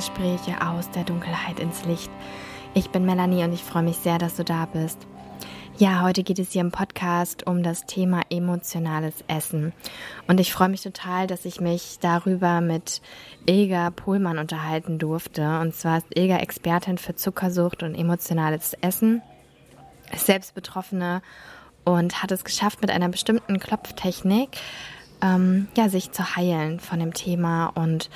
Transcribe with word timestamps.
Gespräche 0.00 0.66
aus 0.66 0.90
der 0.92 1.04
Dunkelheit 1.04 1.60
ins 1.60 1.84
Licht. 1.84 2.10
Ich 2.72 2.88
bin 2.88 3.04
Melanie 3.04 3.44
und 3.44 3.52
ich 3.52 3.62
freue 3.62 3.82
mich 3.82 3.98
sehr, 3.98 4.16
dass 4.16 4.34
du 4.34 4.44
da 4.44 4.64
bist. 4.64 5.06
Ja, 5.76 6.00
heute 6.00 6.22
geht 6.22 6.38
es 6.38 6.52
hier 6.52 6.62
im 6.62 6.70
Podcast 6.70 7.46
um 7.46 7.62
das 7.62 7.84
Thema 7.84 8.22
emotionales 8.30 9.16
Essen. 9.28 9.74
Und 10.26 10.40
ich 10.40 10.54
freue 10.54 10.70
mich 10.70 10.80
total, 10.80 11.26
dass 11.26 11.44
ich 11.44 11.60
mich 11.60 11.98
darüber 12.00 12.62
mit 12.62 13.02
Ilga 13.44 13.90
Pohlmann 13.90 14.38
unterhalten 14.38 14.98
durfte. 14.98 15.60
Und 15.60 15.74
zwar 15.74 15.98
ist 15.98 16.06
Ilga 16.16 16.38
Expertin 16.38 16.96
für 16.96 17.14
Zuckersucht 17.14 17.82
und 17.82 17.94
emotionales 17.94 18.72
Essen, 18.80 19.20
ist 20.14 20.24
selbst 20.24 20.54
Betroffene 20.54 21.20
und 21.84 22.22
hat 22.22 22.32
es 22.32 22.44
geschafft, 22.44 22.80
mit 22.80 22.90
einer 22.90 23.10
bestimmten 23.10 23.60
Klopftechnik 23.60 24.56
ähm, 25.22 25.68
ja, 25.76 25.90
sich 25.90 26.10
zu 26.12 26.36
heilen 26.36 26.80
von 26.80 27.00
dem 27.00 27.12
Thema. 27.12 27.66
Und 27.66 28.08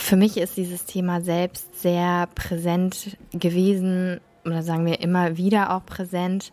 für 0.00 0.16
mich 0.16 0.36
ist 0.36 0.56
dieses 0.56 0.84
Thema 0.84 1.20
selbst 1.20 1.80
sehr 1.80 2.28
präsent 2.34 3.16
gewesen 3.32 4.20
oder 4.44 4.62
sagen 4.62 4.86
wir 4.86 5.00
immer 5.00 5.36
wieder 5.36 5.74
auch 5.74 5.84
präsent. 5.84 6.52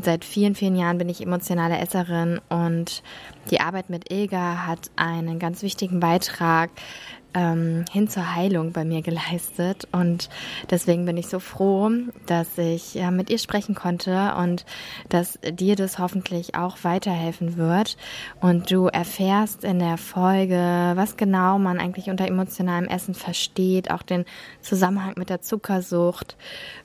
Seit 0.00 0.24
vielen, 0.24 0.54
vielen 0.54 0.76
Jahren 0.76 0.98
bin 0.98 1.08
ich 1.08 1.22
emotionale 1.22 1.78
Esserin 1.78 2.40
und 2.48 3.02
die 3.50 3.60
Arbeit 3.60 3.90
mit 3.90 4.12
Ilga 4.12 4.66
hat 4.66 4.90
einen 4.96 5.38
ganz 5.38 5.62
wichtigen 5.62 6.00
Beitrag 6.00 6.70
ähm, 7.34 7.84
hin 7.90 8.08
zur 8.08 8.34
Heilung 8.34 8.72
bei 8.72 8.84
mir 8.84 9.02
geleistet. 9.02 9.86
Und 9.92 10.28
deswegen 10.70 11.04
bin 11.04 11.16
ich 11.16 11.28
so 11.28 11.38
froh, 11.38 11.90
dass 12.26 12.58
ich 12.58 12.94
ja, 12.94 13.10
mit 13.10 13.30
ihr 13.30 13.38
sprechen 13.38 13.74
konnte 13.74 14.34
und 14.36 14.64
dass 15.08 15.38
dir 15.42 15.76
das 15.76 15.98
hoffentlich 15.98 16.54
auch 16.54 16.78
weiterhelfen 16.82 17.56
wird. 17.56 17.96
Und 18.40 18.70
du 18.70 18.86
erfährst 18.86 19.64
in 19.64 19.78
der 19.78 19.98
Folge, 19.98 20.92
was 20.94 21.16
genau 21.16 21.58
man 21.58 21.78
eigentlich 21.78 22.08
unter 22.08 22.26
emotionalem 22.26 22.88
Essen 22.88 23.14
versteht, 23.14 23.90
auch 23.90 24.02
den 24.02 24.24
Zusammenhang 24.62 25.14
mit 25.16 25.30
der 25.30 25.42
Zuckersucht. 25.42 26.36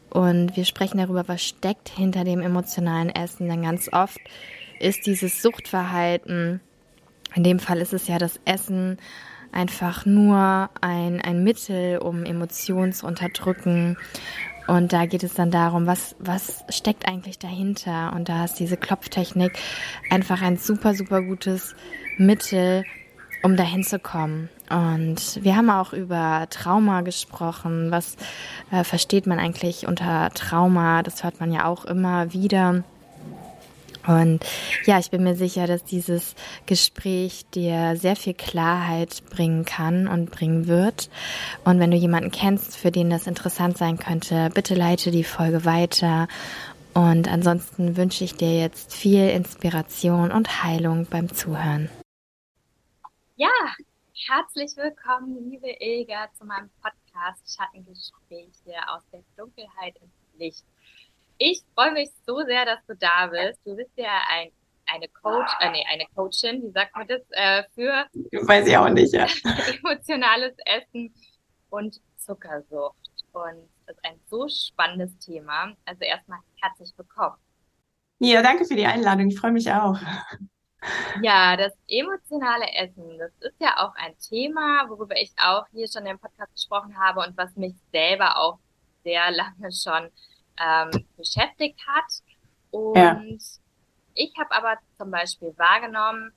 Und 0.10 0.58
wir 0.58 0.66
sprechen 0.66 0.98
darüber, 0.98 1.28
was 1.28 1.42
steckt 1.42 1.88
hinter 1.88 2.26
dem 2.26 2.42
emotionalen 2.42 3.10
Essen. 3.10 3.48
Denn 3.48 3.64
ganz 3.64 3.90
oft 3.94 4.20
ist 4.80 5.06
dieses 5.06 5.42
Suchtverhalten, 5.42 6.60
in 7.34 7.44
dem 7.44 7.60
Fall 7.60 7.78
ist 7.78 7.94
es 7.94 8.08
ja 8.08 8.18
das 8.18 8.40
Essen, 8.44 8.98
einfach 9.52 10.06
nur 10.06 10.70
ein, 10.82 11.22
ein 11.22 11.44
Mittel, 11.44 12.00
um 12.00 12.24
Emotionen 12.24 12.94
zu 12.94 13.06
unterdrücken. 13.06 13.98
Und 14.68 14.94
da 14.94 15.06
geht 15.06 15.24
es 15.24 15.34
dann 15.34 15.52
darum, 15.52 15.88
was, 15.88 16.16
was 16.20 16.64
steckt 16.70 17.08
eigentlich 17.08 17.40
dahinter? 17.40 18.14
Und 18.16 18.30
da 18.30 18.46
ist 18.46 18.56
diese 18.56 18.78
Klopftechnik 18.78 19.58
einfach 20.10 20.42
ein 20.42 20.58
super, 20.58 20.94
super 20.94 21.22
gutes 21.22 21.76
Mittel, 22.18 22.86
um 23.44 23.56
dahin 23.56 23.84
zu 23.84 24.00
kommen. 24.00 24.50
Und 24.70 25.44
wir 25.44 25.58
haben 25.58 25.70
auch 25.70 25.94
über 25.94 26.48
Trauma 26.50 27.02
gesprochen. 27.02 27.92
Was 27.92 28.16
äh, 28.72 28.84
versteht 28.84 29.28
man 29.28 29.40
eigentlich 29.40 29.88
unter 29.88 30.30
Trauma? 30.30 31.04
Das 31.04 31.24
hört 31.24 31.40
man 31.40 31.52
ja 31.52 31.66
auch 31.66 31.86
immer 31.86 32.32
wieder. 32.32 32.84
Und 34.08 34.46
ja, 34.86 35.00
ich 35.00 35.12
bin 35.12 35.24
mir 35.24 35.36
sicher, 35.36 35.68
dass 35.68 35.84
dieses 35.84 36.36
Gespräch 36.66 37.46
dir 37.54 37.96
sehr 37.96 38.16
viel 38.16 38.34
Klarheit 38.34 39.24
bringen 39.30 39.66
kann 39.66 40.08
und 40.08 40.32
bringen 40.32 40.68
wird. 40.68 41.10
Und 41.64 41.80
wenn 41.80 41.92
du 41.92 41.98
jemanden 41.98 42.32
kennst, 42.32 42.78
für 42.78 42.92
den 42.92 43.10
das 43.10 43.28
interessant 43.28 43.78
sein 43.78 43.98
könnte, 43.98 44.50
bitte 44.54 44.76
leite 44.76 45.12
die 45.12 45.24
Folge 45.24 45.66
weiter. 45.66 46.28
Und 46.94 47.28
ansonsten 47.30 47.96
wünsche 47.96 48.24
ich 48.24 48.36
dir 48.36 48.60
jetzt 48.60 48.94
viel 48.94 49.30
Inspiration 49.30 50.32
und 50.32 50.64
Heilung 50.64 51.06
beim 51.06 51.34
Zuhören. 51.34 51.90
Ja, 53.38 53.50
herzlich 54.28 54.76
willkommen, 54.76 55.50
liebe 55.50 55.70
Ilga, 55.80 56.28
zu 56.38 56.46
meinem 56.46 56.70
Podcast 56.82 57.56
Schattengespräche 57.56 58.76
aus 58.88 59.04
der 59.14 59.24
Dunkelheit 59.38 59.96
ins 60.02 60.12
Licht. 60.38 60.66
Ich 61.44 61.64
freue 61.74 61.92
mich 61.92 62.12
so 62.28 62.44
sehr, 62.46 62.66
dass 62.66 62.86
du 62.86 62.96
da 62.96 63.26
bist. 63.26 63.60
Du 63.66 63.76
bist 63.76 63.90
ja 63.96 64.22
ein, 64.30 64.52
eine 64.86 65.08
Coach, 65.08 65.52
äh, 65.60 65.72
nee, 65.72 65.84
eine 65.92 66.06
Coachin, 66.14 66.62
wie 66.62 66.70
sagt 66.70 66.96
man 66.96 67.08
das, 67.08 67.22
äh, 67.32 67.64
für 67.74 68.06
Weiß 68.46 68.68
ich 68.68 68.78
auch 68.78 68.90
nicht, 68.90 69.12
ja. 69.12 69.26
emotionales 69.84 70.54
Essen 70.66 71.12
und 71.72 72.00
Zuckersucht. 72.18 72.96
Und 73.32 73.68
das 73.88 73.96
ist 73.96 74.06
ein 74.06 74.20
so 74.30 74.48
spannendes 74.48 75.18
Thema. 75.18 75.74
Also 75.86 76.04
erstmal 76.04 76.38
herzlich 76.62 76.94
willkommen. 76.96 77.38
Ja, 78.20 78.44
danke 78.44 78.66
für 78.66 78.76
die 78.76 78.86
Einladung. 78.86 79.30
Ich 79.30 79.40
freue 79.40 79.52
mich 79.52 79.72
auch. 79.72 79.98
Ja, 81.24 81.58
das 81.58 81.74
emotionale 81.88 82.72
Essen, 82.76 83.18
das 83.18 83.32
ist 83.40 83.60
ja 83.60 83.78
auch 83.78 83.96
ein 83.96 84.16
Thema, 84.20 84.88
worüber 84.90 85.16
ich 85.20 85.32
auch 85.38 85.66
hier 85.72 85.88
schon 85.88 86.06
im 86.06 86.20
Podcast 86.20 86.54
gesprochen 86.54 86.96
habe 87.00 87.22
und 87.22 87.36
was 87.36 87.56
mich 87.56 87.74
selber 87.92 88.38
auch 88.38 88.60
sehr 89.04 89.32
lange 89.32 89.72
schon 89.72 90.12
ähm, 90.62 91.06
beschäftigt 91.18 91.80
hat. 91.88 92.22
Und 92.72 92.96
ja. 92.96 93.22
ich 94.14 94.34
habe 94.40 94.52
aber 94.52 94.78
zum 94.98 95.12
Beispiel 95.12 95.54
wahrgenommen, 95.58 96.32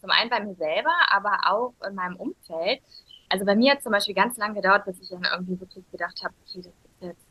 zum 0.00 0.10
einen 0.10 0.30
bei 0.30 0.40
mir 0.40 0.54
selber, 0.54 0.94
aber 1.10 1.38
auch 1.44 1.74
in 1.86 1.94
meinem 1.94 2.16
Umfeld. 2.16 2.80
Also 3.28 3.44
bei 3.44 3.54
mir 3.54 3.72
hat 3.72 3.82
zum 3.82 3.92
Beispiel 3.92 4.14
ganz 4.14 4.36
lange 4.38 4.54
gedauert, 4.54 4.84
bis 4.86 5.00
ich 5.00 5.08
dann 5.08 5.26
irgendwie 5.32 5.60
wirklich 5.60 5.84
gedacht 5.90 6.20
habe, 6.24 6.34
okay, 6.42 6.62
das 6.62 6.72
ist 6.72 7.02
jetzt, 7.02 7.26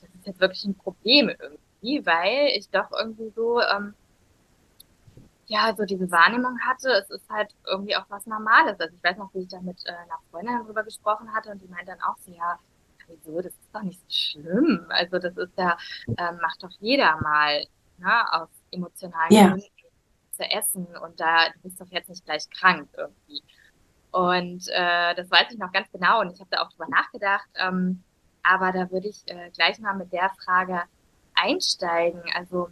das 0.00 0.10
ist 0.14 0.26
jetzt 0.26 0.40
wirklich 0.40 0.64
ein 0.64 0.76
Problem 0.76 1.28
irgendwie, 1.28 2.06
weil 2.06 2.48
ich 2.56 2.68
doch 2.70 2.90
irgendwie 2.92 3.30
so, 3.34 3.60
ähm, 3.60 3.94
ja, 5.46 5.74
so 5.76 5.84
diese 5.84 6.10
Wahrnehmung 6.10 6.58
hatte, 6.60 6.90
es 6.90 7.10
ist 7.10 7.28
halt 7.28 7.54
irgendwie 7.66 7.96
auch 7.96 8.06
was 8.08 8.26
Normales. 8.26 8.78
Also 8.78 8.94
ich 8.94 9.02
weiß 9.02 9.16
noch, 9.18 9.34
wie 9.34 9.40
ich 9.40 9.48
da 9.48 9.60
mit 9.60 9.84
äh, 9.86 9.90
einer 9.90 10.20
Freundin 10.30 10.58
darüber 10.62 10.82
gesprochen 10.84 11.32
hatte 11.34 11.50
und 11.50 11.60
die 11.60 11.68
meint 11.68 11.88
dann 11.88 12.00
auch 12.02 12.16
so, 12.18 12.32
ja, 12.32 12.58
wieso, 13.12 13.40
das 13.40 13.52
ist 13.52 13.74
doch 13.74 13.82
nicht 13.82 14.00
so 14.00 14.10
schlimm. 14.10 14.86
Also 14.88 15.18
das 15.18 15.36
ist 15.36 15.58
ja, 15.58 15.76
ähm, 16.06 16.38
macht 16.40 16.62
doch 16.62 16.72
jeder 16.80 17.20
mal, 17.20 17.64
ne, 17.98 18.32
aus 18.32 18.48
emotionalen 18.70 19.32
ja. 19.32 19.48
Gründen 19.48 19.66
zu 20.32 20.44
essen 20.44 20.86
und 20.96 21.20
da 21.20 21.50
du 21.50 21.58
bist 21.62 21.80
doch 21.80 21.88
jetzt 21.90 22.08
nicht 22.08 22.24
gleich 22.24 22.48
krank 22.50 22.88
irgendwie. 22.96 23.42
Und 24.10 24.68
äh, 24.68 25.14
das 25.14 25.30
weiß 25.30 25.52
ich 25.52 25.58
noch 25.58 25.72
ganz 25.72 25.90
genau 25.90 26.20
und 26.20 26.32
ich 26.32 26.40
habe 26.40 26.50
da 26.50 26.62
auch 26.62 26.70
drüber 26.70 26.88
nachgedacht. 26.88 27.48
Ähm, 27.56 28.02
aber 28.42 28.72
da 28.72 28.90
würde 28.90 29.08
ich 29.08 29.22
äh, 29.26 29.50
gleich 29.50 29.78
mal 29.78 29.94
mit 29.94 30.12
der 30.12 30.30
Frage 30.44 30.82
einsteigen. 31.34 32.22
Also 32.34 32.70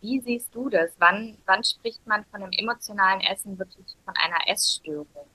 wie 0.00 0.20
siehst 0.20 0.54
du 0.54 0.68
das? 0.68 0.92
Wann, 0.98 1.36
wann 1.46 1.64
spricht 1.64 2.06
man 2.06 2.24
von 2.26 2.42
einem 2.42 2.52
emotionalen 2.52 3.20
Essen 3.20 3.58
wirklich 3.58 3.86
von 4.04 4.14
einer 4.16 4.48
Essstörung? 4.48 5.26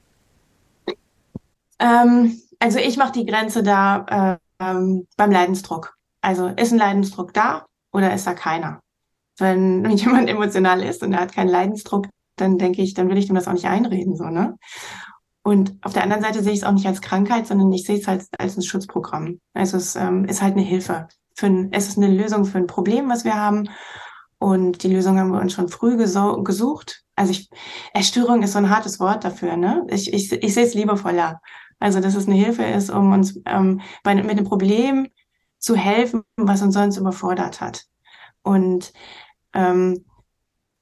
Ähm, 1.79 2.41
also 2.59 2.79
ich 2.79 2.97
mache 2.97 3.13
die 3.13 3.25
Grenze 3.25 3.63
da 3.63 4.37
äh, 4.59 4.63
ähm, 4.63 5.07
beim 5.17 5.31
Leidensdruck. 5.31 5.95
Also 6.21 6.47
ist 6.47 6.71
ein 6.71 6.77
Leidensdruck 6.77 7.33
da 7.33 7.65
oder 7.91 8.13
ist 8.13 8.27
da 8.27 8.33
keiner? 8.33 8.81
Wenn 9.37 9.89
jemand 9.97 10.29
emotional 10.29 10.83
ist 10.83 11.01
und 11.01 11.13
er 11.13 11.21
hat 11.21 11.33
keinen 11.33 11.49
Leidensdruck, 11.49 12.07
dann 12.35 12.57
denke 12.57 12.81
ich, 12.81 12.93
dann 12.93 13.09
will 13.09 13.17
ich 13.17 13.27
dem 13.27 13.35
das 13.35 13.47
auch 13.47 13.53
nicht 13.53 13.65
einreden, 13.65 14.15
so, 14.15 14.25
ne? 14.25 14.57
Und 15.41 15.77
auf 15.81 15.93
der 15.93 16.03
anderen 16.03 16.21
Seite 16.21 16.43
sehe 16.43 16.51
ich 16.51 16.59
es 16.59 16.65
auch 16.65 16.73
nicht 16.73 16.85
als 16.85 17.01
Krankheit, 17.01 17.47
sondern 17.47 17.71
ich 17.71 17.85
sehe 17.85 17.97
es 17.97 18.07
halt 18.07 18.25
als 18.37 18.57
ein 18.57 18.61
Schutzprogramm. 18.61 19.39
Also 19.53 19.77
es 19.77 19.95
ähm, 19.95 20.25
ist 20.25 20.41
halt 20.41 20.53
eine 20.53 20.61
Hilfe. 20.61 21.07
Für 21.35 21.47
ein, 21.47 21.69
es 21.71 21.87
ist 21.87 21.97
eine 21.97 22.09
Lösung 22.09 22.45
für 22.45 22.57
ein 22.57 22.67
Problem, 22.67 23.09
was 23.09 23.23
wir 23.23 23.35
haben. 23.35 23.69
Und 24.37 24.83
die 24.83 24.93
Lösung 24.93 25.17
haben 25.17 25.31
wir 25.31 25.41
uns 25.41 25.53
schon 25.53 25.69
früh 25.69 25.97
gesucht. 25.97 27.03
Also 27.15 27.31
ich, 27.31 27.49
Erstörung 27.93 28.43
ist 28.43 28.53
so 28.53 28.59
ein 28.59 28.69
hartes 28.69 28.99
Wort 28.99 29.23
dafür, 29.23 29.57
ne? 29.57 29.87
Ich, 29.89 30.13
ich, 30.13 30.31
ich 30.31 30.53
sehe 30.53 30.65
es 30.65 30.73
liebevoller. 30.73 31.41
Also, 31.79 31.99
dass 32.01 32.15
es 32.15 32.27
eine 32.27 32.35
Hilfe 32.35 32.63
ist, 32.63 32.89
um 32.89 33.11
uns 33.13 33.39
ähm, 33.45 33.81
bei, 34.03 34.15
mit 34.15 34.29
einem 34.29 34.45
Problem 34.45 35.07
zu 35.57 35.75
helfen, 35.75 36.23
was 36.37 36.61
uns 36.61 36.73
sonst 36.73 36.97
überfordert 36.97 37.61
hat. 37.61 37.85
Und 38.41 38.93
ähm, 39.53 40.05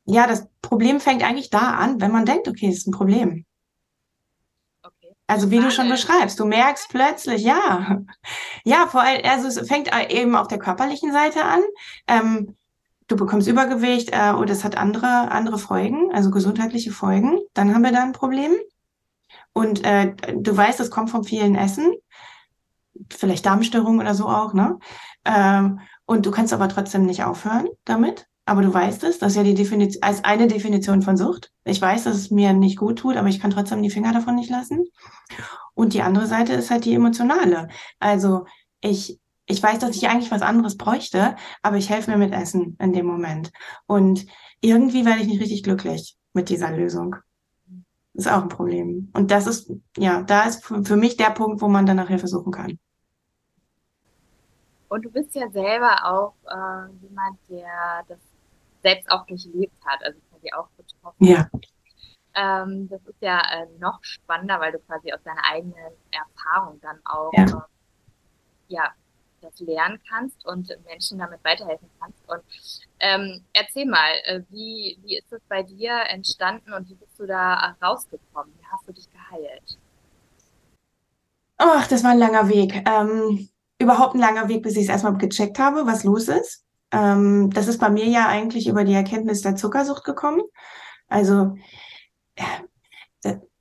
ja, 0.06 0.26
das 0.26 0.48
Problem 0.62 1.00
fängt 1.00 1.24
eigentlich 1.24 1.50
da 1.50 1.72
an, 1.72 2.00
wenn 2.00 2.12
man 2.12 2.26
denkt, 2.26 2.48
okay, 2.48 2.70
es 2.70 2.78
ist 2.78 2.88
ein 2.88 2.92
Problem. 2.92 3.46
Okay. 4.82 5.14
Also 5.28 5.52
wie 5.52 5.60
du 5.60 5.70
schon 5.70 5.90
beschreibst, 5.90 6.40
du 6.40 6.46
merkst 6.46 6.90
plötzlich, 6.90 7.44
ja, 7.44 8.00
ja, 8.64 8.88
vor 8.88 9.02
allem, 9.02 9.22
also 9.26 9.48
es 9.48 9.68
fängt 9.68 9.90
eben 10.10 10.36
auf 10.36 10.48
der 10.48 10.60
körperlichen 10.60 11.12
Seite 11.12 11.44
an. 11.44 11.62
Ähm, 12.08 12.56
du 13.08 13.16
bekommst 13.18 13.48
Übergewicht 13.48 14.10
äh, 14.14 14.32
oder 14.32 14.54
es 14.54 14.64
hat 14.64 14.78
andere 14.78 15.32
andere 15.32 15.58
Folgen, 15.58 16.12
also 16.14 16.32
gesundheitliche 16.32 16.92
Folgen. 16.92 17.40
Dann 17.54 17.74
haben 17.74 17.84
wir 17.84 17.92
da 17.92 18.04
ein 18.04 18.14
Problem. 18.14 18.54
Und 19.58 19.84
äh, 19.84 20.14
du 20.36 20.56
weißt, 20.56 20.80
es 20.82 20.92
kommt 20.92 21.10
vom 21.10 21.24
vielen 21.24 21.56
Essen, 21.56 21.92
vielleicht 23.10 23.44
Darmstörung 23.44 23.98
oder 24.00 24.14
so 24.14 24.28
auch, 24.28 24.54
ne? 24.54 24.78
Ähm, 25.26 25.80
und 26.06 26.28
du 26.28 26.30
kannst 26.32 26.54
aber 26.54 26.70
trotzdem 26.70 27.08
nicht 27.08 27.24
aufhören 27.24 27.68
damit. 27.84 28.28
Aber 28.46 28.62
du 28.62 28.72
weißt 28.72 29.04
es, 29.06 29.18
das 29.18 29.32
ist 29.32 29.36
ja 29.36 29.42
die 29.42 29.56
Definition, 29.56 30.04
als 30.04 30.24
eine 30.24 30.48
Definition 30.48 31.02
von 31.02 31.18
Sucht. 31.18 31.52
Ich 31.64 31.82
weiß, 31.82 32.04
dass 32.04 32.16
es 32.16 32.30
mir 32.30 32.54
nicht 32.54 32.78
gut 32.78 33.00
tut, 33.00 33.18
aber 33.18 33.30
ich 33.30 33.40
kann 33.40 33.50
trotzdem 33.50 33.82
die 33.82 33.90
Finger 33.90 34.14
davon 34.14 34.36
nicht 34.36 34.52
lassen. 34.52 34.86
Und 35.74 35.96
die 35.96 36.04
andere 36.04 36.28
Seite 36.28 36.54
ist 36.54 36.70
halt 36.70 36.86
die 36.86 36.94
emotionale. 36.94 37.68
Also 38.00 38.46
ich, 38.80 39.20
ich 39.48 39.64
weiß, 39.64 39.80
dass 39.80 39.96
ich 39.96 40.08
eigentlich 40.08 40.30
was 40.30 40.44
anderes 40.44 40.78
bräuchte, 40.78 41.36
aber 41.64 41.78
ich 41.78 41.90
helfe 41.90 42.12
mir 42.12 42.18
mit 42.18 42.32
Essen 42.32 42.78
in 42.80 42.94
dem 42.94 43.08
Moment. 43.08 43.52
Und 43.88 44.28
irgendwie 44.62 45.04
werde 45.04 45.22
ich 45.22 45.28
nicht 45.28 45.42
richtig 45.42 45.64
glücklich 45.64 46.16
mit 46.34 46.50
dieser 46.50 46.70
Lösung. 46.70 47.16
Ist 48.18 48.28
auch 48.28 48.42
ein 48.42 48.50
Problem. 48.50 49.10
Und 49.14 49.32
das 49.32 49.48
ist, 49.48 49.72
ja, 49.96 50.24
da 50.24 50.44
ist 50.44 50.66
für 50.66 50.96
mich 50.96 51.18
der 51.18 51.30
Punkt, 51.30 51.62
wo 51.62 51.68
man 51.68 51.86
dann 51.86 51.98
nach 51.98 52.08
Hilfe 52.08 52.28
suchen 52.28 52.52
kann. 52.52 52.80
Und 54.90 55.06
du 55.06 55.12
bist 55.12 55.36
ja 55.36 55.50
selber 55.50 55.96
auch 56.06 56.34
äh, 56.46 56.92
jemand, 57.02 57.38
der 57.50 58.04
das 58.08 58.20
selbst 58.82 59.10
auch 59.12 59.26
durchlebt 59.26 59.78
hat, 59.86 60.04
also 60.04 60.20
quasi 60.32 60.52
auch 60.54 60.70
betroffen. 60.78 61.26
Ja. 61.26 61.50
Ähm, 62.34 62.88
das 62.90 63.02
ist 63.06 63.22
ja 63.22 63.40
äh, 63.40 63.68
noch 63.80 64.00
spannender, 64.02 64.60
weil 64.60 64.72
du 64.72 64.80
quasi 64.80 65.12
aus 65.12 65.22
deiner 65.24 65.44
eigenen 65.52 65.94
Erfahrung 66.12 66.80
dann 66.82 67.00
auch 67.06 67.32
ja. 67.34 67.44
Äh, 67.44 67.62
ja 68.70 68.94
das 69.50 69.60
lernen 69.60 70.00
kannst 70.10 70.46
und 70.46 70.70
Menschen 70.86 71.20
damit 71.20 71.44
weiterhelfen 71.44 71.90
kannst. 72.00 72.20
Und 72.28 72.42
ähm, 73.00 73.44
erzähl 73.54 73.86
mal, 73.86 74.12
äh, 74.24 74.42
wie, 74.50 74.98
wie 75.04 75.18
ist 75.18 75.32
das 75.32 75.42
bei 75.48 75.64
dir 75.64 75.92
entstanden 76.10 76.74
und 76.74 76.90
wie 76.90 76.96
bist 76.96 77.20
du 77.20 77.26
da 77.26 77.76
rausgekommen? 77.82 78.54
Wie 78.60 78.66
hast 78.72 78.88
du 78.88 78.94
dich 78.94 79.10
geheilt? 79.12 79.78
Ach, 81.58 81.88
das 81.88 82.04
war 82.04 82.12
ein 82.12 82.20
langer 82.20 82.50
Weg. 82.50 82.84
Ähm, 82.88 83.50
überhaupt 83.80 84.16
ein 84.16 84.22
langer 84.22 84.48
Weg, 84.48 84.64
bis 84.64 84.76
ich 84.76 84.84
es 84.84 84.90
erstmal 84.90 85.18
gecheckt 85.18 85.60
habe, 85.60 85.86
was 85.86 86.04
los 86.04 86.28
ist. 86.28 86.66
Ähm, 86.92 87.50
das 87.52 87.68
ist 87.68 87.80
bei 87.80 87.90
mir 87.90 88.06
ja 88.06 88.28
eigentlich 88.28 88.68
über 88.68 88.84
die 88.84 88.94
Erkenntnis 88.94 89.42
der 89.42 89.56
Zuckersucht 89.56 90.04
gekommen. 90.04 90.42
Also 91.10 91.56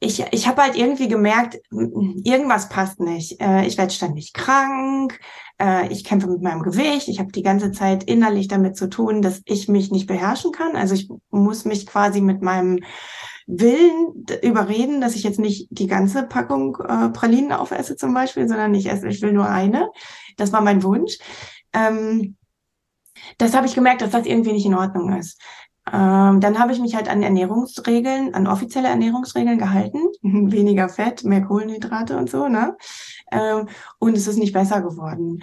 ich, 0.01 0.21
ich 0.31 0.47
habe 0.47 0.63
halt 0.63 0.77
irgendwie 0.77 1.09
gemerkt, 1.09 1.59
irgendwas 1.71 2.69
passt 2.69 3.01
nicht. 3.01 3.41
Äh, 3.41 3.67
ich 3.67 3.79
werde 3.79 3.93
ständig 3.93 4.33
krank, 4.33 5.19
äh, 5.61 5.89
ich 5.93 6.05
kämpfe 6.05 6.29
mit 6.29 6.43
meinem 6.43 6.63
Gewicht, 6.63 7.09
ich 7.09 7.19
habe 7.19 7.33
die 7.33 7.43
ganze 7.43 7.73
Zeit 7.73 8.05
innerlich 8.05 8.49
damit 8.49 8.77
zu 8.77 8.89
tun, 8.89 9.23
dass 9.23 9.43
ich 9.45 9.69
mich 9.69 9.91
nicht 9.91 10.07
beherrschen 10.07 10.53
kann. 10.53 10.77
Also 10.77 10.95
ich 10.95 11.09
muss 11.31 11.65
mich 11.65 11.87
quasi 11.87 12.21
mit 12.21 12.43
meinem 12.43 12.81
Willen 13.47 14.27
überreden, 14.43 15.01
dass 15.01 15.15
ich 15.15 15.23
jetzt 15.23 15.39
nicht 15.39 15.69
die 15.71 15.87
ganze 15.87 16.25
Packung 16.25 16.77
äh, 16.81 17.09
Pralinen 17.11 17.53
aufesse 17.53 17.97
zum 17.97 18.13
Beispiel, 18.13 18.49
sondern 18.49 18.75
ich 18.75 18.91
esse, 18.91 19.09
ich 19.09 19.23
will 19.23 19.33
nur 19.33 19.49
eine. 19.49 19.89
Das 20.37 20.53
war 20.53 20.61
mein 20.61 20.83
Wunsch. 20.83 21.19
Ähm, 21.73 22.37
das 23.39 23.55
habe 23.55 23.67
ich 23.67 23.75
gemerkt, 23.75 24.03
dass 24.03 24.11
das 24.11 24.27
irgendwie 24.27 24.53
nicht 24.53 24.67
in 24.67 24.75
Ordnung 24.75 25.17
ist. 25.17 25.41
Ähm, 25.93 26.41
dann 26.41 26.59
habe 26.59 26.73
ich 26.73 26.81
mich 26.81 26.97
halt 26.97 27.09
an 27.09 27.23
Ernährungsregeln, 27.23 28.35
an 28.35 28.49
offizielle 28.49 28.89
Ernährungsregeln 28.89 29.59
gehalten. 29.59 30.01
Weniger 30.23 30.89
Fett, 30.89 31.23
mehr 31.25 31.43
Kohlenhydrate 31.43 32.17
und 32.17 32.29
so, 32.29 32.49
ne? 32.49 32.77
Ähm, 33.31 33.69
und 33.99 34.17
es 34.17 34.27
ist 34.27 34.39
nicht 34.39 34.53
besser 34.53 34.81
geworden. 34.81 35.43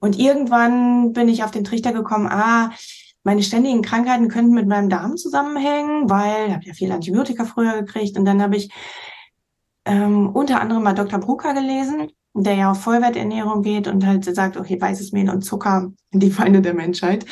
Und 0.00 0.18
irgendwann 0.18 1.12
bin 1.12 1.28
ich 1.28 1.44
auf 1.44 1.50
den 1.50 1.64
Trichter 1.64 1.92
gekommen, 1.92 2.26
ah, 2.26 2.70
meine 3.22 3.42
ständigen 3.42 3.82
Krankheiten 3.82 4.28
könnten 4.28 4.54
mit 4.54 4.66
meinem 4.66 4.88
Darm 4.88 5.16
zusammenhängen, 5.16 6.08
weil 6.08 6.48
ich 6.48 6.54
habe 6.54 6.64
ja 6.64 6.72
viel 6.72 6.90
Antibiotika 6.90 7.44
früher 7.44 7.82
gekriegt. 7.82 8.18
Und 8.18 8.24
dann 8.24 8.40
habe 8.42 8.56
ich 8.56 8.70
ähm, 9.84 10.30
unter 10.30 10.60
anderem 10.60 10.82
mal 10.82 10.94
Dr. 10.94 11.18
Brucker 11.18 11.52
gelesen, 11.52 12.08
der 12.34 12.54
ja 12.54 12.70
auf 12.70 12.80
Vollwerternährung 12.80 13.62
geht 13.62 13.88
und 13.88 14.06
halt 14.06 14.24
sagt, 14.24 14.56
okay, 14.56 14.80
weißes 14.80 15.12
Mehl 15.12 15.28
und 15.28 15.42
Zucker, 15.42 15.90
die 16.12 16.30
Feinde 16.30 16.62
der 16.62 16.74
Menschheit. 16.74 17.26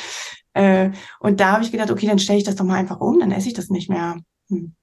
Äh, 0.53 0.91
und 1.19 1.39
da 1.39 1.53
habe 1.53 1.63
ich 1.63 1.71
gedacht, 1.71 1.91
okay, 1.91 2.07
dann 2.07 2.19
stelle 2.19 2.39
ich 2.39 2.45
das 2.45 2.55
doch 2.55 2.65
mal 2.65 2.75
einfach 2.75 2.99
um, 2.99 3.19
dann 3.19 3.31
esse 3.31 3.47
ich 3.47 3.53
das 3.53 3.69
nicht 3.69 3.89
mehr. 3.89 4.17
Hm. 4.49 4.75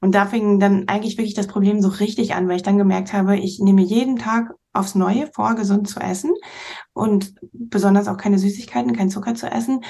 Und 0.00 0.14
da 0.14 0.26
fing 0.26 0.60
dann 0.60 0.88
eigentlich 0.88 1.16
wirklich 1.18 1.34
das 1.34 1.46
Problem 1.46 1.80
so 1.80 1.88
richtig 1.88 2.34
an, 2.34 2.48
weil 2.48 2.56
ich 2.56 2.62
dann 2.62 2.78
gemerkt 2.78 3.12
habe, 3.12 3.36
ich 3.36 3.60
nehme 3.60 3.82
jeden 3.82 4.16
Tag 4.16 4.54
aufs 4.72 4.94
Neue 4.94 5.28
vor, 5.32 5.54
gesund 5.54 5.88
zu 5.88 6.00
essen 6.00 6.32
und 6.92 7.34
besonders 7.52 8.08
auch 8.08 8.16
keine 8.16 8.38
Süßigkeiten, 8.38 8.96
kein 8.96 9.10
Zucker 9.10 9.34
zu 9.34 9.50
essen. 9.50 9.84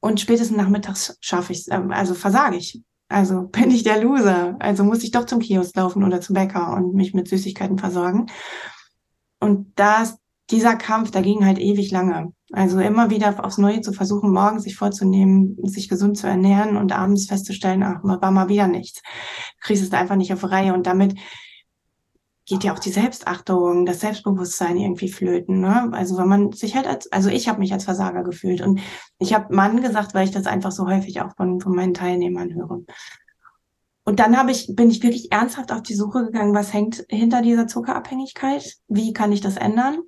Und 0.00 0.20
spätestens 0.20 0.56
nachmittags 0.56 1.16
schaffe 1.20 1.52
ich 1.52 1.60
es, 1.60 1.68
äh, 1.68 1.80
also 1.90 2.14
versage 2.14 2.56
ich. 2.56 2.82
Also 3.08 3.42
bin 3.52 3.70
ich 3.70 3.84
der 3.84 4.02
Loser. 4.02 4.56
Also 4.60 4.84
muss 4.84 5.02
ich 5.02 5.10
doch 5.10 5.26
zum 5.26 5.40
Kiosk 5.40 5.76
laufen 5.76 6.04
oder 6.04 6.20
zum 6.20 6.34
Bäcker 6.34 6.74
und 6.74 6.94
mich 6.94 7.14
mit 7.14 7.28
Süßigkeiten 7.28 7.78
versorgen. 7.78 8.26
Und 9.40 9.72
das, 9.76 10.16
dieser 10.50 10.76
Kampf, 10.76 11.10
der 11.10 11.22
ging 11.22 11.44
halt 11.44 11.58
ewig 11.58 11.90
lange. 11.90 12.32
Also 12.52 12.78
immer 12.78 13.10
wieder 13.10 13.44
aufs 13.44 13.58
Neue 13.58 13.80
zu 13.80 13.92
versuchen, 13.92 14.30
morgens 14.30 14.64
sich 14.64 14.76
vorzunehmen, 14.76 15.56
sich 15.62 15.88
gesund 15.88 16.18
zu 16.18 16.26
ernähren 16.26 16.76
und 16.76 16.92
abends 16.92 17.26
festzustellen, 17.26 17.82
ach, 17.82 18.00
war 18.02 18.30
mal 18.30 18.48
wieder 18.48 18.66
nichts. 18.66 19.02
Kriegst 19.60 19.82
es 19.82 19.92
einfach 19.92 20.16
nicht 20.16 20.32
auf 20.32 20.44
Reihe 20.44 20.74
und 20.74 20.86
damit 20.86 21.14
geht 22.46 22.62
ja 22.62 22.74
auch 22.74 22.78
die 22.78 22.90
Selbstachtung, 22.90 23.86
das 23.86 24.00
Selbstbewusstsein 24.00 24.76
irgendwie 24.76 25.10
flöten. 25.10 25.60
Ne? 25.60 25.90
Also 25.92 26.18
wenn 26.18 26.28
man 26.28 26.52
sich 26.52 26.76
halt 26.76 26.86
als, 26.86 27.10
also 27.10 27.30
ich 27.30 27.48
habe 27.48 27.58
mich 27.58 27.72
als 27.72 27.84
Versager 27.84 28.22
gefühlt 28.22 28.60
und 28.60 28.80
ich 29.18 29.32
habe 29.32 29.54
Mann 29.54 29.80
gesagt, 29.80 30.14
weil 30.14 30.26
ich 30.26 30.30
das 30.30 30.46
einfach 30.46 30.70
so 30.70 30.86
häufig 30.86 31.22
auch 31.22 31.34
von, 31.36 31.60
von 31.60 31.74
meinen 31.74 31.94
Teilnehmern 31.94 32.54
höre. 32.54 32.82
Und 34.06 34.20
dann 34.20 34.36
habe 34.36 34.50
ich, 34.50 34.74
bin 34.76 34.90
ich 34.90 35.02
wirklich 35.02 35.32
ernsthaft 35.32 35.72
auf 35.72 35.82
die 35.82 35.94
Suche 35.94 36.26
gegangen, 36.26 36.54
was 36.54 36.74
hängt 36.74 37.06
hinter 37.08 37.40
dieser 37.40 37.66
Zuckerabhängigkeit? 37.66 38.74
Wie 38.88 39.14
kann 39.14 39.32
ich 39.32 39.40
das 39.40 39.56
ändern? 39.56 40.00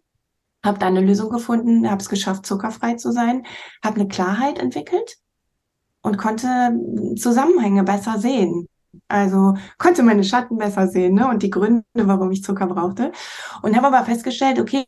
Habe 0.67 0.79
da 0.79 0.87
eine 0.87 1.01
Lösung 1.01 1.31
gefunden, 1.31 1.91
habe 1.91 2.03
es 2.03 2.09
geschafft, 2.09 2.47
zuckerfrei 2.47 2.95
zu 2.95 3.13
sein, 3.13 3.45
habe 3.83 4.01
eine 4.01 4.09
Klarheit 4.09 4.59
entwickelt 4.59 5.17
und 6.03 6.19
konnte 6.19 6.79
Zusammenhänge 7.17 7.85
besser 7.85 8.19
sehen. 8.19 8.69
Also 9.09 9.55
konnte 9.79 10.03
meine 10.03 10.25
Schatten 10.25 10.57
besser 10.57 10.89
sehen 10.89 11.15
ne? 11.15 11.29
und 11.29 11.43
die 11.43 11.51
Gründe, 11.51 11.85
warum 11.95 12.31
ich 12.31 12.43
Zucker 12.43 12.67
brauchte. 12.67 13.13
Und 13.63 13.77
habe 13.77 13.89
aber 13.89 14.05
festgestellt, 14.05 14.59
okay, 14.59 14.85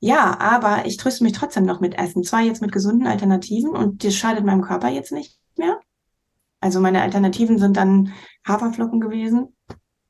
ja, 0.00 0.38
aber 0.38 0.86
ich 0.86 0.96
tröste 0.96 1.24
mich 1.24 1.32
trotzdem 1.32 1.64
noch 1.64 1.80
mit 1.80 1.98
Essen. 1.98 2.22
Zwar 2.24 2.40
jetzt 2.40 2.62
mit 2.62 2.72
gesunden 2.72 3.06
Alternativen 3.06 3.70
und 3.70 4.04
das 4.04 4.14
schadet 4.14 4.44
meinem 4.44 4.62
Körper 4.62 4.88
jetzt 4.88 5.12
nicht 5.12 5.38
mehr. 5.56 5.80
Also 6.60 6.80
meine 6.80 7.02
Alternativen 7.02 7.58
sind 7.58 7.76
dann 7.76 8.12
Haferflocken 8.46 9.00
gewesen 9.00 9.56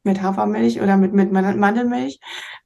mit 0.09 0.23
Hafermilch 0.23 0.81
oder 0.81 0.97
mit, 0.97 1.13
mit 1.13 1.31
Mandelmilch. 1.31 2.19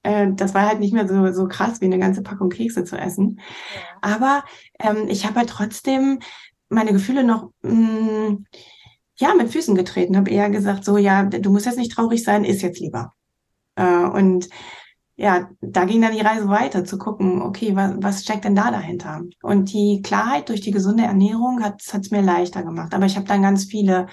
Äh, 0.03 0.29
das 0.33 0.55
war 0.55 0.67
halt 0.67 0.81
nicht 0.81 0.95
mehr 0.95 1.07
so, 1.07 1.33
so 1.33 1.47
krass, 1.49 1.81
wie 1.81 1.87
eine 1.87 1.99
ganze 1.99 2.23
Packung 2.23 2.49
Kekse 2.49 2.85
zu 2.85 2.97
essen. 2.97 3.41
Ja. 3.75 3.81
Aber 4.01 4.45
ähm, 4.79 5.09
ich 5.09 5.27
habe 5.27 5.41
halt 5.41 5.51
trotzdem 5.51 6.21
meine 6.69 6.93
Gefühle 6.93 7.25
noch 7.25 7.51
mh, 7.63 7.73
mm, 7.73 8.47
ja 9.17 9.35
mit 9.35 9.51
Füßen 9.51 9.75
getreten, 9.75 10.17
habe 10.17 10.31
eher 10.31 10.51
gesagt, 10.51 10.85
so 10.85 10.97
ja, 10.97 11.25
du 11.25 11.53
musst 11.53 11.67
jetzt 11.67 11.79
nicht 11.79 11.93
traurig 11.93 12.25
sein, 12.25 12.45
isst 12.45 12.63
jetzt 12.63 12.81
lieber. 12.81 13.13
Äh, 13.77 14.05
und 14.05 14.49
ja, 15.17 15.51
da 15.61 15.85
ging 15.85 16.01
dann 16.01 16.15
die 16.15 16.23
Reise 16.23 16.49
weiter, 16.49 16.85
zu 16.85 16.99
gucken, 16.99 17.43
okay, 17.43 17.77
was, 17.77 17.93
was 17.99 18.23
steckt 18.23 18.45
denn 18.45 18.57
da 18.57 18.71
dahinter? 18.71 19.23
Und 19.43 19.73
die 19.73 20.01
Klarheit 20.03 20.49
durch 20.49 20.63
die 20.63 20.71
gesunde 20.71 21.05
Ernährung 21.05 21.63
hat 21.63 21.83
es 21.83 22.11
mir 22.11 22.23
leichter 22.23 22.63
gemacht. 22.63 22.95
Aber 22.95 23.05
ich 23.05 23.17
habe 23.17 23.27
dann 23.27 23.43
ganz 23.43 23.65
viele 23.65 24.07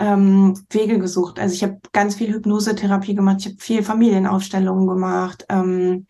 ähm, 0.00 0.54
Wege 0.70 0.98
gesucht. 0.98 1.38
Also 1.38 1.54
ich 1.54 1.62
habe 1.62 1.78
ganz 1.92 2.16
viel 2.16 2.32
Hypnosetherapie 2.32 3.14
gemacht, 3.14 3.36
ich 3.40 3.46
habe 3.46 3.56
viel 3.58 3.82
Familienaufstellungen 3.82 4.86
gemacht, 4.86 5.44
ähm, 5.50 6.06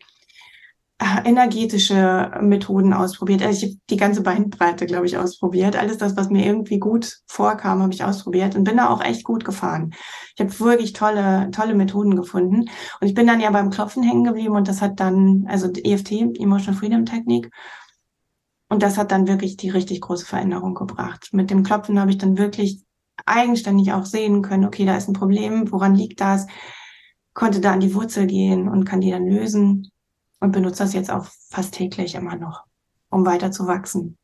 äh, 0.97 1.27
energetische 1.27 2.31
Methoden 2.41 2.93
ausprobiert. 2.93 3.43
Also 3.43 3.57
ich 3.57 3.71
habe 3.71 3.81
die 3.89 3.97
ganze 3.97 4.23
Beinbreite, 4.23 4.85
glaube 4.85 5.07
ich, 5.07 5.17
ausprobiert. 5.17 5.75
Alles 5.75 5.97
das, 5.97 6.15
was 6.15 6.29
mir 6.29 6.45
irgendwie 6.45 6.79
gut 6.79 7.17
vorkam, 7.27 7.81
habe 7.81 7.93
ich 7.93 8.03
ausprobiert 8.03 8.55
und 8.55 8.63
bin 8.63 8.77
da 8.77 8.89
auch 8.89 9.03
echt 9.03 9.25
gut 9.25 9.43
gefahren. 9.43 9.93
Ich 10.35 10.41
habe 10.41 10.59
wirklich 10.61 10.93
tolle, 10.93 11.49
tolle 11.51 11.75
Methoden 11.75 12.15
gefunden. 12.15 12.69
Und 13.01 13.07
ich 13.07 13.13
bin 13.13 13.27
dann 13.27 13.41
ja 13.41 13.51
beim 13.51 13.71
Klopfen 13.71 14.03
hängen 14.03 14.23
geblieben 14.23 14.55
und 14.55 14.67
das 14.69 14.81
hat 14.81 14.99
dann, 15.01 15.45
also 15.49 15.69
EFT, 15.69 16.11
Emotional 16.39 16.79
Freedom 16.79 17.05
Technik, 17.05 17.51
und 18.69 18.83
das 18.83 18.97
hat 18.97 19.11
dann 19.11 19.27
wirklich 19.27 19.57
die 19.57 19.69
richtig 19.69 19.99
große 19.99 20.25
Veränderung 20.25 20.75
gebracht. 20.75 21.27
Mit 21.33 21.49
dem 21.51 21.63
Klopfen 21.63 21.99
habe 21.99 22.09
ich 22.09 22.17
dann 22.17 22.37
wirklich 22.37 22.85
eigenständig 23.25 23.93
auch 23.93 24.05
sehen 24.05 24.41
können, 24.41 24.65
okay, 24.65 24.85
da 24.85 24.97
ist 24.97 25.07
ein 25.07 25.13
Problem, 25.13 25.71
woran 25.71 25.95
liegt 25.95 26.21
das? 26.21 26.47
Konnte 27.33 27.61
da 27.61 27.71
an 27.73 27.79
die 27.79 27.93
Wurzel 27.93 28.27
gehen 28.27 28.67
und 28.67 28.85
kann 28.85 29.01
die 29.01 29.11
dann 29.11 29.25
lösen 29.25 29.91
und 30.39 30.51
benutze 30.51 30.83
das 30.83 30.93
jetzt 30.93 31.11
auch 31.11 31.25
fast 31.49 31.73
täglich 31.73 32.15
immer 32.15 32.35
noch, 32.35 32.65
um 33.09 33.25
weiter 33.25 33.51
zu 33.51 33.67
wachsen. 33.67 34.17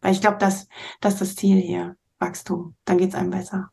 Weil 0.00 0.12
ich 0.12 0.20
glaube, 0.20 0.38
das, 0.38 0.68
das 1.00 1.14
ist 1.14 1.20
das 1.20 1.34
Ziel 1.36 1.60
hier, 1.60 1.96
Wachstum. 2.18 2.76
Dann 2.84 2.98
geht's 2.98 3.14
einem 3.14 3.30
besser. 3.30 3.70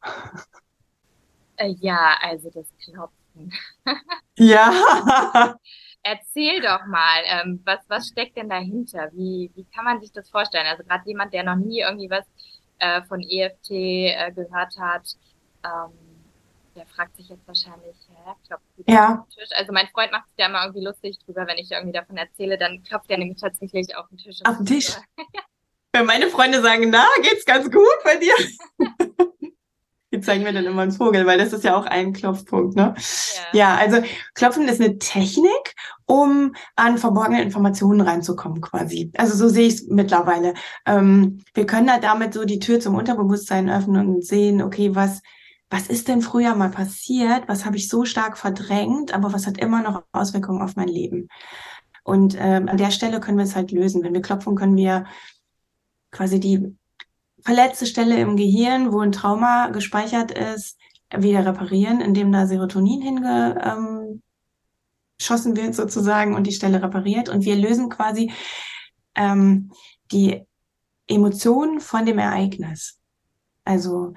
Äh, 1.58 1.76
ja, 1.80 2.18
also 2.22 2.50
das 2.50 2.68
Klopfen. 2.84 3.54
ja. 4.38 5.56
Erzähl 6.04 6.62
doch 6.62 6.86
mal, 6.86 7.24
ähm, 7.26 7.62
was, 7.66 7.80
was 7.88 8.08
steckt 8.08 8.38
denn 8.38 8.50
dahinter? 8.50 9.10
Wie, 9.14 9.52
wie 9.56 9.66
kann 9.66 9.86
man 9.86 10.00
sich 10.02 10.12
das 10.12 10.30
vorstellen? 10.30 10.68
Also 10.68 10.84
gerade 10.84 11.08
jemand, 11.08 11.34
der 11.34 11.44
noch 11.44 11.56
nie 11.56 11.80
irgendwie 11.80 12.10
was 12.10 12.26
äh, 12.80 13.02
von 13.04 13.22
EFT 13.22 13.72
äh, 13.72 14.32
gehört 14.32 14.78
hat, 14.78 15.16
ähm, 15.64 15.94
der 16.76 16.86
fragt 16.88 17.16
sich 17.16 17.30
jetzt 17.30 17.48
wahrscheinlich, 17.48 17.96
hä, 18.10 18.34
klopft 18.48 18.64
ja. 18.88 19.14
auf 19.14 19.28
den 19.28 19.30
Tisch. 19.30 19.50
Also 19.58 19.72
mein 19.72 19.88
Freund 19.88 20.12
macht 20.12 20.28
sich 20.28 20.36
da 20.38 20.48
immer 20.48 20.64
irgendwie 20.64 20.84
lustig 20.86 21.18
drüber, 21.20 21.48
wenn 21.48 21.58
ich 21.58 21.72
irgendwie 21.72 21.94
davon 21.94 22.18
erzähle, 22.18 22.58
dann 22.58 22.84
klopft 22.84 23.10
er 23.10 23.18
nämlich 23.18 23.40
tatsächlich 23.40 23.96
auf 23.96 24.08
den 24.10 24.18
Tisch. 24.18 24.40
Auf 24.44 24.58
den 24.58 24.66
Tisch? 24.66 24.98
wenn 25.94 26.06
meine 26.06 26.28
Freunde 26.28 26.62
sagen, 26.62 26.90
na, 26.90 27.08
geht's 27.22 27.46
ganz 27.46 27.72
gut 27.72 27.98
bei 28.04 28.18
dir? 28.18 28.36
Die 30.16 30.22
zeigen 30.22 30.44
mir 30.44 30.54
dann 30.54 30.66
immer 30.66 30.84
einen 30.84 30.92
Vogel, 30.92 31.26
weil 31.26 31.38
das 31.38 31.52
ist 31.52 31.64
ja 31.64 31.76
auch 31.76 31.86
ein 31.86 32.14
Klopfpunkt, 32.14 32.76
ne? 32.76 32.96
Ja. 33.54 33.60
ja, 33.60 33.76
also 33.76 34.02
Klopfen 34.34 34.68
ist 34.68 34.80
eine 34.80 34.98
Technik, 34.98 35.76
um 36.06 36.56
an 36.76 36.98
verborgene 36.98 37.42
Informationen 37.42 38.02
reinzukommen, 38.02 38.62
quasi. 38.62 39.12
Also 39.18 39.36
so 39.36 39.50
sehe 39.50 39.68
ich 39.68 39.74
es 39.74 39.88
mittlerweile. 39.88 40.54
Ähm, 40.86 41.44
wir 41.54 41.66
können 41.66 41.88
da 41.88 42.00
damit 42.00 42.34
so 42.34 42.46
die 42.46 42.60
Tür 42.60 42.80
zum 42.80 42.96
Unterbewusstsein 42.96 43.70
öffnen 43.70 44.16
und 44.16 44.26
sehen, 44.26 44.62
okay, 44.62 44.96
was 44.96 45.22
was 45.70 45.88
ist 45.88 46.08
denn 46.08 46.22
früher 46.22 46.56
mal 46.56 46.70
passiert? 46.70 47.48
Was 47.48 47.66
habe 47.66 47.76
ich 47.76 47.90
so 47.90 48.06
stark 48.06 48.38
verdrängt, 48.38 49.14
aber 49.14 49.34
was 49.34 49.48
hat 49.48 49.58
immer 49.58 49.82
noch 49.82 50.04
Auswirkungen 50.12 50.62
auf 50.62 50.76
mein 50.76 50.88
Leben? 50.88 51.28
Und 52.04 52.36
äh, 52.36 52.62
an 52.66 52.78
der 52.78 52.92
Stelle 52.92 53.20
können 53.20 53.38
wir 53.38 53.46
es 53.46 53.56
halt 53.56 53.72
lösen. 53.72 54.04
Wenn 54.04 54.14
wir 54.14 54.22
klopfen, 54.22 54.56
können 54.56 54.78
wir 54.78 55.06
quasi 56.12 56.40
die 56.40 56.78
verletzte 57.46 57.86
Stelle 57.86 58.18
im 58.20 58.36
Gehirn, 58.36 58.92
wo 58.92 59.00
ein 59.00 59.12
Trauma 59.12 59.68
gespeichert 59.68 60.32
ist, 60.32 60.80
wieder 61.16 61.46
reparieren, 61.46 62.02
indem 62.02 62.32
da 62.32 62.48
Serotonin 62.48 63.02
hingeschossen 63.02 64.22
ähm, 65.52 65.58
wird 65.58 65.76
sozusagen 65.76 66.36
und 66.36 66.48
die 66.48 66.54
Stelle 66.54 66.82
repariert. 66.82 67.30
Und 67.30 67.46
wir 67.46 67.56
lösen 67.56 67.90
quasi 67.90 68.34
ähm, 69.14 69.72
die 70.12 70.42
Emotionen 71.08 71.80
von 71.80 72.06
dem 72.06 72.18
Ereignis. 72.18 73.00
Also 73.64 74.14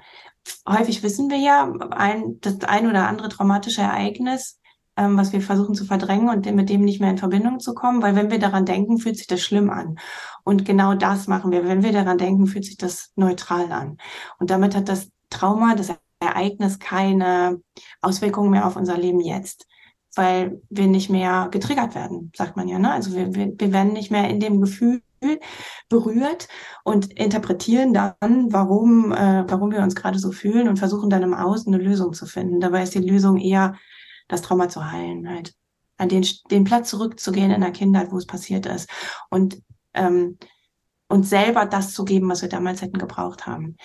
häufig 0.67 1.03
wissen 1.03 1.29
wir 1.29 1.37
ja, 1.37 1.71
ein, 1.91 2.39
das 2.41 2.61
ein 2.63 2.87
oder 2.87 3.07
andere 3.07 3.29
traumatische 3.29 3.81
Ereignis, 3.81 4.58
ähm, 4.99 5.17
was 5.17 5.31
wir 5.31 5.41
versuchen 5.41 5.75
zu 5.75 5.85
verdrängen 5.85 6.29
und 6.29 6.45
mit 6.53 6.69
dem 6.69 6.81
nicht 6.81 6.99
mehr 6.99 7.09
in 7.09 7.17
Verbindung 7.17 7.59
zu 7.59 7.73
kommen, 7.73 8.01
weil 8.01 8.15
wenn 8.15 8.29
wir 8.29 8.39
daran 8.39 8.65
denken, 8.65 8.97
fühlt 8.97 9.17
sich 9.17 9.27
das 9.27 9.41
schlimm 9.41 9.69
an. 9.69 9.97
Und 10.43 10.65
genau 10.65 10.93
das 10.93 11.27
machen 11.27 11.51
wir. 11.51 11.65
Wenn 11.65 11.83
wir 11.83 11.93
daran 11.93 12.17
denken, 12.17 12.47
fühlt 12.47 12.65
sich 12.65 12.77
das 12.77 13.11
neutral 13.15 13.71
an. 13.71 13.97
Und 14.39 14.49
damit 14.49 14.75
hat 14.75 14.89
das 14.89 15.09
Trauma, 15.29 15.75
das 15.75 15.93
Ereignis 16.19 16.79
keine 16.79 17.61
Auswirkungen 18.01 18.51
mehr 18.51 18.67
auf 18.67 18.75
unser 18.75 18.97
Leben 18.97 19.21
jetzt, 19.21 19.67
weil 20.15 20.61
wir 20.69 20.87
nicht 20.87 21.09
mehr 21.09 21.47
getriggert 21.49 21.95
werden, 21.95 22.33
sagt 22.35 22.57
man 22.57 22.67
ja. 22.67 22.77
Ne? 22.77 22.91
Also 22.91 23.15
wir, 23.15 23.33
wir, 23.33 23.53
wir 23.57 23.71
werden 23.71 23.93
nicht 23.93 24.11
mehr 24.11 24.29
in 24.29 24.41
dem 24.41 24.59
Gefühl 24.59 25.01
berührt 25.89 26.47
und 26.83 27.13
interpretieren 27.13 27.93
dann, 27.93 28.51
warum, 28.51 29.11
äh, 29.11 29.43
warum 29.47 29.71
wir 29.71 29.81
uns 29.81 29.95
gerade 29.95 30.19
so 30.19 30.31
fühlen 30.31 30.67
und 30.67 30.79
versuchen 30.79 31.09
dann 31.09 31.23
im 31.23 31.33
Außen 31.33 31.73
eine 31.73 31.83
Lösung 31.83 32.13
zu 32.13 32.25
finden. 32.25 32.59
Dabei 32.59 32.83
ist 32.83 32.95
die 32.95 32.99
Lösung 32.99 33.37
eher, 33.37 33.75
das 34.29 34.41
Trauma 34.41 34.69
zu 34.69 34.89
heilen, 34.89 35.29
halt 35.29 35.53
an 35.97 36.07
den, 36.07 36.25
den 36.49 36.63
Platz 36.63 36.89
zurückzugehen 36.89 37.51
in 37.51 37.59
der 37.59 37.71
Kindheit, 37.71 38.13
wo 38.13 38.17
es 38.17 38.25
passiert 38.25 38.65
ist 38.65 38.89
und 39.29 39.61
ähm, 39.93 40.37
und 41.09 41.23
selber 41.23 41.65
das 41.65 41.93
zu 41.93 42.05
geben, 42.05 42.29
was 42.29 42.41
wir 42.41 42.49
damals 42.49 42.81
hätten 42.81 42.99
gebraucht 42.99 43.47
haben. 43.47 43.75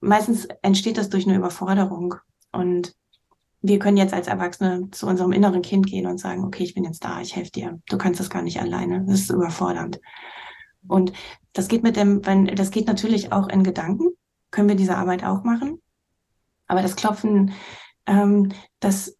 Meistens 0.00 0.46
entsteht 0.62 0.96
das 0.96 1.10
durch 1.10 1.26
eine 1.26 1.36
Überforderung 1.36 2.14
und 2.52 2.94
wir 3.60 3.78
können 3.78 3.98
jetzt 3.98 4.14
als 4.14 4.28
Erwachsene 4.28 4.88
zu 4.90 5.06
unserem 5.06 5.32
inneren 5.32 5.60
Kind 5.60 5.86
gehen 5.86 6.06
und 6.06 6.18
sagen, 6.18 6.44
okay, 6.44 6.64
ich 6.64 6.74
bin 6.74 6.84
jetzt 6.84 7.04
da, 7.04 7.20
ich 7.20 7.36
helfe 7.36 7.50
dir. 7.50 7.80
Du 7.88 7.98
kannst 7.98 8.18
das 8.18 8.30
gar 8.30 8.40
nicht 8.40 8.60
alleine. 8.60 9.04
Das 9.06 9.20
ist 9.20 9.30
überfordernd. 9.30 10.00
Und 10.88 11.12
das 11.52 11.68
geht 11.68 11.82
mit 11.82 11.96
dem, 11.96 12.24
wenn, 12.24 12.46
das 12.46 12.70
geht 12.70 12.86
natürlich 12.86 13.32
auch 13.32 13.48
in 13.48 13.62
Gedanken, 13.62 14.08
können 14.50 14.68
wir 14.68 14.76
diese 14.76 14.96
Arbeit 14.96 15.24
auch 15.24 15.44
machen. 15.44 15.82
Aber 16.68 16.80
das 16.80 16.96
Klopfen, 16.96 17.52
ähm, 18.06 18.52
das 18.78 19.18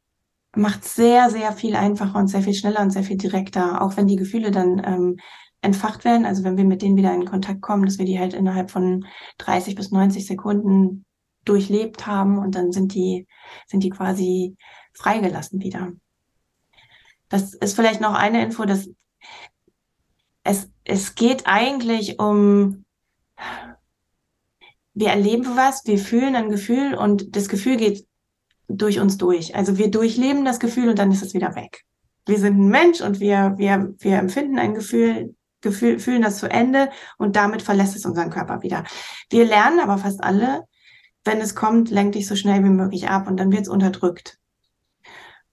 macht 0.56 0.84
sehr, 0.84 1.30
sehr 1.30 1.52
viel 1.52 1.76
einfacher 1.76 2.18
und 2.18 2.28
sehr 2.28 2.42
viel 2.42 2.54
schneller 2.54 2.80
und 2.80 2.90
sehr 2.90 3.04
viel 3.04 3.16
direkter, 3.16 3.82
auch 3.82 3.96
wenn 3.96 4.06
die 4.06 4.16
Gefühle 4.16 4.50
dann 4.50 4.82
ähm, 4.84 5.16
entfacht 5.62 6.04
werden. 6.04 6.26
Also 6.26 6.44
wenn 6.44 6.56
wir 6.56 6.64
mit 6.64 6.82
denen 6.82 6.96
wieder 6.96 7.14
in 7.14 7.24
Kontakt 7.24 7.60
kommen, 7.60 7.84
dass 7.84 7.98
wir 7.98 8.06
die 8.06 8.18
halt 8.18 8.34
innerhalb 8.34 8.70
von 8.70 9.06
30 9.38 9.74
bis 9.74 9.90
90 9.90 10.26
Sekunden 10.26 11.04
durchlebt 11.44 12.06
haben 12.06 12.38
und 12.38 12.54
dann 12.54 12.72
sind 12.72 12.94
die, 12.94 13.26
sind 13.66 13.82
die 13.82 13.90
quasi 13.90 14.56
freigelassen 14.92 15.60
wieder. 15.60 15.92
Das 17.28 17.54
ist 17.54 17.74
vielleicht 17.76 18.00
noch 18.00 18.14
eine 18.14 18.42
Info, 18.42 18.64
dass 18.64 18.90
es, 20.42 20.70
es 20.84 21.14
geht 21.14 21.46
eigentlich 21.46 22.18
um, 22.18 22.84
wir 24.94 25.08
erleben 25.08 25.56
was, 25.56 25.86
wir 25.86 25.98
fühlen 25.98 26.34
ein 26.34 26.50
Gefühl 26.50 26.94
und 26.94 27.36
das 27.36 27.48
Gefühl 27.48 27.76
geht 27.76 28.06
durch 28.76 29.00
uns 29.00 29.18
durch. 29.18 29.54
Also 29.54 29.78
wir 29.78 29.90
durchleben 29.90 30.44
das 30.44 30.60
Gefühl 30.60 30.88
und 30.88 30.98
dann 30.98 31.12
ist 31.12 31.22
es 31.22 31.34
wieder 31.34 31.54
weg. 31.54 31.84
Wir 32.26 32.38
sind 32.38 32.58
ein 32.58 32.68
Mensch 32.68 33.00
und 33.00 33.20
wir, 33.20 33.54
wir, 33.56 33.94
wir 33.98 34.18
empfinden 34.18 34.58
ein 34.58 34.74
Gefühl, 34.74 35.34
Gefühl, 35.60 35.98
fühlen 35.98 36.22
das 36.22 36.38
zu 36.38 36.50
Ende 36.50 36.90
und 37.18 37.36
damit 37.36 37.62
verlässt 37.62 37.94
es 37.94 38.06
unseren 38.06 38.30
Körper 38.30 38.62
wieder. 38.62 38.84
Wir 39.28 39.44
lernen 39.44 39.80
aber 39.80 39.98
fast 39.98 40.22
alle, 40.22 40.64
wenn 41.24 41.40
es 41.40 41.54
kommt, 41.54 41.90
lenk 41.90 42.12
dich 42.12 42.26
so 42.26 42.34
schnell 42.34 42.64
wie 42.64 42.70
möglich 42.70 43.08
ab 43.08 43.28
und 43.28 43.36
dann 43.36 43.52
wird 43.52 43.62
es 43.62 43.68
unterdrückt. 43.68 44.39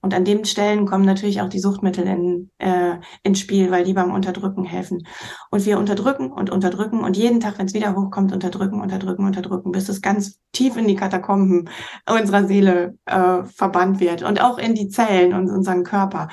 Und 0.00 0.14
an 0.14 0.24
den 0.24 0.44
Stellen 0.44 0.86
kommen 0.86 1.04
natürlich 1.04 1.40
auch 1.40 1.48
die 1.48 1.58
Suchtmittel 1.58 2.06
in, 2.06 2.50
äh, 2.58 2.98
ins 3.24 3.40
Spiel, 3.40 3.70
weil 3.72 3.84
die 3.84 3.94
beim 3.94 4.12
Unterdrücken 4.12 4.64
helfen. 4.64 5.06
Und 5.50 5.66
wir 5.66 5.78
unterdrücken 5.78 6.30
und 6.30 6.50
unterdrücken 6.50 7.00
und 7.00 7.16
jeden 7.16 7.40
Tag, 7.40 7.58
wenn 7.58 7.66
es 7.66 7.74
wieder 7.74 7.96
hochkommt, 7.96 8.32
unterdrücken, 8.32 8.80
unterdrücken, 8.80 9.26
unterdrücken, 9.26 9.72
bis 9.72 9.88
es 9.88 10.00
ganz 10.00 10.38
tief 10.52 10.76
in 10.76 10.86
die 10.86 10.94
Katakomben 10.94 11.68
unserer 12.08 12.46
Seele 12.46 12.96
äh, 13.06 13.42
verbannt 13.44 13.98
wird 13.98 14.22
und 14.22 14.40
auch 14.40 14.58
in 14.58 14.74
die 14.74 14.88
Zellen 14.88 15.34
und 15.34 15.50
unseren 15.50 15.82
Körper. 15.82 16.28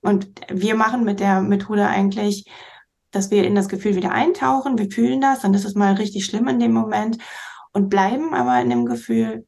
Und 0.00 0.28
wir 0.50 0.74
machen 0.74 1.04
mit 1.04 1.20
der 1.20 1.42
Methode 1.42 1.86
eigentlich, 1.86 2.46
dass 3.10 3.30
wir 3.30 3.44
in 3.44 3.54
das 3.54 3.68
Gefühl 3.68 3.96
wieder 3.96 4.12
eintauchen, 4.12 4.78
wir 4.78 4.90
fühlen 4.90 5.20
das, 5.20 5.40
dann 5.40 5.52
ist 5.52 5.66
es 5.66 5.74
mal 5.74 5.94
richtig 5.94 6.24
schlimm 6.24 6.48
in 6.48 6.58
dem 6.58 6.72
Moment 6.72 7.18
und 7.72 7.90
bleiben 7.90 8.32
aber 8.34 8.60
in 8.60 8.70
dem 8.70 8.86
Gefühl 8.86 9.46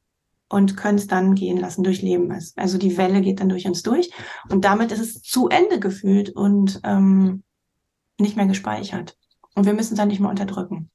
und 0.52 0.76
können 0.76 0.98
es 0.98 1.06
dann 1.06 1.34
gehen 1.34 1.56
lassen, 1.56 1.82
durchleben 1.82 2.30
es. 2.30 2.56
Also 2.58 2.76
die 2.76 2.98
Welle 2.98 3.22
geht 3.22 3.40
dann 3.40 3.48
durch 3.48 3.66
uns 3.66 3.82
durch 3.82 4.10
und 4.50 4.64
damit 4.64 4.92
ist 4.92 5.00
es 5.00 5.22
zu 5.22 5.48
Ende 5.48 5.80
gefühlt 5.80 6.30
und 6.30 6.80
ähm, 6.84 7.42
nicht 8.18 8.36
mehr 8.36 8.46
gespeichert. 8.46 9.16
Und 9.54 9.64
wir 9.64 9.72
müssen 9.72 9.94
es 9.94 9.98
dann 9.98 10.08
nicht 10.08 10.20
mehr 10.20 10.28
unterdrücken. 10.28 10.90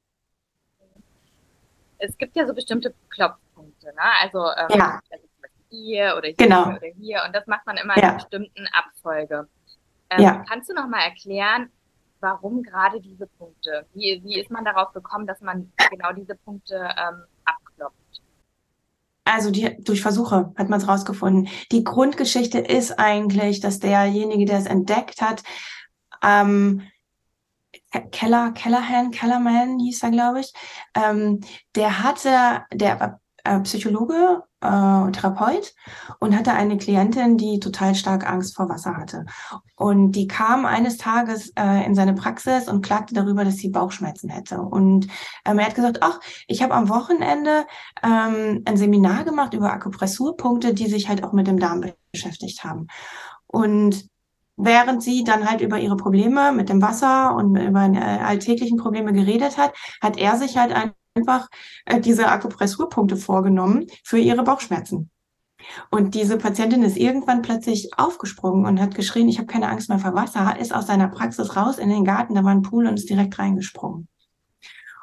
Es 1.97 2.15
gibt 2.17 2.35
ja 2.35 2.45
so 2.45 2.53
bestimmte 2.53 2.93
Klopfpunkte, 3.09 3.87
ne? 3.87 4.01
Also, 4.21 4.39
ähm, 4.39 4.79
ja. 4.79 4.99
also 5.09 5.25
hier 5.69 6.13
oder 6.15 6.27
hier 6.27 6.35
genau. 6.37 6.67
oder 6.67 6.87
hier 6.95 7.23
und 7.25 7.35
das 7.35 7.47
macht 7.47 7.65
man 7.65 7.77
immer 7.77 7.97
ja. 7.97 8.01
in 8.01 8.09
einer 8.09 8.17
bestimmten 8.17 8.67
Abfolge. 8.71 9.47
Ähm, 10.11 10.21
ja. 10.21 10.45
Kannst 10.47 10.69
du 10.69 10.75
noch 10.75 10.87
mal 10.87 11.01
erklären, 11.01 11.71
warum 12.19 12.61
gerade 12.61 13.01
diese 13.01 13.25
Punkte? 13.25 13.87
Wie, 13.93 14.21
wie 14.23 14.39
ist 14.39 14.51
man 14.51 14.63
darauf 14.63 14.93
gekommen, 14.93 15.25
dass 15.25 15.41
man 15.41 15.71
genau 15.89 16.13
diese 16.13 16.35
Punkte 16.35 16.75
ähm? 16.95 17.23
Also 19.27 19.51
die, 19.51 19.75
durch 19.79 20.01
Versuche 20.01 20.53
hat 20.55 20.69
man 20.69 20.79
es 20.79 20.87
rausgefunden. 20.87 21.49
Die 21.71 21.83
Grundgeschichte 21.83 22.59
ist 22.59 22.97
eigentlich, 22.97 23.59
dass 23.59 23.79
derjenige, 23.79 24.45
der 24.45 24.59
es 24.59 24.65
entdeckt 24.65 25.21
hat, 25.21 25.43
ähm, 26.23 26.83
Keller, 28.11 28.51
Kellerhan, 28.51 29.11
Kellerman 29.11 29.79
hieß 29.79 30.03
er, 30.03 30.11
glaube 30.11 30.41
ich, 30.41 30.53
ähm, 30.93 31.41
der 31.75 32.03
hatte, 32.03 32.65
der 32.73 33.19
äh, 33.47 33.59
Psychologe 33.61 34.43
äh, 34.61 35.11
Therapeut 35.11 35.73
und 36.19 36.35
hatte 36.35 36.53
eine 36.53 36.77
Klientin, 36.77 37.37
die 37.37 37.59
total 37.59 37.95
stark 37.95 38.29
Angst 38.29 38.55
vor 38.55 38.69
Wasser 38.69 38.97
hatte. 38.97 39.25
Und 39.75 40.13
die 40.13 40.27
kam 40.27 40.65
eines 40.65 40.97
Tages 40.97 41.51
äh, 41.55 41.85
in 41.85 41.95
seine 41.95 42.13
Praxis 42.13 42.67
und 42.67 42.83
klagte 42.83 43.13
darüber, 43.13 43.45
dass 43.45 43.57
sie 43.57 43.69
Bauchschmerzen 43.69 44.29
hätte. 44.29 44.61
Und 44.61 45.07
ähm, 45.45 45.59
er 45.59 45.67
hat 45.67 45.75
gesagt, 45.75 45.99
ach, 46.01 46.19
ich 46.47 46.63
habe 46.63 46.73
am 46.73 46.89
Wochenende 46.89 47.65
ähm, 48.03 48.63
ein 48.65 48.77
Seminar 48.77 49.23
gemacht 49.23 49.53
über 49.53 49.71
Akupressurpunkte, 49.71 50.73
die 50.73 50.87
sich 50.87 51.07
halt 51.07 51.23
auch 51.23 51.33
mit 51.33 51.47
dem 51.47 51.59
Darm 51.59 51.83
beschäftigt 52.11 52.63
haben. 52.63 52.87
Und 53.45 54.09
während 54.57 55.03
sie 55.03 55.23
dann 55.23 55.49
halt 55.49 55.61
über 55.61 55.79
ihre 55.79 55.97
Probleme 55.97 56.51
mit 56.51 56.69
dem 56.69 56.81
Wasser 56.81 57.35
und 57.35 57.55
über 57.55 57.85
äh, 57.85 57.99
alltäglichen 57.99 58.77
Probleme 58.77 59.13
geredet 59.13 59.57
hat, 59.57 59.73
hat 60.01 60.17
er 60.17 60.35
sich 60.35 60.57
halt 60.57 60.73
ein 60.73 60.93
einfach 61.17 61.49
äh, 61.85 61.99
diese 61.99 62.27
Akupressurpunkte 62.27 63.17
vorgenommen 63.17 63.87
für 64.03 64.17
ihre 64.19 64.43
Bauchschmerzen. 64.43 65.09
Und 65.89 66.13
diese 66.15 66.37
Patientin 66.37 66.83
ist 66.83 66.97
irgendwann 66.97 67.41
plötzlich 67.41 67.91
aufgesprungen 67.97 68.65
und 68.65 68.79
hat 68.79 68.95
geschrien, 68.95 69.27
ich 69.27 69.37
habe 69.37 69.47
keine 69.47 69.69
Angst 69.69 69.89
mehr 69.89 69.99
vor 69.99 70.13
Wasser, 70.13 70.57
ist 70.59 70.73
aus 70.73 70.87
seiner 70.87 71.07
Praxis 71.07 71.55
raus 71.55 71.77
in 71.77 71.89
den 71.89 72.05
Garten, 72.05 72.35
da 72.35 72.43
war 72.43 72.51
ein 72.51 72.61
Pool 72.61 72.87
und 72.87 72.95
ist 72.95 73.09
direkt 73.09 73.37
reingesprungen. 73.39 74.07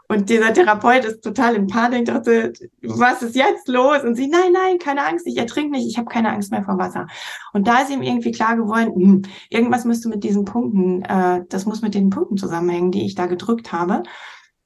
Und 0.07 0.29
dieser 0.29 0.53
Therapeut 0.53 1.05
ist 1.07 1.23
total 1.23 1.55
in 1.55 1.67
Panik, 1.67 2.05
dachte, 2.05 2.53
was 2.83 3.23
ist 3.23 3.35
jetzt 3.35 3.69
los? 3.69 4.03
Und 4.05 4.17
sie, 4.17 4.29
nein, 4.29 4.53
nein, 4.53 4.79
keine 4.79 5.05
Angst, 5.05 5.27
ich 5.27 5.39
ertrinke 5.39 5.73
nicht, 5.73 5.89
ich 5.89 5.97
habe 5.97 6.09
keine 6.09 6.31
Angst 6.31 6.51
mehr 6.51 6.63
vor 6.63 6.79
Wasser. 6.79 7.07
Und 7.55 7.67
da 7.67 7.81
ist 7.81 7.91
ihm 7.91 8.03
irgendwie 8.03 8.31
klar 8.31 8.55
geworden, 8.55 8.95
hm, 8.95 9.23
irgendwas 9.49 9.87
müsste 9.87 10.11
mit 10.11 10.23
diesen 10.23 10.45
Punkten, 10.45 11.03
äh, 11.03 11.43
das 11.49 11.65
muss 11.65 11.81
mit 11.81 11.95
den 11.95 12.11
Punkten 12.11 12.37
zusammenhängen, 12.37 12.91
die 12.91 13.07
ich 13.07 13.15
da 13.15 13.27
gedrückt 13.27 13.73
habe. 13.73 14.03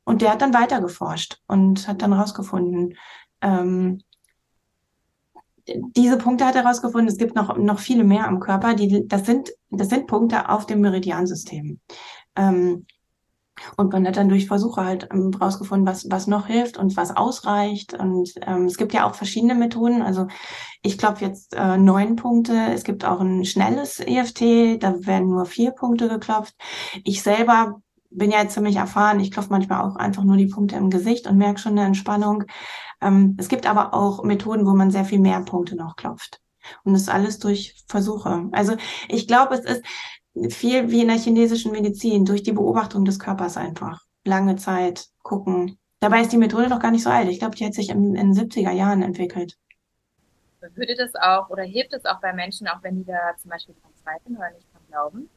Und 0.08 0.22
der 0.22 0.32
hat 0.32 0.40
dann 0.40 0.54
weiter 0.54 0.80
geforscht 0.80 1.42
und 1.48 1.86
hat 1.86 2.00
dann 2.00 2.14
rausgefunden, 2.14 2.94
ähm, 3.42 4.00
diese 5.66 6.16
Punkte 6.16 6.46
hat 6.46 6.56
er 6.56 6.64
rausgefunden. 6.64 7.08
Es 7.08 7.18
gibt 7.18 7.36
noch, 7.36 7.58
noch 7.58 7.78
viele 7.78 8.04
mehr 8.04 8.26
am 8.26 8.40
Körper. 8.40 8.72
Die, 8.72 9.06
das 9.06 9.26
sind, 9.26 9.50
das 9.68 9.90
sind 9.90 10.06
Punkte 10.06 10.48
auf 10.48 10.64
dem 10.64 10.80
Meridiansystem. 10.80 11.80
Ähm, 12.36 12.86
und 13.76 13.92
man 13.92 14.06
hat 14.06 14.16
dann 14.16 14.30
durch 14.30 14.46
Versuche 14.46 14.82
halt 14.82 15.08
ähm, 15.12 15.30
rausgefunden, 15.38 15.86
was, 15.86 16.10
was 16.10 16.26
noch 16.26 16.46
hilft 16.46 16.78
und 16.78 16.96
was 16.96 17.14
ausreicht. 17.14 17.92
Und 17.92 18.32
ähm, 18.46 18.64
es 18.64 18.78
gibt 18.78 18.94
ja 18.94 19.06
auch 19.06 19.14
verschiedene 19.14 19.54
Methoden. 19.54 20.00
Also 20.00 20.26
ich 20.80 20.96
glaube 20.96 21.20
jetzt 21.20 21.54
äh, 21.54 21.76
neun 21.76 22.16
Punkte. 22.16 22.54
Es 22.72 22.82
gibt 22.82 23.04
auch 23.04 23.20
ein 23.20 23.44
schnelles 23.44 24.00
EFT, 24.00 24.82
da 24.82 25.04
werden 25.04 25.28
nur 25.28 25.44
vier 25.44 25.72
Punkte 25.72 26.08
geklopft. 26.08 26.54
Ich 27.04 27.22
selber 27.22 27.82
bin 28.10 28.30
ja 28.30 28.42
jetzt 28.42 28.54
ziemlich 28.54 28.76
erfahren. 28.76 29.20
Ich 29.20 29.30
klopfe 29.30 29.50
manchmal 29.50 29.82
auch 29.82 29.96
einfach 29.96 30.24
nur 30.24 30.36
die 30.36 30.46
Punkte 30.46 30.76
im 30.76 30.90
Gesicht 30.90 31.26
und 31.26 31.38
merke 31.38 31.60
schon 31.60 31.72
eine 31.72 31.86
Entspannung. 31.86 32.44
Ähm, 33.00 33.36
es 33.38 33.48
gibt 33.48 33.66
aber 33.66 33.94
auch 33.94 34.24
Methoden, 34.24 34.66
wo 34.66 34.74
man 34.74 34.90
sehr 34.90 35.04
viel 35.04 35.20
mehr 35.20 35.40
Punkte 35.40 35.76
noch 35.76 35.96
klopft. 35.96 36.40
Und 36.84 36.92
das 36.92 37.08
alles 37.08 37.38
durch 37.38 37.84
Versuche. 37.88 38.48
Also 38.52 38.76
ich 39.08 39.26
glaube, 39.26 39.54
es 39.54 39.64
ist 39.64 39.82
viel 40.54 40.90
wie 40.90 41.02
in 41.02 41.08
der 41.08 41.18
chinesischen 41.18 41.72
Medizin, 41.72 42.24
durch 42.24 42.42
die 42.42 42.52
Beobachtung 42.52 43.04
des 43.04 43.18
Körpers 43.18 43.56
einfach. 43.56 44.02
Lange 44.24 44.56
Zeit 44.56 45.06
gucken. 45.22 45.78
Dabei 46.00 46.20
ist 46.20 46.32
die 46.32 46.38
Methode 46.38 46.68
noch 46.68 46.80
gar 46.80 46.90
nicht 46.90 47.02
so 47.02 47.10
alt. 47.10 47.28
Ich 47.28 47.38
glaube, 47.38 47.56
die 47.56 47.64
hat 47.64 47.74
sich 47.74 47.90
in, 47.90 48.14
in 48.14 48.32
den 48.32 48.34
70er 48.34 48.70
Jahren 48.72 49.02
entwickelt. 49.02 49.56
Würde 50.74 50.94
das 50.96 51.14
auch 51.14 51.50
oder 51.50 51.62
hilft 51.62 51.92
es 51.92 52.04
auch 52.04 52.20
bei 52.20 52.32
Menschen, 52.32 52.68
auch 52.68 52.82
wenn 52.82 52.96
die 52.96 53.04
da 53.04 53.36
zum 53.36 53.50
Beispiel 53.50 53.74
dran 53.80 53.92
zweifeln 53.94 54.36
oder 54.36 54.50
nicht 54.50 54.66
dran 54.72 54.82
glauben? 54.88 55.30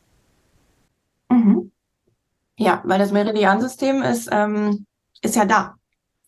Mhm. 1.30 1.72
Ja, 2.62 2.84
weil 2.86 3.00
das 3.00 3.12
Meridiansystem 3.12 4.04
ist, 4.04 4.30
ähm, 4.32 4.86
ist 5.24 5.36
ja 5.36 5.46
da. 5.46 5.74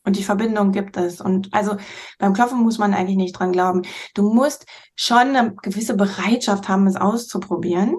Und 0.04 0.18
die 0.18 0.24
Verbindung 0.24 0.72
gibt 0.72 0.98
es. 0.98 1.22
Und 1.22 1.54
also 1.54 1.78
beim 2.18 2.34
Klopfen 2.34 2.60
muss 2.60 2.80
man 2.80 2.96
eigentlich 2.96 3.18
nicht 3.18 3.38
dran 3.38 3.52
glauben. 3.52 3.84
Du 4.16 4.34
musst 4.34 4.66
schon 4.96 5.36
eine 5.36 5.54
gewisse 5.62 5.96
Bereitschaft 5.96 6.68
haben, 6.68 6.88
es 6.88 6.96
auszuprobieren. 6.96 7.98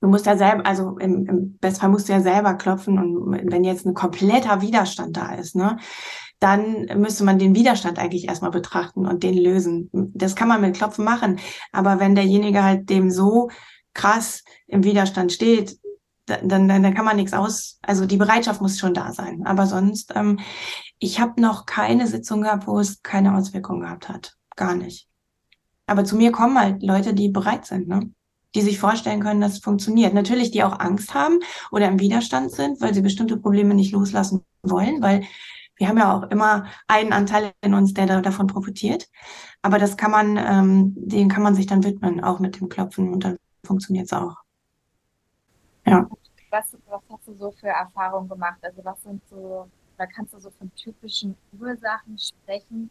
Du 0.00 0.08
musst 0.08 0.24
ja 0.24 0.38
selber, 0.38 0.64
also 0.64 0.96
im, 0.96 1.26
im 1.26 1.58
Bestfall 1.58 1.90
musst 1.90 2.08
du 2.08 2.14
ja 2.14 2.22
selber 2.22 2.54
klopfen 2.54 2.98
und 2.98 3.50
wenn 3.52 3.64
jetzt 3.64 3.84
ein 3.86 3.94
kompletter 3.94 4.62
Widerstand 4.62 5.16
da 5.16 5.34
ist, 5.34 5.54
ne, 5.54 5.78
dann 6.38 6.86
müsste 6.96 7.24
man 7.24 7.38
den 7.38 7.54
Widerstand 7.54 7.98
eigentlich 7.98 8.26
erstmal 8.28 8.50
betrachten 8.50 9.06
und 9.06 9.22
den 9.22 9.36
lösen. 9.36 9.90
Das 9.92 10.34
kann 10.34 10.48
man 10.48 10.62
mit 10.62 10.76
Klopfen 10.76 11.04
machen. 11.04 11.40
Aber 11.72 12.00
wenn 12.00 12.14
derjenige 12.14 12.64
halt 12.64 12.88
dem 12.88 13.10
so 13.10 13.50
krass 13.92 14.44
im 14.66 14.84
Widerstand 14.84 15.32
steht, 15.32 15.78
dann, 16.26 16.48
dann, 16.48 16.82
dann 16.82 16.94
kann 16.94 17.04
man 17.04 17.16
nichts 17.16 17.32
aus. 17.32 17.78
Also 17.82 18.06
die 18.06 18.16
Bereitschaft 18.16 18.60
muss 18.60 18.78
schon 18.78 18.94
da 18.94 19.12
sein. 19.12 19.46
Aber 19.46 19.66
sonst, 19.66 20.12
ähm, 20.14 20.40
ich 20.98 21.20
habe 21.20 21.40
noch 21.40 21.66
keine 21.66 22.06
Sitzung 22.06 22.42
gehabt, 22.42 22.66
wo 22.66 22.78
es 22.78 23.02
keine 23.02 23.36
Auswirkungen 23.36 23.80
gehabt 23.80 24.08
hat. 24.08 24.36
Gar 24.56 24.74
nicht. 24.74 25.08
Aber 25.86 26.04
zu 26.04 26.16
mir 26.16 26.32
kommen 26.32 26.58
halt 26.58 26.82
Leute, 26.82 27.14
die 27.14 27.28
bereit 27.28 27.64
sind, 27.66 27.88
ne? 27.88 28.10
die 28.54 28.62
sich 28.62 28.78
vorstellen 28.78 29.20
können, 29.20 29.40
dass 29.40 29.52
es 29.52 29.58
funktioniert. 29.58 30.14
Natürlich, 30.14 30.50
die 30.50 30.64
auch 30.64 30.80
Angst 30.80 31.14
haben 31.14 31.40
oder 31.70 31.88
im 31.88 32.00
Widerstand 32.00 32.50
sind, 32.50 32.80
weil 32.80 32.94
sie 32.94 33.02
bestimmte 33.02 33.36
Probleme 33.36 33.74
nicht 33.74 33.92
loslassen 33.92 34.44
wollen, 34.62 35.02
weil 35.02 35.24
wir 35.76 35.88
haben 35.88 35.98
ja 35.98 36.16
auch 36.16 36.30
immer 36.30 36.64
einen 36.88 37.12
Anteil 37.12 37.52
in 37.60 37.74
uns, 37.74 37.92
der 37.92 38.06
da, 38.06 38.20
davon 38.22 38.46
profitiert. 38.46 39.08
Aber 39.60 39.78
das 39.78 39.96
kann 39.96 40.10
man, 40.10 40.38
ähm, 40.38 40.94
den 40.96 41.28
kann 41.28 41.42
man 41.42 41.54
sich 41.54 41.66
dann 41.66 41.84
widmen, 41.84 42.24
auch 42.24 42.40
mit 42.40 42.58
dem 42.58 42.68
Klopfen 42.68 43.12
und 43.12 43.24
dann 43.24 43.36
funktioniert 43.62 44.06
es 44.06 44.12
auch. 44.14 44.45
Ja. 45.86 46.08
Was, 46.50 46.76
was 46.88 47.02
hast 47.10 47.28
du 47.28 47.34
so 47.34 47.50
für 47.52 47.68
Erfahrungen 47.68 48.28
gemacht? 48.28 48.58
Also 48.62 48.84
was 48.84 49.02
sind 49.02 49.22
so, 49.28 49.68
da 49.98 50.06
kannst 50.06 50.34
du 50.34 50.38
so 50.38 50.50
von 50.50 50.72
typischen 50.74 51.36
Ursachen 51.58 52.18
sprechen, 52.18 52.90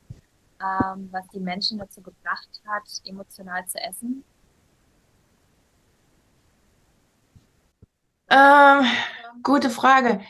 ähm, 0.62 1.10
was 1.12 1.28
die 1.30 1.40
Menschen 1.40 1.80
dazu 1.80 2.02
gebracht 2.02 2.62
hat, 2.66 2.84
emotional 3.06 3.66
zu 3.68 3.80
essen? 3.80 4.24
Ähm, 8.30 8.86
gute 9.44 9.70
Frage. 9.70 10.22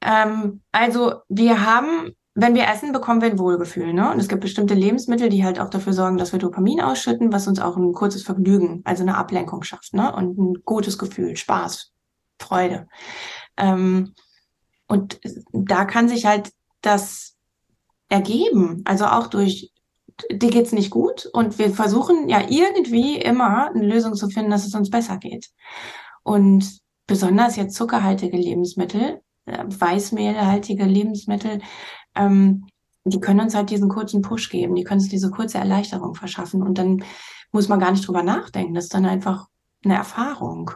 Ähm, 0.00 0.60
also 0.72 1.22
wir 1.28 1.64
haben, 1.64 2.14
wenn 2.34 2.54
wir 2.54 2.68
essen, 2.68 2.92
bekommen 2.92 3.20
wir 3.20 3.30
ein 3.30 3.38
Wohlgefühl. 3.38 3.92
Ne? 3.92 4.10
Und 4.10 4.18
es 4.18 4.28
gibt 4.28 4.42
bestimmte 4.42 4.74
Lebensmittel, 4.74 5.28
die 5.28 5.44
halt 5.44 5.58
auch 5.58 5.70
dafür 5.70 5.92
sorgen, 5.92 6.18
dass 6.18 6.32
wir 6.32 6.38
Dopamin 6.38 6.80
ausschütten, 6.80 7.32
was 7.32 7.48
uns 7.48 7.60
auch 7.60 7.76
ein 7.76 7.92
kurzes 7.92 8.22
Vergnügen, 8.22 8.82
also 8.84 9.02
eine 9.02 9.16
Ablenkung 9.16 9.62
schafft. 9.62 9.94
Ne? 9.94 10.14
Und 10.14 10.38
ein 10.38 10.62
gutes 10.64 10.98
Gefühl, 10.98 11.36
Spaß, 11.36 11.92
Freude. 12.38 12.88
Ähm, 13.56 14.14
und 14.86 15.20
da 15.52 15.84
kann 15.84 16.08
sich 16.08 16.26
halt 16.26 16.50
das 16.80 17.36
ergeben, 18.08 18.82
also 18.84 19.06
auch 19.06 19.26
durch 19.26 19.72
dir 20.30 20.50
geht's 20.50 20.72
nicht 20.72 20.90
gut 20.90 21.26
und 21.32 21.58
wir 21.58 21.70
versuchen 21.70 22.28
ja 22.28 22.42
irgendwie 22.48 23.16
immer 23.18 23.70
eine 23.70 23.86
Lösung 23.86 24.14
zu 24.14 24.28
finden, 24.28 24.50
dass 24.50 24.66
es 24.66 24.74
uns 24.74 24.90
besser 24.90 25.18
geht. 25.18 25.50
Und 26.22 26.80
besonders 27.06 27.56
jetzt 27.56 27.76
zuckerhaltige 27.76 28.36
Lebensmittel, 28.36 29.20
äh, 29.46 29.64
weißmehlhaltige 29.66 30.84
Lebensmittel, 30.84 31.60
ähm, 32.14 32.66
die 33.04 33.20
können 33.20 33.40
uns 33.40 33.54
halt 33.54 33.70
diesen 33.70 33.88
kurzen 33.88 34.22
Push 34.22 34.50
geben, 34.50 34.74
die 34.74 34.84
können 34.84 35.00
uns 35.00 35.08
diese 35.08 35.30
kurze 35.30 35.58
Erleichterung 35.58 36.14
verschaffen 36.14 36.62
und 36.62 36.78
dann 36.78 37.04
muss 37.52 37.68
man 37.68 37.80
gar 37.80 37.92
nicht 37.92 38.06
drüber 38.06 38.22
nachdenken. 38.22 38.74
Das 38.74 38.84
ist 38.84 38.94
dann 38.94 39.06
einfach 39.06 39.46
eine 39.84 39.94
Erfahrung 39.94 40.72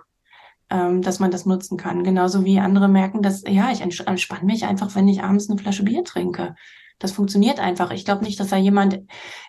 ähm, 0.73 1.03
dass 1.03 1.19
man 1.19 1.31
das 1.31 1.45
nutzen 1.45 1.77
kann. 1.77 2.03
Genauso 2.03 2.47
wie 2.47 2.59
andere 2.59 2.89
merken, 2.89 3.21
dass, 3.21 3.43
ja, 3.47 3.71
ich 3.71 3.83
entspanne 3.83 4.45
mich 4.45 4.65
einfach, 4.65 4.95
wenn 4.95 5.07
ich 5.07 5.23
abends 5.23 5.51
eine 5.51 5.59
Flasche 5.59 5.83
Bier 5.83 6.03
trinke. 6.03 6.55
Das 6.99 7.13
funktioniert 7.13 7.61
einfach. 7.61 7.91
Ich 7.91 8.07
glaube 8.07 8.25
nicht, 8.25 8.41
dass 8.41 8.49
da 8.49 8.57
jemand 8.57 9.03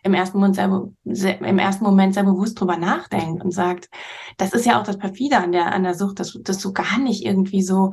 im 0.03 0.13
ersten 0.13 0.37
Moment 0.37 0.55
sehr, 0.55 0.89
sehr, 1.05 1.39
im 1.39 1.59
ersten 1.59 1.85
Moment 1.85 2.13
sehr 2.13 2.23
bewusst 2.23 2.59
drüber 2.59 2.75
nachdenkt 2.75 3.41
und 3.41 3.51
sagt, 3.51 3.89
das 4.37 4.51
ist 4.53 4.65
ja 4.65 4.79
auch 4.79 4.83
das 4.83 4.97
perfide 4.97 5.37
an 5.37 5.53
der, 5.53 5.71
an 5.73 5.83
der 5.83 5.93
Sucht, 5.93 6.19
dass, 6.19 6.37
dass 6.41 6.57
du 6.57 6.73
gar 6.73 6.97
nicht 6.99 7.23
irgendwie 7.23 7.61
so 7.61 7.91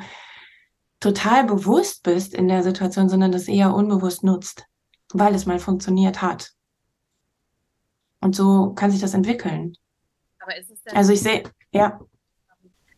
total 0.99 1.45
bewusst 1.45 2.03
bist 2.03 2.35
in 2.35 2.49
der 2.49 2.65
Situation, 2.65 3.09
sondern 3.09 3.31
das 3.31 3.47
eher 3.49 3.75
unbewusst 3.75 4.25
nutzt, 4.25 4.67
weil 5.13 5.35
es 5.37 5.47
mal 5.47 5.61
funktioniert 5.61 6.21
hat. 6.21 6.51
Und 8.21 8.35
so 8.35 8.73
kann 8.75 8.91
sich 8.91 9.01
das 9.01 9.15
entwickeln. 9.15 9.75
Aber 10.41 10.57
ist 10.59 10.71
es 10.71 10.83
denn 10.83 10.97
also 10.97 11.13
ich 11.13 11.21
sehe, 11.21 11.45
ja. 11.71 12.01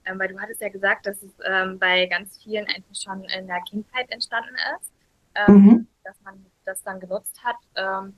Ähm, 0.05 0.19
weil 0.19 0.29
du 0.29 0.39
hattest 0.41 0.61
ja 0.61 0.69
gesagt, 0.69 1.07
dass 1.07 1.23
es 1.23 1.31
ähm, 1.45 1.79
bei 1.79 2.07
ganz 2.07 2.39
vielen 2.43 2.67
einfach 2.67 2.95
schon 2.95 3.25
in 3.25 3.47
der 3.47 3.61
Kindheit 3.69 4.11
entstanden 4.11 4.55
ist, 4.77 4.93
ähm, 5.35 5.55
mhm. 5.55 5.87
dass 6.05 6.17
man 6.25 6.45
das 6.65 6.83
dann 6.83 7.01
genutzt 7.01 7.39
hat. 7.45 7.57
Ähm, 7.77 8.15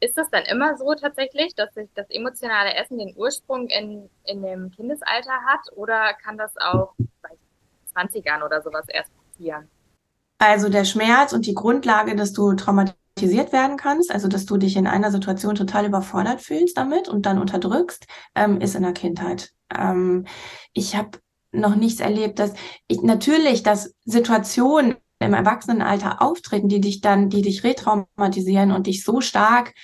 ist 0.00 0.16
das 0.16 0.30
dann 0.30 0.44
immer 0.44 0.78
so 0.78 0.94
tatsächlich, 0.94 1.54
dass 1.54 1.74
sich 1.74 1.88
das 1.94 2.08
emotionale 2.08 2.74
Essen 2.74 2.98
den 2.98 3.14
Ursprung 3.16 3.68
in, 3.68 4.08
in 4.24 4.42
dem 4.42 4.70
Kindesalter 4.70 5.44
hat 5.46 5.60
oder 5.76 6.14
kann 6.14 6.38
das 6.38 6.56
auch 6.56 6.94
bei 7.20 7.30
20ern 7.94 8.42
oder 8.44 8.62
sowas 8.62 8.86
erst 8.88 9.10
passieren? 9.14 9.68
Also 10.38 10.70
der 10.70 10.86
Schmerz 10.86 11.34
und 11.34 11.44
die 11.44 11.54
Grundlage, 11.54 12.16
dass 12.16 12.32
du 12.32 12.54
traumatisiert 12.54 12.99
werden 13.28 13.76
kannst, 13.76 14.12
also 14.12 14.28
dass 14.28 14.46
du 14.46 14.56
dich 14.56 14.76
in 14.76 14.86
einer 14.86 15.10
Situation 15.10 15.54
total 15.54 15.86
überfordert 15.86 16.40
fühlst 16.40 16.76
damit 16.76 17.08
und 17.08 17.26
dann 17.26 17.38
unterdrückst, 17.38 18.06
ähm, 18.34 18.60
ist 18.60 18.74
in 18.74 18.82
der 18.82 18.92
Kindheit. 18.92 19.50
Ähm, 19.76 20.26
ich 20.72 20.96
habe 20.96 21.18
noch 21.52 21.74
nichts 21.74 22.00
erlebt, 22.00 22.38
dass 22.38 22.54
ich 22.86 23.02
natürlich, 23.02 23.62
dass 23.62 23.94
Situationen 24.04 24.96
im 25.18 25.34
Erwachsenenalter 25.34 26.22
auftreten, 26.22 26.68
die 26.68 26.80
dich 26.80 27.00
dann, 27.00 27.28
die 27.28 27.42
dich 27.42 27.62
retraumatisieren 27.62 28.72
und 28.72 28.86
dich 28.86 29.04
so 29.04 29.20
stark 29.20 29.74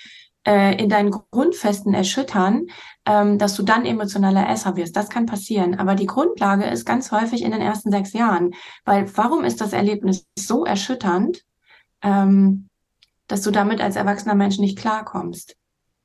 äh, 0.47 0.81
in 0.81 0.89
deinen 0.89 1.11
Grundfesten 1.11 1.93
erschüttern, 1.93 2.67
ähm, 3.05 3.37
dass 3.39 3.55
du 3.55 3.63
dann 3.63 3.85
emotionaler 3.85 4.49
Esser 4.49 4.77
wirst. 4.77 4.97
Das 4.97 5.11
kann 5.11 5.27
passieren. 5.27 5.79
Aber 5.79 5.95
die 5.95 6.07
Grundlage 6.07 6.65
ist 6.65 6.87
ganz 6.87 7.13
häufig 7.13 7.43
in 7.43 7.51
den 7.51 7.61
ersten 7.61 7.91
sechs 7.91 8.13
Jahren. 8.13 8.55
Weil 8.85 9.15
warum 9.17 9.45
ist 9.45 9.61
das 9.61 9.73
Erlebnis 9.73 10.27
so 10.39 10.65
erschütternd, 10.65 11.43
ähm, 12.03 12.69
dass 13.27 13.43
du 13.43 13.51
damit 13.51 13.81
als 13.81 13.97
erwachsener 13.97 14.35
Mensch 14.35 14.59
nicht 14.59 14.79
klarkommst? 14.79 15.57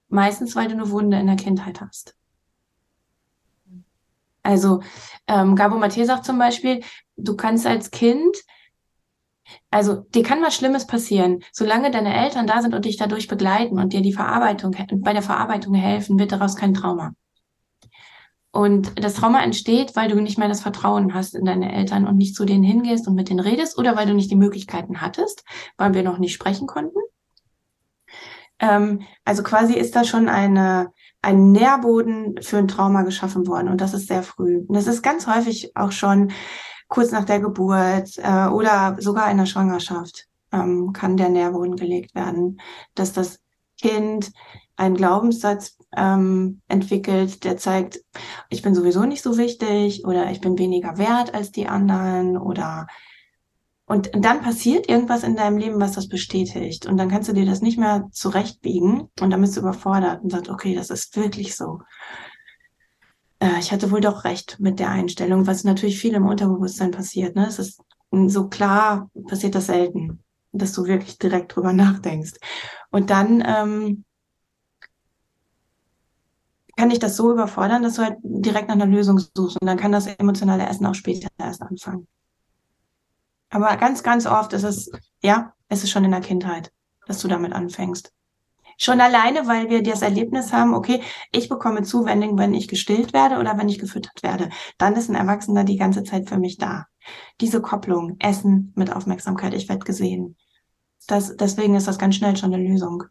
Meistens, 0.09 0.55
weil 0.55 0.67
du 0.67 0.73
eine 0.73 0.89
Wunde 0.89 1.17
in 1.17 1.27
der 1.27 1.35
Kindheit 1.35 1.81
hast. 1.81 2.15
Also 4.43 4.81
ähm, 5.27 5.55
Gabo 5.55 5.77
Maté 5.77 6.05
sagt 6.05 6.25
zum 6.25 6.39
Beispiel, 6.39 6.83
du 7.15 7.35
kannst 7.35 7.67
als 7.67 7.91
Kind, 7.91 8.35
also 9.69 9.95
dir 10.13 10.23
kann 10.23 10.41
was 10.41 10.55
Schlimmes 10.55 10.87
passieren, 10.87 11.43
solange 11.51 11.91
deine 11.91 12.15
Eltern 12.15 12.47
da 12.47 12.61
sind 12.61 12.73
und 12.73 12.85
dich 12.85 12.97
dadurch 12.97 13.27
begleiten 13.27 13.79
und 13.79 13.93
dir 13.93 14.01
die 14.01 14.13
Verarbeitung, 14.13 14.75
bei 14.97 15.13
der 15.13 15.21
Verarbeitung 15.21 15.73
helfen, 15.73 16.19
wird 16.19 16.31
daraus 16.31 16.55
kein 16.55 16.73
Trauma. 16.73 17.13
Und 18.53 19.01
das 19.01 19.13
Trauma 19.13 19.41
entsteht, 19.41 19.95
weil 19.95 20.09
du 20.09 20.19
nicht 20.19 20.37
mehr 20.37 20.49
das 20.49 20.61
Vertrauen 20.61 21.13
hast 21.13 21.35
in 21.35 21.45
deine 21.45 21.71
Eltern 21.71 22.05
und 22.05 22.17
nicht 22.17 22.35
zu 22.35 22.43
denen 22.43 22.63
hingehst 22.63 23.07
und 23.07 23.15
mit 23.15 23.29
denen 23.29 23.39
redest 23.39 23.77
oder 23.77 23.95
weil 23.95 24.07
du 24.07 24.13
nicht 24.13 24.29
die 24.29 24.35
Möglichkeiten 24.35 24.99
hattest, 24.99 25.45
weil 25.77 25.93
wir 25.93 26.03
noch 26.03 26.17
nicht 26.17 26.33
sprechen 26.33 26.67
konnten. 26.67 26.99
Ähm, 28.61 29.01
also 29.25 29.43
quasi 29.43 29.73
ist 29.73 29.95
da 29.95 30.03
schon 30.05 30.29
eine, 30.29 30.93
ein 31.21 31.51
Nährboden 31.51 32.39
für 32.41 32.57
ein 32.57 32.67
Trauma 32.67 33.01
geschaffen 33.01 33.47
worden 33.47 33.67
und 33.67 33.81
das 33.81 33.93
ist 33.93 34.07
sehr 34.07 34.23
früh. 34.23 34.59
Und 34.67 34.73
das 34.73 34.87
ist 34.87 35.01
ganz 35.01 35.27
häufig 35.27 35.75
auch 35.75 35.91
schon 35.91 36.31
kurz 36.87 37.11
nach 37.11 37.25
der 37.25 37.39
Geburt 37.39 38.17
äh, 38.17 38.47
oder 38.47 38.95
sogar 38.99 39.29
in 39.31 39.37
der 39.37 39.45
Schwangerschaft 39.47 40.27
ähm, 40.51 40.93
kann 40.93 41.17
der 41.17 41.29
Nährboden 41.29 41.75
gelegt 41.75 42.15
werden, 42.15 42.61
dass 42.95 43.13
das 43.13 43.39
Kind 43.79 44.31
einen 44.75 44.95
Glaubenssatz 44.95 45.77
ähm, 45.95 46.61
entwickelt, 46.67 47.43
der 47.43 47.57
zeigt, 47.57 48.01
ich 48.49 48.61
bin 48.61 48.75
sowieso 48.75 49.03
nicht 49.03 49.23
so 49.23 49.37
wichtig 49.37 50.05
oder 50.05 50.31
ich 50.31 50.41
bin 50.41 50.57
weniger 50.57 50.97
wert 50.97 51.33
als 51.33 51.51
die 51.51 51.67
anderen 51.67 52.37
oder 52.37 52.87
und 53.91 54.09
dann 54.13 54.41
passiert 54.41 54.87
irgendwas 54.87 55.23
in 55.23 55.35
deinem 55.35 55.57
Leben, 55.57 55.81
was 55.81 55.91
das 55.91 56.07
bestätigt. 56.07 56.85
Und 56.85 56.95
dann 56.95 57.09
kannst 57.09 57.27
du 57.27 57.33
dir 57.33 57.45
das 57.45 57.61
nicht 57.61 57.77
mehr 57.77 58.07
zurechtbiegen 58.13 59.09
und 59.19 59.29
dann 59.29 59.41
bist 59.41 59.57
du 59.57 59.59
überfordert 59.59 60.23
und 60.23 60.31
sagst, 60.31 60.49
okay, 60.49 60.73
das 60.73 60.89
ist 60.89 61.17
wirklich 61.17 61.57
so. 61.57 61.81
äh, 63.39 63.59
ich 63.59 63.73
hatte 63.73 63.91
wohl 63.91 63.99
doch 63.99 64.23
recht 64.23 64.61
mit 64.61 64.79
der 64.79 64.91
Einstellung, 64.91 65.45
was 65.45 65.65
natürlich 65.65 65.99
viel 65.99 66.13
im 66.13 66.25
Unterbewusstsein 66.25 66.91
passiert. 66.91 67.35
Ne? 67.35 67.45
Es 67.45 67.59
ist 67.59 67.81
so 68.27 68.47
klar, 68.47 69.09
passiert 69.27 69.55
das 69.55 69.65
selten, 69.65 70.23
dass 70.53 70.71
du 70.71 70.85
wirklich 70.85 71.17
direkt 71.19 71.53
drüber 71.53 71.73
nachdenkst. 71.73 72.35
Und 72.91 73.09
dann 73.09 73.43
ähm, 73.45 74.05
kann 76.77 76.91
ich 76.91 76.99
das 76.99 77.17
so 77.17 77.33
überfordern, 77.33 77.83
dass 77.83 77.95
du 77.95 78.03
halt 78.03 78.19
direkt 78.23 78.69
nach 78.69 78.75
einer 78.75 78.85
Lösung 78.85 79.19
suchst 79.19 79.61
und 79.61 79.67
dann 79.67 79.77
kann 79.77 79.91
das 79.91 80.07
emotionale 80.07 80.65
Essen 80.65 80.85
auch 80.85 80.95
später 80.95 81.27
erst 81.37 81.61
anfangen. 81.61 82.07
Aber 83.51 83.75
ganz, 83.77 84.01
ganz 84.01 84.25
oft 84.25 84.53
ist 84.53 84.63
es, 84.63 84.89
ja, 85.21 85.53
es 85.67 85.83
ist 85.83 85.91
schon 85.91 86.05
in 86.05 86.11
der 86.11 86.21
Kindheit, 86.21 86.71
dass 87.05 87.19
du 87.19 87.27
damit 87.27 87.53
anfängst. 87.53 88.13
Schon 88.77 89.01
alleine, 89.01 89.45
weil 89.45 89.69
wir 89.69 89.83
das 89.83 90.01
Erlebnis 90.01 90.53
haben, 90.53 90.73
okay, 90.73 91.03
ich 91.31 91.49
bekomme 91.49 91.83
Zuwendung, 91.83 92.37
wenn 92.39 92.53
ich 92.53 92.67
gestillt 92.67 93.13
werde 93.13 93.37
oder 93.37 93.57
wenn 93.57 93.69
ich 93.69 93.77
gefüttert 93.77 94.23
werde. 94.23 94.49
Dann 94.79 94.95
ist 94.95 95.09
ein 95.09 95.15
Erwachsener 95.15 95.65
die 95.65 95.77
ganze 95.77 96.03
Zeit 96.03 96.29
für 96.29 96.39
mich 96.39 96.57
da. 96.57 96.87
Diese 97.41 97.61
Kopplung, 97.61 98.15
Essen 98.19 98.73
mit 98.75 98.91
Aufmerksamkeit, 98.91 99.53
ich 99.53 99.69
werde 99.69 99.85
gesehen. 99.85 100.35
Das, 101.07 101.35
deswegen 101.35 101.75
ist 101.75 101.87
das 101.87 101.99
ganz 101.99 102.15
schnell 102.15 102.37
schon 102.37 102.53
eine 102.53 102.63
Lösung. 102.63 103.03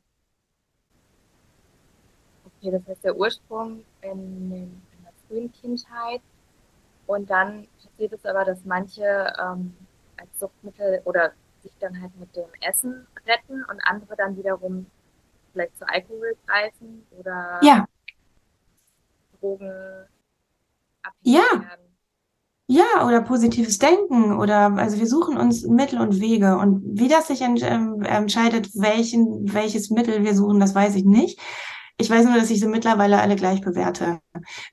Okay, 2.46 2.70
das 2.72 2.82
heißt 2.88 3.04
der 3.04 3.16
Ursprung 3.16 3.84
in, 4.00 4.52
in 4.52 4.82
der 5.04 5.12
frühen 5.28 5.52
Kindheit. 5.52 6.22
Und 7.06 7.28
dann 7.28 7.68
passiert 7.82 8.12
es 8.12 8.24
aber, 8.24 8.44
dass 8.44 8.64
manche 8.64 9.32
ähm, 9.40 9.74
als 10.20 10.38
Suchtmittel 10.38 11.00
oder 11.04 11.32
sich 11.62 11.72
dann 11.78 12.00
halt 12.00 12.16
mit 12.18 12.34
dem 12.36 12.48
Essen 12.60 13.06
retten 13.26 13.64
und 13.64 13.80
andere 13.84 14.16
dann 14.16 14.36
wiederum 14.36 14.86
vielleicht 15.52 15.76
zu 15.76 15.88
Alkohol 15.88 16.36
greifen 16.46 17.06
oder 17.18 17.58
ja. 17.62 17.86
Drogen 19.40 19.70
ja. 21.22 21.42
werden. 21.52 21.90
Ja, 22.66 23.04
oder 23.04 23.20
positives 23.22 23.80
Denken 23.80 24.38
oder 24.38 24.72
also 24.76 24.98
wir 24.98 25.08
suchen 25.08 25.36
uns 25.36 25.66
Mittel 25.66 26.00
und 26.00 26.20
Wege 26.20 26.56
und 26.56 26.82
wie 26.84 27.08
das 27.08 27.26
sich 27.26 27.40
ähm, 27.40 28.02
entscheidet, 28.02 28.70
welchen, 28.74 29.52
welches 29.52 29.90
Mittel 29.90 30.22
wir 30.22 30.36
suchen, 30.36 30.60
das 30.60 30.72
weiß 30.72 30.94
ich 30.94 31.04
nicht. 31.04 31.40
Ich 31.98 32.08
weiß 32.08 32.26
nur, 32.26 32.36
dass 32.36 32.48
ich 32.48 32.60
sie 32.60 32.68
mittlerweile 32.68 33.20
alle 33.20 33.34
gleich 33.34 33.60
bewerte, 33.60 34.20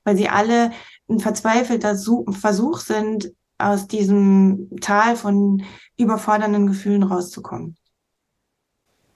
weil 0.04 0.16
sie 0.16 0.28
alle 0.28 0.70
ein 1.10 1.18
verzweifelter 1.18 1.96
Versuch 2.30 2.78
sind, 2.78 3.32
aus 3.58 3.86
diesem 3.86 4.70
Tal 4.80 5.16
von 5.16 5.64
überfordernden 5.96 6.66
Gefühlen 6.66 7.02
rauszukommen. 7.02 7.76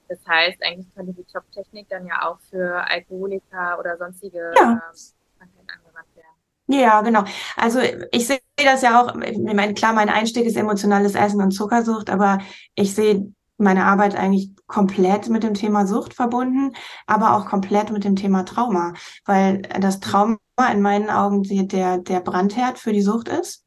Das 0.09 0.19
heißt, 0.27 0.61
eigentlich 0.61 0.93
könnte 0.93 1.13
die 1.13 1.25
Jobtechnik 1.33 1.87
dann 1.89 2.05
ja 2.05 2.29
auch 2.29 2.39
für 2.49 2.83
Alkoholiker 2.87 3.79
oder 3.79 3.97
sonstige 3.97 4.53
ja. 4.55 4.73
äh, 4.73 5.41
angewandt 5.41 6.15
werden. 6.15 6.33
Ja, 6.67 7.01
genau. 7.01 7.23
Also 7.55 7.79
ich 8.11 8.27
sehe 8.27 8.39
das 8.57 8.81
ja 8.83 9.01
auch, 9.01 9.15
ich 9.21 9.37
meine, 9.37 9.73
klar, 9.73 9.93
mein 9.93 10.09
Einstieg 10.09 10.45
ist 10.45 10.55
emotionales 10.55 11.15
Essen 11.15 11.41
und 11.41 11.51
Zuckersucht, 11.51 12.09
aber 12.09 12.39
ich 12.75 12.93
sehe 12.93 13.33
meine 13.57 13.85
Arbeit 13.85 14.15
eigentlich 14.15 14.51
komplett 14.67 15.29
mit 15.29 15.43
dem 15.43 15.53
Thema 15.53 15.87
Sucht 15.87 16.13
verbunden, 16.13 16.73
aber 17.07 17.35
auch 17.35 17.45
komplett 17.45 17.91
mit 17.91 18.03
dem 18.03 18.15
Thema 18.15 18.43
Trauma, 18.43 18.93
weil 19.25 19.61
das 19.79 19.99
Trauma 19.99 20.37
in 20.71 20.81
meinen 20.81 21.09
Augen 21.09 21.43
der, 21.43 21.97
der 21.97 22.19
Brandherd 22.19 22.77
für 22.77 22.93
die 22.93 23.01
Sucht 23.01 23.29
ist. 23.29 23.62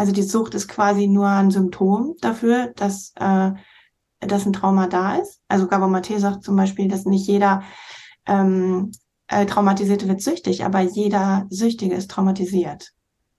Also 0.00 0.12
die 0.12 0.22
Sucht 0.22 0.54
ist 0.54 0.66
quasi 0.66 1.08
nur 1.08 1.28
ein 1.28 1.50
Symptom 1.50 2.14
dafür, 2.22 2.72
dass 2.74 3.12
äh, 3.16 3.50
dass 4.20 4.46
ein 4.46 4.54
Trauma 4.54 4.86
da 4.86 5.16
ist. 5.16 5.42
Also 5.46 5.66
Gabor 5.66 5.88
Mate 5.88 6.18
sagt 6.18 6.42
zum 6.42 6.56
Beispiel, 6.56 6.88
dass 6.88 7.04
nicht 7.04 7.26
jeder 7.26 7.62
ähm, 8.26 8.92
äh, 9.28 9.44
Traumatisierte 9.44 10.08
wird 10.08 10.22
süchtig, 10.22 10.64
aber 10.64 10.80
jeder 10.80 11.46
Süchtige 11.50 11.94
ist 11.94 12.10
traumatisiert. 12.10 12.92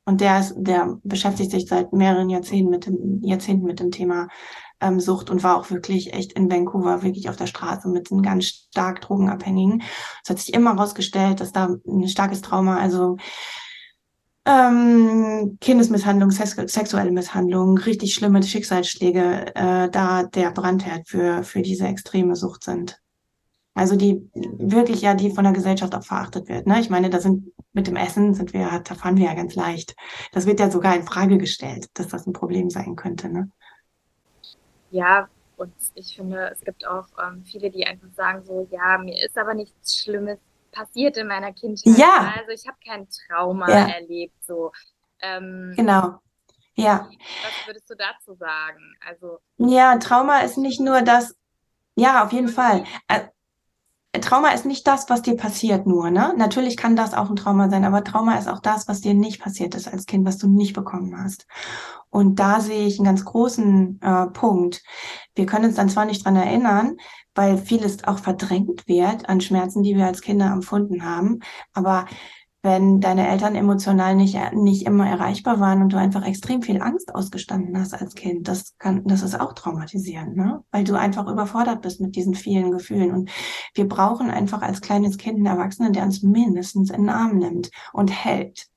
Und 0.05 0.21
der 0.21 0.39
ist, 0.39 0.53
der 0.55 0.99
beschäftigt 1.03 1.49
sich 1.49 1.67
seit 1.67 1.93
mehreren 1.93 2.29
Jahrzehnten 2.29 2.69
mit 2.69 2.85
dem, 2.85 3.23
Jahrzehnten 3.23 3.65
mit 3.65 3.79
dem 3.79 3.89
Thema 3.89 4.27
ähm, 4.81 4.99
Sucht 4.99 5.31
und 5.31 5.41
war 5.41 5.57
auch 5.57 5.71
wirklich 5.71 6.13
echt 6.13 6.33
in 6.33 6.51
Vancouver, 6.51 7.01
wirklich 7.01 7.27
auf 7.27 7.37
der 7.37 7.47
Straße 7.47 7.89
mit 7.89 8.11
einem 8.11 8.21
ganz 8.21 8.45
stark 8.45 9.01
Drogenabhängigen. 9.01 9.81
Es 10.23 10.29
hat 10.29 10.37
sich 10.37 10.53
immer 10.53 10.75
herausgestellt, 10.75 11.39
dass 11.39 11.53
da 11.53 11.75
ein 11.87 12.07
starkes 12.07 12.41
Trauma, 12.41 12.77
also 12.77 13.17
ähm, 14.45 15.57
Kindesmisshandlung, 15.61 16.31
sexuelle 16.31 17.11
Misshandlung, 17.11 17.77
richtig 17.77 18.13
schlimme 18.13 18.41
Schicksalsschläge, 18.41 19.55
äh, 19.55 19.89
da 19.89 20.23
der 20.23 20.51
Brandherd 20.51 21.07
für, 21.07 21.43
für 21.43 21.61
diese 21.61 21.87
extreme 21.87 22.35
Sucht 22.35 22.63
sind. 22.63 22.99
Also 23.73 23.95
die 23.95 24.29
wirklich 24.33 25.01
ja, 25.01 25.13
die 25.13 25.31
von 25.31 25.45
der 25.45 25.53
Gesellschaft 25.53 25.95
auch 25.95 26.03
verachtet 26.03 26.49
wird. 26.49 26.67
Ne? 26.67 26.79
Ich 26.81 26.89
meine, 26.89 27.09
da 27.09 27.19
sind 27.19 27.53
mit 27.71 27.87
dem 27.87 27.95
Essen 27.95 28.33
sind 28.33 28.51
wir, 28.53 28.81
da 28.83 28.95
fahren 28.95 29.15
wir 29.15 29.25
ja 29.25 29.33
ganz 29.33 29.55
leicht. 29.55 29.95
Das 30.33 30.45
wird 30.45 30.59
ja 30.59 30.69
sogar 30.69 30.95
in 30.95 31.03
Frage 31.03 31.37
gestellt, 31.37 31.87
dass 31.93 32.09
das 32.09 32.27
ein 32.27 32.33
Problem 32.33 32.69
sein 32.69 32.95
könnte. 32.95 33.29
Ne? 33.29 33.49
Ja, 34.89 35.29
und 35.55 35.73
ich 35.95 36.15
finde, 36.15 36.49
es 36.51 36.59
gibt 36.61 36.85
auch 36.85 37.07
ähm, 37.23 37.43
viele, 37.45 37.69
die 37.69 37.85
einfach 37.85 38.09
sagen 38.13 38.43
so, 38.43 38.67
ja, 38.71 38.97
mir 38.97 39.23
ist 39.23 39.37
aber 39.37 39.53
nichts 39.53 39.95
Schlimmes 39.95 40.39
passiert 40.71 41.17
in 41.17 41.27
meiner 41.27 41.53
Kindheit. 41.53 41.97
Ja. 41.97 42.33
Also 42.37 42.51
ich 42.51 42.67
habe 42.67 42.77
kein 42.85 43.07
Trauma 43.09 43.69
ja. 43.69 43.87
erlebt. 43.87 44.35
So. 44.43 44.71
Ähm, 45.21 45.73
genau. 45.75 46.19
Ja. 46.75 47.09
Was 47.43 47.67
würdest 47.67 47.89
du 47.89 47.95
dazu 47.95 48.33
sagen? 48.35 48.95
Also 49.05 49.39
ja, 49.57 49.97
Trauma 49.97 50.39
ist 50.39 50.57
nicht 50.57 50.79
nur 50.79 51.01
das. 51.01 51.35
Ja, 51.95 52.23
auf 52.23 52.31
jeden 52.31 52.47
Fall. 52.47 52.85
Äh, 53.07 53.27
Trauma 54.19 54.49
ist 54.49 54.65
nicht 54.65 54.85
das, 54.87 55.09
was 55.09 55.21
dir 55.21 55.37
passiert 55.37 55.87
nur, 55.87 56.09
ne? 56.09 56.33
Natürlich 56.37 56.75
kann 56.75 56.97
das 56.97 57.13
auch 57.13 57.29
ein 57.29 57.37
Trauma 57.37 57.69
sein, 57.69 57.85
aber 57.85 58.03
Trauma 58.03 58.37
ist 58.37 58.49
auch 58.49 58.59
das, 58.59 58.89
was 58.89 58.99
dir 58.99 59.13
nicht 59.13 59.41
passiert 59.41 59.73
ist 59.73 59.87
als 59.87 60.05
Kind, 60.05 60.25
was 60.25 60.37
du 60.37 60.47
nicht 60.47 60.73
bekommen 60.73 61.17
hast. 61.17 61.47
Und 62.09 62.39
da 62.39 62.59
sehe 62.59 62.87
ich 62.87 62.99
einen 62.99 63.05
ganz 63.05 63.23
großen 63.23 64.01
äh, 64.01 64.27
Punkt. 64.27 64.83
Wir 65.33 65.45
können 65.45 65.65
uns 65.65 65.75
dann 65.75 65.87
zwar 65.87 66.03
nicht 66.03 66.25
dran 66.25 66.35
erinnern, 66.35 66.97
weil 67.35 67.57
vieles 67.57 68.03
auch 68.03 68.19
verdrängt 68.19 68.87
wird 68.87 69.29
an 69.29 69.41
Schmerzen, 69.41 69.83
die 69.83 69.95
wir 69.95 70.05
als 70.05 70.21
Kinder 70.21 70.51
empfunden 70.51 71.03
haben, 71.03 71.39
aber 71.73 72.05
wenn 72.63 73.01
deine 73.01 73.27
Eltern 73.27 73.55
emotional 73.55 74.15
nicht, 74.15 74.37
nicht 74.53 74.85
immer 74.85 75.09
erreichbar 75.09 75.59
waren 75.59 75.81
und 75.81 75.93
du 75.93 75.97
einfach 75.97 76.23
extrem 76.23 76.61
viel 76.61 76.79
Angst 76.79 77.13
ausgestanden 77.13 77.79
hast 77.79 77.93
als 77.93 78.13
Kind, 78.13 78.47
das 78.47 78.77
kann, 78.77 79.03
das 79.05 79.23
ist 79.23 79.39
auch 79.39 79.53
traumatisierend, 79.53 80.37
ne? 80.37 80.63
Weil 80.71 80.83
du 80.83 80.93
einfach 80.93 81.27
überfordert 81.27 81.81
bist 81.81 82.01
mit 82.01 82.15
diesen 82.15 82.35
vielen 82.35 82.71
Gefühlen. 82.71 83.11
Und 83.13 83.31
wir 83.73 83.87
brauchen 83.87 84.29
einfach 84.29 84.61
als 84.61 84.81
kleines 84.81 85.17
Kind 85.17 85.37
einen 85.37 85.47
Erwachsenen, 85.47 85.93
der 85.93 86.03
uns 86.03 86.21
mindestens 86.21 86.91
in 86.91 87.01
den 87.01 87.09
Arm 87.09 87.37
nimmt 87.37 87.71
und 87.93 88.09
hält, 88.09 88.67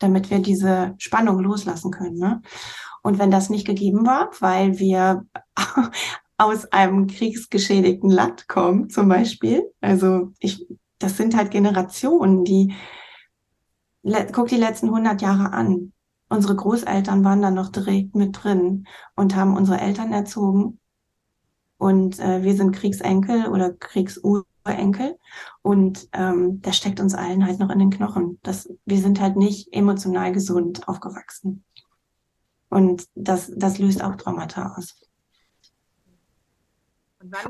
damit 0.00 0.30
wir 0.30 0.40
diese 0.40 0.94
Spannung 0.98 1.38
loslassen 1.38 1.92
können, 1.92 2.18
ne? 2.18 2.42
Und 3.02 3.18
wenn 3.18 3.30
das 3.30 3.48
nicht 3.48 3.66
gegeben 3.66 4.04
war, 4.04 4.30
weil 4.40 4.78
wir 4.78 5.24
aus 6.40 6.64
einem 6.72 7.06
kriegsgeschädigten 7.06 8.08
Land 8.08 8.48
kommen, 8.48 8.88
zum 8.88 9.08
Beispiel, 9.08 9.70
also 9.82 10.32
ich, 10.38 10.66
das 10.98 11.18
sind 11.18 11.36
halt 11.36 11.50
Generationen, 11.50 12.44
die 12.44 12.74
guck 14.32 14.48
die 14.48 14.56
letzten 14.56 14.86
100 14.86 15.20
Jahre 15.20 15.52
an. 15.52 15.92
Unsere 16.30 16.56
Großeltern 16.56 17.24
waren 17.24 17.42
da 17.42 17.50
noch 17.50 17.68
direkt 17.68 18.14
mit 18.14 18.42
drin 18.42 18.86
und 19.16 19.36
haben 19.36 19.54
unsere 19.54 19.80
Eltern 19.80 20.14
erzogen. 20.14 20.80
Und 21.76 22.18
äh, 22.20 22.42
wir 22.42 22.54
sind 22.54 22.72
Kriegsenkel 22.72 23.48
oder 23.48 23.74
Kriegsurenkel. 23.74 25.18
Und 25.60 26.08
ähm, 26.12 26.62
das 26.62 26.78
steckt 26.78 27.00
uns 27.00 27.14
allen 27.14 27.44
halt 27.44 27.58
noch 27.58 27.68
in 27.68 27.80
den 27.80 27.90
Knochen. 27.90 28.38
Das, 28.42 28.72
wir 28.86 28.98
sind 28.98 29.20
halt 29.20 29.36
nicht 29.36 29.74
emotional 29.74 30.32
gesund 30.32 30.88
aufgewachsen. 30.88 31.64
Und 32.70 33.08
das, 33.14 33.52
das 33.54 33.78
löst 33.78 34.02
auch 34.02 34.14
Traumata 34.16 34.74
aus. 34.76 35.09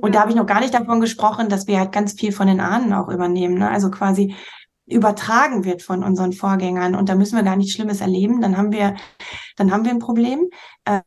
Und, 0.00 0.14
da 0.14 0.20
habe 0.20 0.30
ich 0.30 0.36
noch 0.36 0.46
gar 0.46 0.60
nicht 0.60 0.74
davon 0.74 1.00
gesprochen, 1.00 1.48
dass 1.48 1.66
wir 1.66 1.78
halt 1.78 1.92
ganz 1.92 2.14
viel 2.14 2.32
von 2.32 2.48
den 2.48 2.60
Ahnen 2.60 2.92
auch 2.92 3.08
übernehmen. 3.08 3.54
Ne? 3.54 3.70
Also 3.70 3.90
quasi 3.90 4.34
übertragen 4.86 5.64
wird 5.64 5.82
von 5.82 6.02
unseren 6.02 6.32
Vorgängern 6.32 6.96
und 6.96 7.08
da 7.08 7.14
müssen 7.14 7.36
wir 7.36 7.44
gar 7.44 7.56
nichts 7.56 7.74
Schlimmes 7.74 8.00
erleben, 8.00 8.40
dann 8.40 8.56
haben 8.56 8.72
wir, 8.72 8.96
dann 9.56 9.70
haben 9.70 9.84
wir 9.84 9.92
ein 9.92 10.00
Problem, 10.00 10.48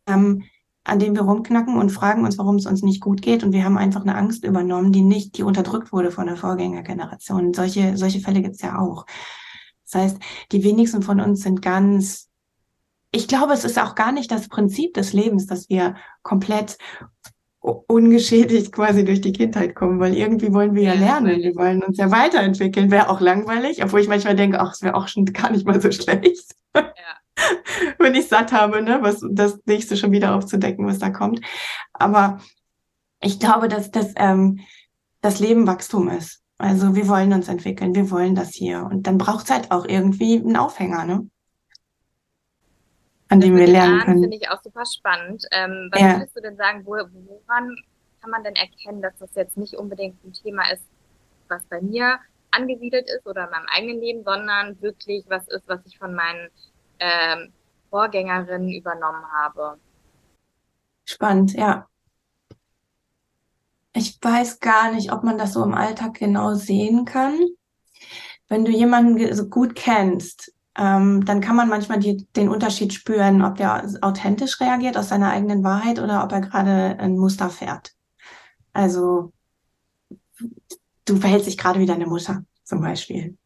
ähm, 0.07 0.43
an 0.85 0.99
dem 0.99 1.15
wir 1.15 1.23
rumknacken 1.23 1.77
und 1.77 1.89
fragen 1.89 2.23
uns, 2.23 2.37
warum 2.37 2.55
es 2.55 2.65
uns 2.65 2.81
nicht 2.81 3.01
gut 3.01 3.21
geht 3.21 3.43
und 3.43 3.51
wir 3.51 3.65
haben 3.65 3.77
einfach 3.77 4.01
eine 4.01 4.15
Angst 4.15 4.45
übernommen, 4.45 4.93
die 4.93 5.01
nicht, 5.01 5.37
die 5.37 5.43
unterdrückt 5.43 5.91
wurde 5.91 6.11
von 6.11 6.27
der 6.27 6.37
Vorgängergeneration. 6.37 7.53
Solche, 7.53 7.97
solche 7.97 8.21
Fälle 8.21 8.41
gibt's 8.41 8.61
ja 8.61 8.79
auch. 8.79 9.05
Das 9.83 10.01
heißt, 10.01 10.17
die 10.53 10.63
wenigsten 10.63 11.01
von 11.01 11.19
uns 11.19 11.41
sind 11.41 11.61
ganz 11.61 12.29
ich 13.15 13.27
glaube, 13.27 13.53
es 13.53 13.63
ist 13.63 13.77
auch 13.77 13.93
gar 13.93 14.11
nicht 14.11 14.31
das 14.31 14.47
Prinzip 14.47 14.95
des 14.95 15.13
Lebens, 15.13 15.45
dass 15.45 15.69
wir 15.69 15.95
komplett 16.23 16.79
ungeschädigt 17.63 18.73
quasi 18.73 19.05
durch 19.05 19.21
die 19.21 19.31
Kindheit 19.31 19.73
kommen, 19.73 19.99
weil 19.99 20.15
irgendwie 20.15 20.53
wollen 20.53 20.75
wir 20.75 20.83
ja, 20.83 20.93
lernen, 20.93 21.41
wir 21.41 21.55
wollen 21.55 21.81
uns 21.81 21.97
ja 21.97 22.11
weiterentwickeln. 22.11 22.91
Wäre 22.91 23.09
auch 23.09 23.21
langweilig, 23.21 23.83
obwohl 23.83 24.01
ich 24.01 24.09
manchmal 24.09 24.35
denke, 24.35 24.59
ach, 24.59 24.73
es 24.73 24.81
wäre 24.81 24.95
auch 24.95 25.07
schon 25.07 25.25
gar 25.25 25.49
nicht 25.49 25.65
mal 25.65 25.79
so 25.79 25.89
schlecht. 25.91 26.55
Ja. 26.75 26.83
Wenn 27.99 28.15
ich 28.15 28.27
satt 28.27 28.51
habe, 28.51 28.81
ne, 28.81 28.99
was 29.01 29.25
das 29.31 29.59
nächste 29.65 29.95
schon 29.95 30.11
wieder 30.11 30.35
aufzudecken, 30.35 30.85
was 30.85 30.99
da 30.99 31.09
kommt. 31.09 31.39
Aber 31.93 32.39
ich 33.21 33.39
glaube, 33.39 33.69
dass 33.69 33.91
das, 33.91 34.13
ähm, 34.17 34.59
das 35.21 35.39
Leben 35.39 35.65
Wachstum 35.65 36.09
ist. 36.09 36.41
Also 36.57 36.95
wir 36.95 37.07
wollen 37.07 37.31
uns 37.31 37.47
entwickeln, 37.47 37.95
wir 37.95 38.11
wollen 38.11 38.35
das 38.35 38.49
hier. 38.49 38.83
Und 38.83 39.07
dann 39.07 39.17
braucht 39.17 39.45
es 39.45 39.51
halt 39.51 39.71
auch 39.71 39.85
irgendwie 39.85 40.37
einen 40.37 40.57
Aufhänger, 40.57 41.05
ne? 41.05 41.27
An 43.33 43.39
dem 43.39 43.55
wir 43.57 43.67
lernen 43.67 43.99
können. 44.01 44.21
finde 44.21 44.37
ich 44.37 44.49
auch 44.49 44.61
super 44.61 44.85
spannend. 44.85 45.43
Ähm, 45.51 45.89
was 45.91 46.01
ja. 46.01 46.17
würdest 46.17 46.37
du 46.37 46.41
denn 46.41 46.55
sagen, 46.55 46.85
wo, 46.85 46.91
woran 46.91 47.75
kann 48.21 48.29
man 48.29 48.43
denn 48.43 48.55
erkennen, 48.55 49.01
dass 49.01 49.17
das 49.17 49.33
jetzt 49.35 49.57
nicht 49.57 49.73
unbedingt 49.73 50.23
ein 50.23 50.33
Thema 50.33 50.71
ist, 50.71 50.83
was 51.47 51.65
bei 51.65 51.81
mir 51.81 52.19
angesiedelt 52.51 53.09
ist 53.09 53.25
oder 53.25 53.45
in 53.45 53.49
meinem 53.49 53.65
eigenen 53.67 53.99
Leben, 53.99 54.23
sondern 54.23 54.79
wirklich 54.81 55.25
was 55.27 55.47
ist, 55.47 55.63
was 55.67 55.79
ich 55.85 55.97
von 55.97 56.13
meinen 56.13 56.49
ähm, 56.99 57.51
Vorgängerinnen 57.89 58.71
übernommen 58.71 59.23
habe? 59.31 59.79
Spannend, 61.05 61.53
ja. 61.53 61.87
Ich 63.93 64.17
weiß 64.21 64.59
gar 64.59 64.91
nicht, 64.91 65.11
ob 65.11 65.23
man 65.23 65.37
das 65.37 65.53
so 65.53 65.63
im 65.63 65.73
Alltag 65.73 66.15
genau 66.15 66.53
sehen 66.53 67.05
kann. 67.05 67.39
Wenn 68.47 68.65
du 68.65 68.71
jemanden 68.71 69.33
so 69.35 69.49
gut 69.49 69.75
kennst, 69.75 70.53
ähm, 70.77 71.23
dann 71.25 71.41
kann 71.41 71.55
man 71.55 71.69
manchmal 71.69 71.99
die, 71.99 72.25
den 72.35 72.49
Unterschied 72.49 72.93
spüren, 72.93 73.43
ob 73.43 73.57
der 73.57 73.87
authentisch 74.01 74.59
reagiert 74.59 74.97
aus 74.97 75.09
seiner 75.09 75.31
eigenen 75.31 75.63
Wahrheit 75.63 75.99
oder 75.99 76.23
ob 76.23 76.31
er 76.31 76.41
gerade 76.41 76.97
ein 76.99 77.17
Muster 77.17 77.49
fährt. 77.49 77.93
Also 78.73 79.31
du 81.05 81.17
verhältst 81.17 81.47
dich 81.47 81.57
gerade 81.57 81.79
wie 81.79 81.85
deine 81.85 82.07
Mutter 82.07 82.43
zum 82.63 82.81
Beispiel. 82.81 83.37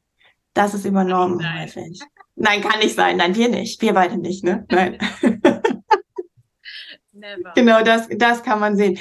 Das 0.54 0.74
ist 0.74 0.86
übernommen 0.86 1.40
häufig. 1.60 2.02
Nein, 2.36 2.62
kann 2.62 2.80
nicht 2.80 2.96
sein. 2.96 3.18
Nein, 3.18 3.36
wir 3.36 3.50
nicht. 3.50 3.82
Wir 3.82 3.94
beide 3.94 4.18
nicht, 4.18 4.44
ne? 4.44 4.66
Nein. 4.72 4.98
Never. 7.12 7.52
Genau, 7.56 7.84
das, 7.84 8.08
das 8.10 8.44
kann 8.44 8.60
man 8.60 8.78
sehen. 8.78 8.98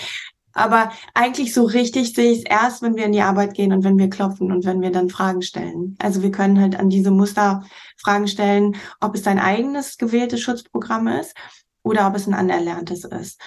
Aber 0.57 0.91
eigentlich 1.13 1.53
so 1.53 1.65
richtig 1.65 2.15
sehe 2.15 2.33
ich 2.33 2.39
es 2.39 2.45
erst, 2.45 2.81
wenn 2.81 2.97
wir 2.97 3.05
in 3.05 3.13
die 3.13 3.21
Arbeit 3.21 3.53
gehen 3.53 3.75
und 3.75 3.85
wenn 3.85 3.99
wir 3.99 4.09
klopfen 4.09 4.51
und 4.51 4.65
wenn 4.65 4.81
wir 4.81 4.91
dann 4.91 5.11
Fragen 5.11 5.43
stellen. 5.43 5.97
Also 6.01 6.23
wir 6.23 6.31
können 6.31 6.59
halt 6.59 6.81
an 6.81 6.89
diese 6.89 7.11
Muster 7.11 7.63
Fragen 7.99 8.27
stellen, 8.27 8.75
ob 8.99 9.15
es 9.15 9.23
dein 9.23 9.39
eigenes 9.39 9.99
gewähltes 9.99 10.41
Schutzprogramm 10.41 11.09
ist 11.09 11.35
oder 11.83 12.07
ob 12.07 12.17
es 12.17 12.27
ein 12.27 12.33
anerlerntes 12.33 13.05
ist. 13.05 13.39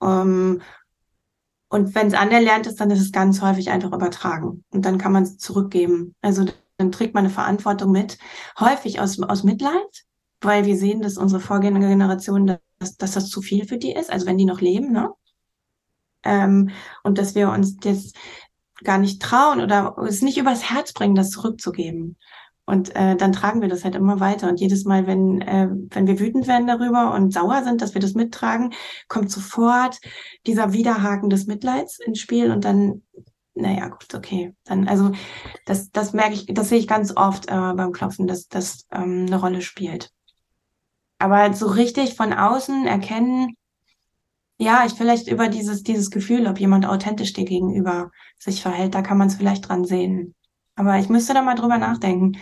Ähm, 0.00 0.62
und 1.70 1.92
wenn 1.96 2.06
es 2.06 2.14
anerlernt 2.14 2.68
ist, 2.68 2.80
dann 2.80 2.92
ist 2.92 3.00
es 3.00 3.10
ganz 3.10 3.42
häufig 3.42 3.70
einfach 3.70 3.92
übertragen. 3.92 4.64
Und 4.70 4.84
dann 4.84 4.96
kann 4.96 5.10
man 5.10 5.24
es 5.24 5.38
zurückgeben. 5.38 6.14
Also 6.22 6.46
dann 6.76 6.92
trägt 6.92 7.14
man 7.14 7.24
eine 7.24 7.34
Verantwortung 7.34 7.90
mit. 7.90 8.16
Häufig 8.60 9.00
aus, 9.00 9.20
aus 9.20 9.42
Mitleid, 9.42 10.04
weil 10.40 10.66
wir 10.66 10.76
sehen, 10.76 11.02
dass 11.02 11.18
unsere 11.18 11.40
vorgehende 11.40 11.80
Generation, 11.80 12.58
dass, 12.78 12.96
dass 12.96 13.10
das 13.10 13.28
zu 13.28 13.42
viel 13.42 13.66
für 13.66 13.76
die 13.76 13.92
ist. 13.92 14.12
Also 14.12 14.26
wenn 14.26 14.38
die 14.38 14.44
noch 14.44 14.60
leben, 14.60 14.92
ne? 14.92 15.10
Ähm, 16.24 16.70
und 17.02 17.18
dass 17.18 17.34
wir 17.34 17.50
uns 17.50 17.76
das 17.76 18.12
gar 18.82 18.98
nicht 18.98 19.22
trauen 19.22 19.60
oder 19.60 19.96
es 20.06 20.22
nicht 20.22 20.38
übers 20.38 20.70
Herz 20.70 20.92
bringen, 20.92 21.14
das 21.14 21.30
zurückzugeben. 21.30 22.16
Und 22.66 22.96
äh, 22.96 23.14
dann 23.16 23.32
tragen 23.32 23.60
wir 23.60 23.68
das 23.68 23.84
halt 23.84 23.94
immer 23.94 24.20
weiter. 24.20 24.48
Und 24.48 24.58
jedes 24.58 24.84
Mal, 24.84 25.06
wenn, 25.06 25.42
äh, 25.42 25.68
wenn 25.70 26.06
wir 26.06 26.18
wütend 26.18 26.46
werden 26.46 26.66
darüber 26.66 27.12
und 27.14 27.32
sauer 27.32 27.62
sind, 27.62 27.82
dass 27.82 27.92
wir 27.92 28.00
das 28.00 28.14
mittragen, 28.14 28.72
kommt 29.08 29.30
sofort 29.30 29.98
dieser 30.46 30.72
Widerhaken 30.72 31.28
des 31.28 31.46
Mitleids 31.46 31.98
ins 31.98 32.20
Spiel 32.20 32.50
und 32.50 32.64
dann, 32.64 33.02
naja, 33.54 33.88
gut, 33.88 34.14
okay. 34.14 34.54
Dann, 34.64 34.88
also 34.88 35.12
das, 35.66 35.90
das 35.90 36.14
merke 36.14 36.34
ich, 36.34 36.46
das 36.46 36.70
sehe 36.70 36.78
ich 36.78 36.88
ganz 36.88 37.14
oft 37.14 37.48
äh, 37.48 37.50
beim 37.74 37.92
Klopfen, 37.92 38.26
dass 38.26 38.48
das 38.48 38.86
ähm, 38.90 39.26
eine 39.26 39.38
Rolle 39.38 39.60
spielt. 39.60 40.10
Aber 41.18 41.52
so 41.52 41.66
richtig 41.66 42.14
von 42.14 42.32
außen 42.32 42.86
erkennen, 42.86 43.56
ja, 44.58 44.84
ich 44.86 44.92
vielleicht 44.94 45.28
über 45.28 45.48
dieses, 45.48 45.82
dieses 45.82 46.10
Gefühl, 46.10 46.46
ob 46.46 46.60
jemand 46.60 46.86
authentisch 46.86 47.32
dir 47.32 47.44
gegenüber 47.44 48.10
sich 48.38 48.62
verhält, 48.62 48.94
da 48.94 49.02
kann 49.02 49.18
man 49.18 49.28
es 49.28 49.34
vielleicht 49.34 49.68
dran 49.68 49.84
sehen. 49.84 50.34
Aber 50.76 50.98
ich 50.98 51.08
müsste 51.08 51.34
da 51.34 51.42
mal 51.42 51.54
drüber 51.54 51.78
nachdenken. 51.78 52.38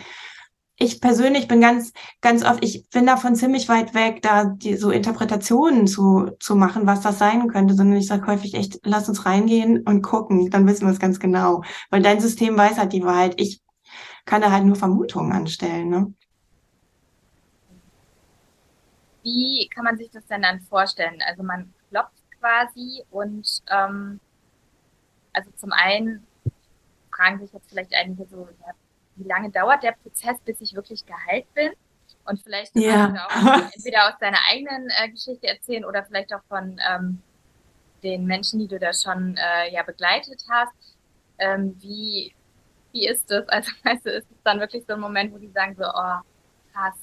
Ich 0.75 1.01
persönlich 1.01 1.47
bin 1.47 1.61
ganz, 1.61 1.93
ganz 2.21 2.43
oft, 2.43 2.63
ich 2.63 2.89
bin 2.89 3.05
davon 3.05 3.35
ziemlich 3.35 3.69
weit 3.69 3.93
weg, 3.93 4.21
da 4.21 4.45
die, 4.45 4.75
so 4.75 4.91
Interpretationen 4.91 5.87
zu, 5.87 6.31
zu 6.39 6.55
machen, 6.55 6.87
was 6.87 7.01
das 7.01 7.19
sein 7.19 7.47
könnte, 7.47 7.75
sondern 7.75 7.97
ich 7.97 8.07
sage 8.07 8.27
häufig 8.27 8.55
echt, 8.55 8.79
lass 8.83 9.07
uns 9.07 9.25
reingehen 9.25 9.83
und 9.83 10.01
gucken, 10.01 10.49
dann 10.49 10.67
wissen 10.67 10.87
wir 10.87 10.93
es 10.93 10.99
ganz 10.99 11.19
genau. 11.19 11.63
Weil 11.89 12.01
dein 12.01 12.19
System 12.19 12.57
weiß 12.57 12.77
halt 12.79 12.93
die 12.93 13.03
Wahrheit. 13.03 13.35
Ich 13.39 13.61
kann 14.25 14.41
da 14.41 14.51
halt 14.51 14.65
nur 14.65 14.75
Vermutungen 14.75 15.31
anstellen. 15.31 15.89
Ne? 15.89 16.13
Wie 19.23 19.69
kann 19.73 19.85
man 19.85 19.97
sich 19.97 20.09
das 20.11 20.25
denn 20.25 20.41
dann 20.41 20.59
vorstellen? 20.61 21.19
Also 21.27 21.43
man 21.43 21.73
klopft 21.93 22.23
quasi 22.39 23.03
und 23.11 23.61
ähm, 23.69 24.19
also 25.31 25.51
zum 25.51 25.71
einen 25.71 26.25
fragen 27.15 27.39
sich 27.39 27.53
jetzt 27.53 27.69
vielleicht 27.69 27.93
einige 27.93 28.25
so, 28.25 28.47
ja, 28.65 28.73
wie 29.15 29.27
lange 29.27 29.51
dauert 29.51 29.83
der 29.83 29.93
Prozess, 29.93 30.39
bis 30.41 30.59
ich 30.61 30.73
wirklich 30.73 31.05
geheilt 31.05 31.51
bin? 31.53 31.71
Und 32.25 32.41
vielleicht 32.41 32.75
ja. 32.75 33.13
auch 33.27 33.71
entweder 33.75 34.07
aus 34.07 34.17
deiner 34.19 34.39
eigenen 34.49 34.89
äh, 34.89 35.09
Geschichte 35.09 35.47
erzählen 35.47 35.85
oder 35.85 36.03
vielleicht 36.03 36.33
auch 36.33 36.43
von 36.47 36.79
ähm, 36.89 37.21
den 38.01 38.25
Menschen, 38.25 38.59
die 38.59 38.67
du 38.67 38.79
da 38.79 38.93
schon 38.93 39.35
äh, 39.37 39.73
ja 39.73 39.83
begleitet 39.83 40.43
hast. 40.49 40.73
Ähm, 41.37 41.75
wie, 41.79 42.33
wie 42.91 43.07
ist 43.07 43.29
das? 43.29 43.45
Also 43.49 43.71
weißt 43.83 44.05
du, 44.05 44.09
ist 44.09 44.31
es 44.31 44.43
dann 44.43 44.59
wirklich 44.59 44.85
so 44.87 44.93
ein 44.93 44.99
Moment, 44.99 45.33
wo 45.33 45.37
die 45.37 45.49
sagen 45.49 45.75
so, 45.75 45.83
oh, 45.83 46.19
krass, 46.73 46.95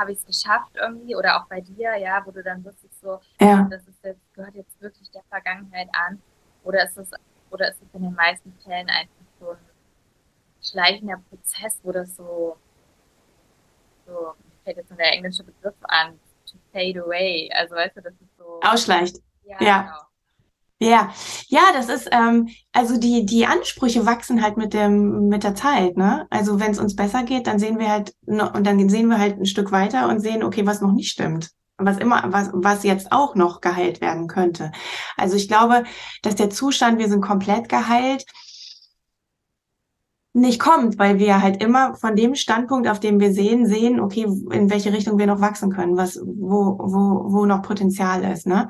habe 0.00 0.12
ich 0.12 0.18
es 0.18 0.24
geschafft 0.24 0.72
irgendwie 0.74 1.14
oder 1.14 1.36
auch 1.36 1.46
bei 1.46 1.60
dir, 1.60 1.94
ja, 1.96 2.22
wo 2.24 2.30
du 2.30 2.42
dann 2.42 2.64
wirklich 2.64 2.90
so, 3.00 3.20
ja. 3.38 3.68
das 3.70 3.86
ist 3.86 4.02
jetzt, 4.02 4.34
gehört 4.34 4.54
jetzt 4.54 4.80
wirklich 4.80 5.10
der 5.10 5.22
Vergangenheit 5.28 5.88
an 5.92 6.20
oder 6.64 6.84
ist 6.84 6.96
es 6.96 7.10
oder 7.50 7.68
ist 7.68 7.82
es 7.82 7.94
in 7.94 8.02
den 8.02 8.14
meisten 8.14 8.52
Fällen 8.64 8.88
einfach 8.88 9.24
so 9.38 9.50
ein 9.50 9.58
schleichender 10.62 11.20
Prozess, 11.28 11.78
wo 11.82 11.92
das 11.92 12.16
so, 12.16 12.56
so 14.06 14.34
fällt 14.64 14.78
jetzt 14.78 14.90
nur 14.90 14.96
der 14.96 15.12
englische 15.12 15.44
Begriff 15.44 15.74
an, 15.82 16.18
to 16.50 16.56
fade 16.72 17.02
away, 17.02 17.50
also 17.52 17.74
weißt 17.74 17.96
du, 17.96 18.02
das 18.02 18.14
ist 18.14 18.36
so 18.38 18.60
ausschleicht. 18.62 19.20
Ja, 19.44 19.56
ja. 19.60 19.82
Genau. 19.82 20.09
Ja, 20.82 21.12
ja, 21.48 21.60
das 21.74 21.90
ist, 21.90 22.08
ähm, 22.10 22.48
also 22.72 22.96
die, 22.98 23.26
die 23.26 23.44
Ansprüche 23.44 24.06
wachsen 24.06 24.42
halt 24.42 24.56
mit 24.56 24.72
dem, 24.72 25.28
mit 25.28 25.44
der 25.44 25.54
Zeit, 25.54 25.98
ne? 25.98 26.26
Also 26.30 26.58
wenn 26.58 26.70
es 26.70 26.78
uns 26.78 26.96
besser 26.96 27.22
geht, 27.22 27.46
dann 27.46 27.58
sehen 27.58 27.78
wir 27.78 27.90
halt, 27.90 28.14
und 28.26 28.66
dann 28.66 28.88
sehen 28.88 29.08
wir 29.08 29.18
halt 29.18 29.38
ein 29.38 29.44
Stück 29.44 29.72
weiter 29.72 30.08
und 30.08 30.20
sehen, 30.20 30.42
okay, 30.42 30.64
was 30.66 30.80
noch 30.80 30.92
nicht 30.92 31.10
stimmt. 31.10 31.50
Was 31.76 31.98
immer, 31.98 32.22
was, 32.32 32.50
was 32.54 32.82
jetzt 32.82 33.12
auch 33.12 33.34
noch 33.34 33.60
geheilt 33.60 34.00
werden 34.00 34.26
könnte. 34.26 34.72
Also 35.18 35.36
ich 35.36 35.48
glaube, 35.48 35.84
dass 36.22 36.34
der 36.36 36.48
Zustand, 36.50 36.98
wir 36.98 37.08
sind 37.08 37.20
komplett 37.22 37.68
geheilt, 37.68 38.24
nicht 40.32 40.60
kommt, 40.60 40.98
weil 40.98 41.18
wir 41.18 41.42
halt 41.42 41.60
immer 41.62 41.94
von 41.96 42.14
dem 42.14 42.34
Standpunkt, 42.36 42.86
auf 42.88 43.00
dem 43.00 43.18
wir 43.18 43.32
sehen, 43.32 43.66
sehen, 43.66 43.98
okay, 44.00 44.22
in 44.52 44.70
welche 44.70 44.92
Richtung 44.92 45.18
wir 45.18 45.26
noch 45.26 45.40
wachsen 45.40 45.72
können, 45.72 45.96
was, 45.96 46.20
wo, 46.24 46.78
wo, 46.78 47.32
wo 47.32 47.46
noch 47.46 47.62
Potenzial 47.62 48.22
ist, 48.24 48.46
ne? 48.46 48.68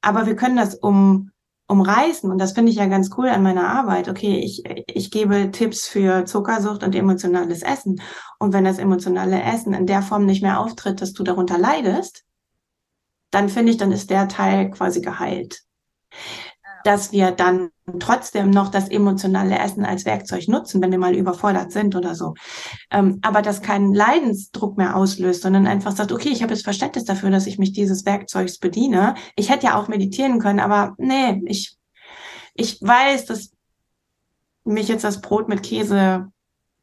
Aber 0.00 0.26
wir 0.26 0.36
können 0.36 0.56
das 0.56 0.74
um, 0.74 1.30
umreißen. 1.72 2.30
Und 2.30 2.38
das 2.38 2.52
finde 2.52 2.70
ich 2.70 2.78
ja 2.78 2.86
ganz 2.86 3.10
cool 3.16 3.28
an 3.28 3.42
meiner 3.42 3.68
Arbeit. 3.68 4.08
Okay, 4.08 4.38
ich, 4.38 4.62
ich 4.86 5.10
gebe 5.10 5.50
Tipps 5.50 5.88
für 5.88 6.24
Zuckersucht 6.24 6.84
und 6.84 6.94
emotionales 6.94 7.62
Essen. 7.62 8.00
Und 8.38 8.52
wenn 8.52 8.64
das 8.64 8.78
emotionale 8.78 9.42
Essen 9.42 9.74
in 9.74 9.86
der 9.86 10.02
Form 10.02 10.26
nicht 10.26 10.42
mehr 10.42 10.60
auftritt, 10.60 11.00
dass 11.00 11.12
du 11.12 11.24
darunter 11.24 11.58
leidest, 11.58 12.24
dann 13.30 13.48
finde 13.48 13.72
ich, 13.72 13.78
dann 13.78 13.92
ist 13.92 14.10
der 14.10 14.28
Teil 14.28 14.70
quasi 14.70 15.00
geheilt 15.00 15.62
dass 16.84 17.12
wir 17.12 17.30
dann 17.30 17.70
trotzdem 17.98 18.50
noch 18.50 18.68
das 18.68 18.88
emotionale 18.88 19.58
Essen 19.58 19.84
als 19.84 20.04
Werkzeug 20.04 20.48
nutzen, 20.48 20.80
wenn 20.80 20.90
wir 20.90 20.98
mal 20.98 21.14
überfordert 21.14 21.72
sind 21.72 21.96
oder 21.96 22.14
so. 22.14 22.34
Ähm, 22.90 23.18
aber 23.22 23.42
das 23.42 23.62
keinen 23.62 23.94
Leidensdruck 23.94 24.78
mehr 24.78 24.96
auslöst, 24.96 25.42
sondern 25.42 25.66
einfach 25.66 25.92
sagt, 25.92 26.12
okay, 26.12 26.28
ich 26.28 26.42
habe 26.42 26.54
jetzt 26.54 26.64
Verständnis 26.64 27.04
dafür, 27.04 27.30
dass 27.30 27.46
ich 27.46 27.58
mich 27.58 27.72
dieses 27.72 28.06
Werkzeugs 28.06 28.58
bediene. 28.58 29.14
Ich 29.36 29.50
hätte 29.50 29.66
ja 29.66 29.78
auch 29.80 29.88
meditieren 29.88 30.38
können, 30.38 30.60
aber 30.60 30.94
nee, 30.98 31.42
ich, 31.46 31.76
ich 32.54 32.80
weiß, 32.80 33.26
dass 33.26 33.50
mich 34.64 34.88
jetzt 34.88 35.04
das 35.04 35.20
Brot 35.20 35.48
mit 35.48 35.62
Käse 35.62 36.30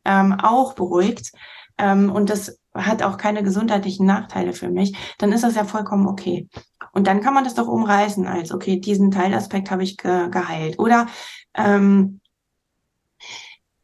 ähm, 0.05 0.33
auch 0.33 0.73
beruhigt. 0.73 1.31
Ähm, 1.77 2.11
und 2.11 2.29
das 2.29 2.58
hat 2.85 3.03
auch 3.03 3.17
keine 3.17 3.43
gesundheitlichen 3.43 4.05
Nachteile 4.05 4.53
für 4.53 4.69
mich, 4.69 4.95
dann 5.17 5.31
ist 5.31 5.43
das 5.43 5.55
ja 5.55 5.63
vollkommen 5.65 6.07
okay. 6.07 6.47
Und 6.91 7.07
dann 7.07 7.21
kann 7.21 7.33
man 7.33 7.43
das 7.43 7.55
doch 7.55 7.67
umreißen 7.67 8.27
als, 8.27 8.51
okay, 8.51 8.79
diesen 8.79 9.11
Teilaspekt 9.11 9.71
habe 9.71 9.83
ich 9.83 9.97
ge 9.97 10.29
geheilt. 10.29 10.79
Oder 10.79 11.07
ähm, 11.55 12.19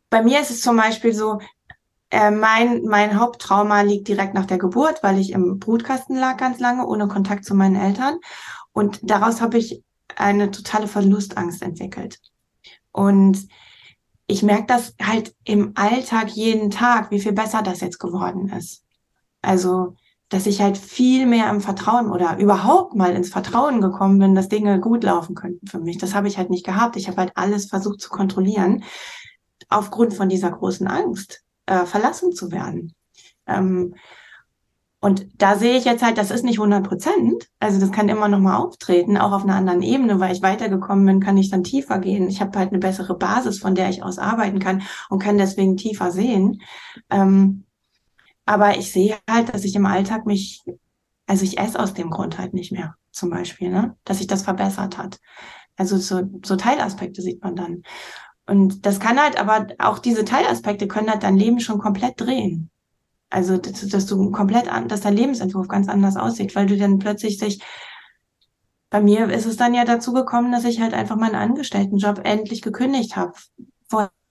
bei 0.09 0.23
mir 0.23 0.39
ist 0.39 0.51
es 0.51 0.61
zum 0.61 0.77
Beispiel 0.77 1.13
so, 1.13 1.39
äh, 2.09 2.31
mein, 2.31 2.83
mein 2.85 3.19
Haupttrauma 3.19 3.81
liegt 3.81 4.07
direkt 4.07 4.33
nach 4.33 4.45
der 4.45 4.57
Geburt, 4.57 5.03
weil 5.03 5.19
ich 5.19 5.31
im 5.33 5.59
Brutkasten 5.59 6.15
lag 6.15 6.37
ganz 6.37 6.59
lange, 6.59 6.87
ohne 6.87 7.07
Kontakt 7.07 7.45
zu 7.45 7.55
meinen 7.55 7.75
Eltern. 7.75 8.19
Und 8.71 8.99
daraus 9.03 9.41
habe 9.41 9.57
ich 9.57 9.83
eine 10.15 10.51
totale 10.51 10.87
Verlustangst 10.87 11.61
entwickelt. 11.61 12.19
Und 12.91 13.47
ich 14.27 14.43
merke 14.43 14.67
das 14.67 14.95
halt 15.01 15.35
im 15.43 15.73
Alltag 15.75 16.29
jeden 16.29 16.71
Tag, 16.71 17.11
wie 17.11 17.19
viel 17.19 17.33
besser 17.33 17.61
das 17.61 17.81
jetzt 17.81 17.99
geworden 17.99 18.49
ist. 18.49 18.84
Also 19.45 19.95
dass 20.29 20.47
ich 20.47 20.61
halt 20.61 20.77
viel 20.77 21.25
mehr 21.25 21.49
im 21.49 21.61
Vertrauen 21.61 22.11
oder 22.11 22.39
überhaupt 22.39 22.95
mal 22.95 23.13
ins 23.15 23.29
Vertrauen 23.29 23.79
gekommen 23.79 24.17
bin, 24.19 24.35
dass 24.35 24.49
Dinge 24.49 24.79
gut 24.79 25.03
laufen 25.03 25.35
könnten 25.35 25.67
für 25.67 25.79
mich. 25.79 25.97
Das 25.97 26.15
habe 26.15 26.27
ich 26.27 26.37
halt 26.37 26.49
nicht 26.49 26.65
gehabt. 26.65 26.95
Ich 26.95 27.07
habe 27.07 27.17
halt 27.17 27.31
alles 27.35 27.67
versucht 27.67 28.01
zu 28.01 28.09
kontrollieren, 28.09 28.83
aufgrund 29.69 30.13
von 30.13 30.27
dieser 30.27 30.51
großen 30.51 30.87
Angst, 30.87 31.43
äh, 31.67 31.85
verlassen 31.85 32.33
zu 32.33 32.51
werden. 32.51 32.95
Ähm, 33.45 33.95
und 34.99 35.27
da 35.37 35.55
sehe 35.55 35.77
ich 35.77 35.85
jetzt 35.85 36.01
halt, 36.03 36.17
das 36.17 36.31
ist 36.31 36.43
nicht 36.43 36.57
100 36.57 36.87
Prozent. 36.87 37.47
Also 37.59 37.79
das 37.79 37.91
kann 37.91 38.09
immer 38.09 38.27
noch 38.27 38.39
mal 38.39 38.57
auftreten, 38.57 39.17
auch 39.17 39.31
auf 39.31 39.43
einer 39.43 39.55
anderen 39.55 39.83
Ebene, 39.83 40.19
weil 40.19 40.33
ich 40.33 40.41
weitergekommen 40.41 41.05
bin, 41.05 41.19
kann 41.19 41.37
ich 41.37 41.51
dann 41.51 41.63
tiefer 41.63 41.99
gehen. 41.99 42.27
Ich 42.27 42.41
habe 42.41 42.57
halt 42.57 42.69
eine 42.71 42.79
bessere 42.79 43.15
Basis, 43.15 43.59
von 43.59 43.75
der 43.75 43.89
ich 43.89 44.01
aus 44.01 44.17
arbeiten 44.17 44.57
kann 44.57 44.81
und 45.11 45.19
kann 45.19 45.37
deswegen 45.37 45.77
tiefer 45.77 46.11
sehen. 46.11 46.61
Ähm, 47.11 47.65
aber 48.45 48.77
ich 48.77 48.91
sehe 48.91 49.17
halt, 49.29 49.53
dass 49.53 49.63
ich 49.63 49.75
im 49.75 49.85
Alltag 49.85 50.25
mich, 50.25 50.63
also 51.27 51.43
ich 51.43 51.57
esse 51.57 51.79
aus 51.79 51.93
dem 51.93 52.09
Grund 52.09 52.37
halt 52.37 52.53
nicht 52.53 52.71
mehr, 52.71 52.95
zum 53.11 53.29
Beispiel, 53.29 53.69
ne? 53.69 53.95
dass 54.05 54.19
sich 54.19 54.27
das 54.27 54.43
verbessert 54.43 54.97
hat. 54.97 55.19
Also 55.77 55.97
so, 55.97 56.21
so 56.43 56.55
Teilaspekte 56.55 57.21
sieht 57.21 57.43
man 57.43 57.55
dann. 57.55 57.83
Und 58.45 58.85
das 58.85 58.99
kann 58.99 59.19
halt, 59.19 59.39
aber 59.39 59.67
auch 59.79 59.99
diese 59.99 60.23
Teilaspekte 60.23 60.87
können 60.87 61.09
halt 61.09 61.23
dein 61.23 61.37
Leben 61.37 61.59
schon 61.59 61.79
komplett 61.79 62.21
drehen. 62.21 62.69
Also, 63.29 63.57
dass, 63.57 63.85
dass 63.87 64.05
du 64.05 64.31
komplett 64.31 64.71
an, 64.71 64.87
dass 64.87 65.01
dein 65.01 65.15
Lebensentwurf 65.15 65.67
ganz 65.67 65.89
anders 65.89 66.15
aussieht, 66.15 66.55
weil 66.55 66.67
du 66.67 66.77
dann 66.77 66.99
plötzlich 66.99 67.39
sich, 67.39 67.61
bei 68.91 69.01
mir 69.01 69.29
ist 69.29 69.45
es 69.45 69.57
dann 69.57 69.73
ja 69.73 69.83
dazu 69.83 70.13
gekommen, 70.13 70.51
dass 70.51 70.63
ich 70.63 70.79
halt 70.79 70.93
einfach 70.93 71.15
meinen 71.17 71.35
Angestelltenjob 71.35 72.21
endlich 72.23 72.61
gekündigt 72.61 73.15
habe. 73.15 73.33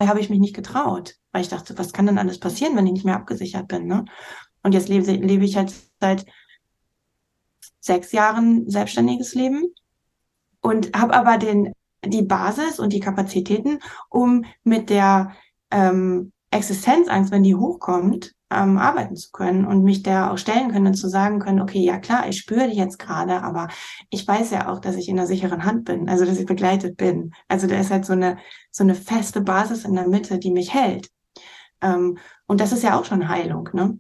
Habe 0.09 0.21
ich 0.21 0.31
mich 0.31 0.41
nicht 0.41 0.55
getraut, 0.55 1.17
weil 1.33 1.43
ich 1.43 1.49
dachte, 1.49 1.79
was 1.79 1.93
kann 1.93 2.07
denn 2.07 2.19
alles 2.19 2.39
passieren, 2.39 2.77
wenn 2.77 2.87
ich 2.87 2.93
nicht 2.93 3.05
mehr 3.05 3.17
abgesichert 3.17 3.69
bin, 3.69 3.87
ne? 3.87 4.05
Und 4.63 4.73
jetzt 4.73 4.89
lebe, 4.89 5.13
lebe 5.13 5.45
ich 5.45 5.57
halt 5.57 5.75
seit 6.01 6.25
sechs 7.81 8.13
Jahren 8.13 8.69
selbstständiges 8.69 9.35
Leben 9.35 9.75
und 10.61 10.97
habe 10.97 11.15
aber 11.15 11.37
den, 11.37 11.73
die 12.05 12.23
Basis 12.23 12.81
und 12.81 12.93
die 12.93 13.01
Kapazitäten, 13.01 13.81
um 14.09 14.45
mit 14.63 14.89
der 14.89 15.33
ähm, 15.71 16.33
Existenzangst, 16.51 17.31
wenn 17.31 17.43
die 17.43 17.55
hochkommt, 17.55 18.33
ähm, 18.55 18.79
arbeiten 18.79 19.17
zu 19.17 19.31
können 19.33 19.65
und 19.67 19.83
mich 19.83 20.03
da 20.03 20.31
auch 20.31 20.39
stellen 20.39 20.71
können 20.71 20.87
und 20.87 20.95
zu 20.95 21.09
sagen 21.09 21.39
können, 21.39 21.61
okay, 21.61 21.81
ja 21.81 21.99
klar, 21.99 22.29
ich 22.29 22.39
spüre 22.39 22.69
die 22.69 22.77
jetzt 22.77 22.99
gerade, 22.99 23.43
aber 23.43 23.69
ich 24.11 24.27
weiß 24.27 24.51
ja 24.51 24.69
auch, 24.69 24.81
dass 24.81 24.97
ich 24.97 25.09
in 25.09 25.19
einer 25.19 25.27
sicheren 25.27 25.65
Hand 25.65 25.85
bin, 25.85 26.09
also 26.09 26.25
dass 26.25 26.39
ich 26.39 26.47
begleitet 26.47 26.97
bin. 26.97 27.33
Also 27.49 27.67
da 27.67 27.79
ist 27.79 27.91
halt 27.91 28.05
so 28.05 28.13
eine, 28.13 28.39
so 28.71 28.85
eine 28.85 28.95
feste 28.95 29.41
Basis 29.41 29.85
in 29.85 29.95
der 29.95 30.09
Mitte, 30.09 30.39
die 30.39 30.51
mich 30.51 30.73
hält. 30.73 31.11
Ähm, 31.83 32.19
und 32.47 32.61
das 32.61 32.73
ist 32.73 32.83
ja 32.83 32.99
auch 32.99 33.05
schon 33.05 33.29
Heilung, 33.29 33.69
ne? 33.73 33.99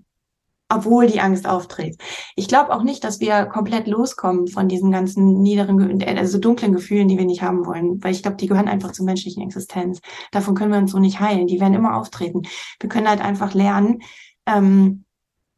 obwohl 0.68 1.06
die 1.06 1.20
Angst 1.20 1.46
auftritt. 1.46 1.96
Ich 2.36 2.48
glaube 2.48 2.72
auch 2.72 2.82
nicht, 2.82 3.04
dass 3.04 3.20
wir 3.20 3.46
komplett 3.46 3.86
loskommen 3.86 4.48
von 4.48 4.68
diesen 4.68 4.90
ganzen 4.90 5.42
niederen, 5.42 6.02
also 6.02 6.38
dunklen 6.38 6.72
Gefühlen, 6.72 7.08
die 7.08 7.18
wir 7.18 7.26
nicht 7.26 7.42
haben 7.42 7.66
wollen, 7.66 8.02
weil 8.02 8.12
ich 8.12 8.22
glaube, 8.22 8.38
die 8.38 8.46
gehören 8.46 8.68
einfach 8.68 8.92
zur 8.92 9.04
menschlichen 9.04 9.42
Existenz. 9.42 10.00
Davon 10.32 10.54
können 10.54 10.72
wir 10.72 10.78
uns 10.78 10.92
so 10.92 10.98
nicht 10.98 11.20
heilen. 11.20 11.46
Die 11.46 11.60
werden 11.60 11.74
immer 11.74 11.96
auftreten. 11.96 12.42
Wir 12.80 12.88
können 12.88 13.08
halt 13.08 13.20
einfach 13.20 13.54
lernen, 13.54 14.00
ähm, 14.46 15.04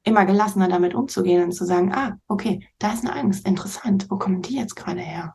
immer 0.02 0.24
gelassener 0.24 0.68
damit 0.68 0.94
umzugehen 0.94 1.42
und 1.42 1.52
zu 1.52 1.64
sagen, 1.64 1.92
ah, 1.92 2.18
okay, 2.28 2.68
da 2.78 2.92
ist 2.92 3.04
eine 3.04 3.14
Angst, 3.14 3.46
interessant, 3.46 4.08
wo 4.10 4.16
kommen 4.16 4.40
die 4.40 4.56
jetzt 4.56 4.76
gerade 4.76 5.00
her? 5.00 5.34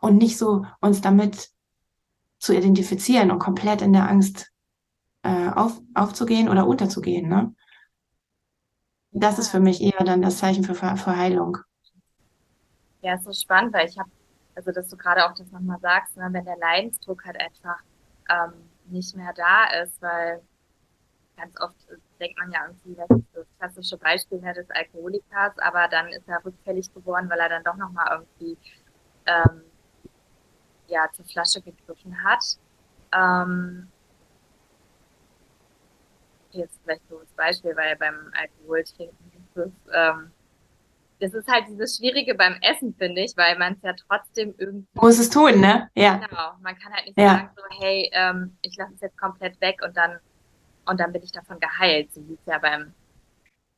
Und 0.00 0.16
nicht 0.16 0.38
so 0.38 0.64
uns 0.80 1.00
damit 1.00 1.50
zu 2.38 2.54
identifizieren 2.54 3.30
und 3.30 3.38
komplett 3.38 3.82
in 3.82 3.92
der 3.92 4.08
Angst 4.08 4.52
äh, 5.22 5.48
auf, 5.50 5.80
aufzugehen 5.94 6.48
oder 6.48 6.66
unterzugehen. 6.66 7.28
Ne? 7.28 7.54
Das 9.10 9.38
ist 9.38 9.48
für 9.48 9.60
mich 9.60 9.80
eher 9.80 10.04
dann 10.04 10.22
das 10.22 10.38
Zeichen 10.38 10.64
für, 10.64 10.74
für 10.74 11.16
Heilung. 11.16 11.58
Ja, 13.02 13.14
ist 13.14 13.24
so 13.24 13.32
spannend, 13.32 13.74
weil 13.74 13.88
ich 13.88 13.98
habe, 13.98 14.10
also 14.54 14.70
dass 14.70 14.88
du 14.88 14.96
gerade 14.96 15.26
auch 15.26 15.34
das 15.34 15.50
nochmal 15.50 15.80
sagst, 15.80 16.16
ne, 16.16 16.28
wenn 16.30 16.44
der 16.44 16.56
Leidensdruck 16.56 17.24
halt 17.24 17.40
einfach 17.40 17.82
ähm, 18.28 18.52
nicht 18.86 19.16
mehr 19.16 19.32
da 19.34 19.82
ist, 19.82 20.00
weil 20.00 20.42
ganz 21.36 21.60
oft 21.60 21.74
denkt 22.22 22.38
man 22.38 22.52
ja 22.52 22.66
irgendwie, 22.66 22.94
das 22.94 23.10
ist 23.10 23.28
das 23.34 23.46
klassische 23.58 23.98
Beispiel 23.98 24.40
ne, 24.40 24.54
des 24.54 24.70
Alkoholikers, 24.70 25.58
aber 25.58 25.88
dann 25.88 26.08
ist 26.08 26.28
er 26.28 26.44
rückfällig 26.44 26.92
geworden, 26.94 27.28
weil 27.28 27.40
er 27.40 27.48
dann 27.48 27.64
doch 27.64 27.76
nochmal 27.76 28.06
irgendwie 28.12 28.56
ähm, 29.26 29.62
ja, 30.86 31.08
zur 31.12 31.24
Flasche 31.24 31.60
gegriffen 31.60 32.22
hat. 32.22 32.44
Ähm, 33.12 33.88
jetzt 36.52 36.78
vielleicht 36.84 37.08
so 37.08 37.18
das 37.18 37.32
Beispiel, 37.32 37.76
weil 37.76 37.96
beim 37.96 38.32
Alkoholtrinken 38.38 39.32
ist 39.32 39.56
es, 39.56 39.72
ähm, 39.92 40.30
das 41.20 41.34
ist 41.34 41.48
halt 41.48 41.68
dieses 41.68 41.96
Schwierige 41.96 42.34
beim 42.34 42.56
Essen, 42.62 42.94
finde 42.98 43.22
ich, 43.22 43.36
weil 43.36 43.56
man 43.56 43.74
es 43.74 43.82
ja 43.82 43.94
trotzdem 43.94 44.54
irgendwie. 44.58 44.88
Muss 44.94 45.18
es 45.18 45.30
tun, 45.30 45.60
ne? 45.60 45.88
Ja. 45.94 46.16
Genau. 46.16 46.52
Man 46.60 46.76
kann 46.78 46.92
halt 46.92 47.06
nicht 47.06 47.18
ja. 47.18 47.28
sagen, 47.28 47.50
so, 47.56 47.62
hey, 47.80 48.10
ähm, 48.12 48.56
ich 48.60 48.76
lasse 48.76 48.94
es 48.94 49.00
jetzt 49.00 49.18
komplett 49.18 49.60
weg 49.60 49.80
und 49.84 49.96
dann 49.96 50.18
und 50.86 51.00
dann 51.00 51.12
bin 51.12 51.22
ich 51.22 51.32
davon 51.32 51.58
geheilt. 51.60 52.12
So 52.12 52.20
wie 52.28 52.34
es 52.34 52.46
ja 52.46 52.58
beim. 52.58 52.92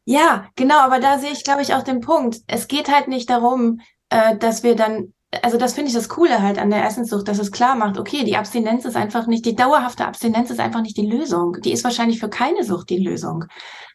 Ja, 0.07 0.49
genau, 0.57 0.79
aber 0.81 1.01
da 1.01 1.19
sehe 1.19 1.33
ich, 1.33 1.45
glaube 1.45 1.63
ich, 1.63 1.75
auch 1.75 1.83
den 1.83 2.01
Punkt. 2.01 2.39
Es 2.47 2.69
geht 2.69 2.93
halt 2.93 3.09
nicht 3.09 3.31
darum, 3.31 3.81
äh, 4.11 4.37
dass 4.37 4.63
wir 4.63 4.77
dann, 4.77 5.15
also 5.43 5.57
das 5.57 5.73
finde 5.73 5.89
ich 5.89 5.95
das 5.95 6.11
Coole 6.11 6.43
halt 6.43 6.59
an 6.59 6.71
der 6.71 6.85
Essenssucht, 6.85 7.27
dass 7.27 7.39
es 7.39 7.53
klar 7.53 7.75
macht, 7.75 7.99
okay, 7.99 8.23
die 8.25 8.37
Abstinenz 8.37 8.85
ist 8.85 8.97
einfach 8.97 9.27
nicht, 9.27 9.47
die 9.47 9.57
dauerhafte 9.57 10.07
Abstinenz 10.07 10.51
ist 10.51 10.61
einfach 10.61 10.83
nicht 10.83 10.97
die 10.97 11.07
Lösung. 11.07 11.57
Die 11.63 11.73
ist 11.73 11.85
wahrscheinlich 11.85 12.21
für 12.21 12.29
keine 12.29 12.65
Sucht 12.65 12.91
die 12.91 12.99
Lösung. 12.99 13.47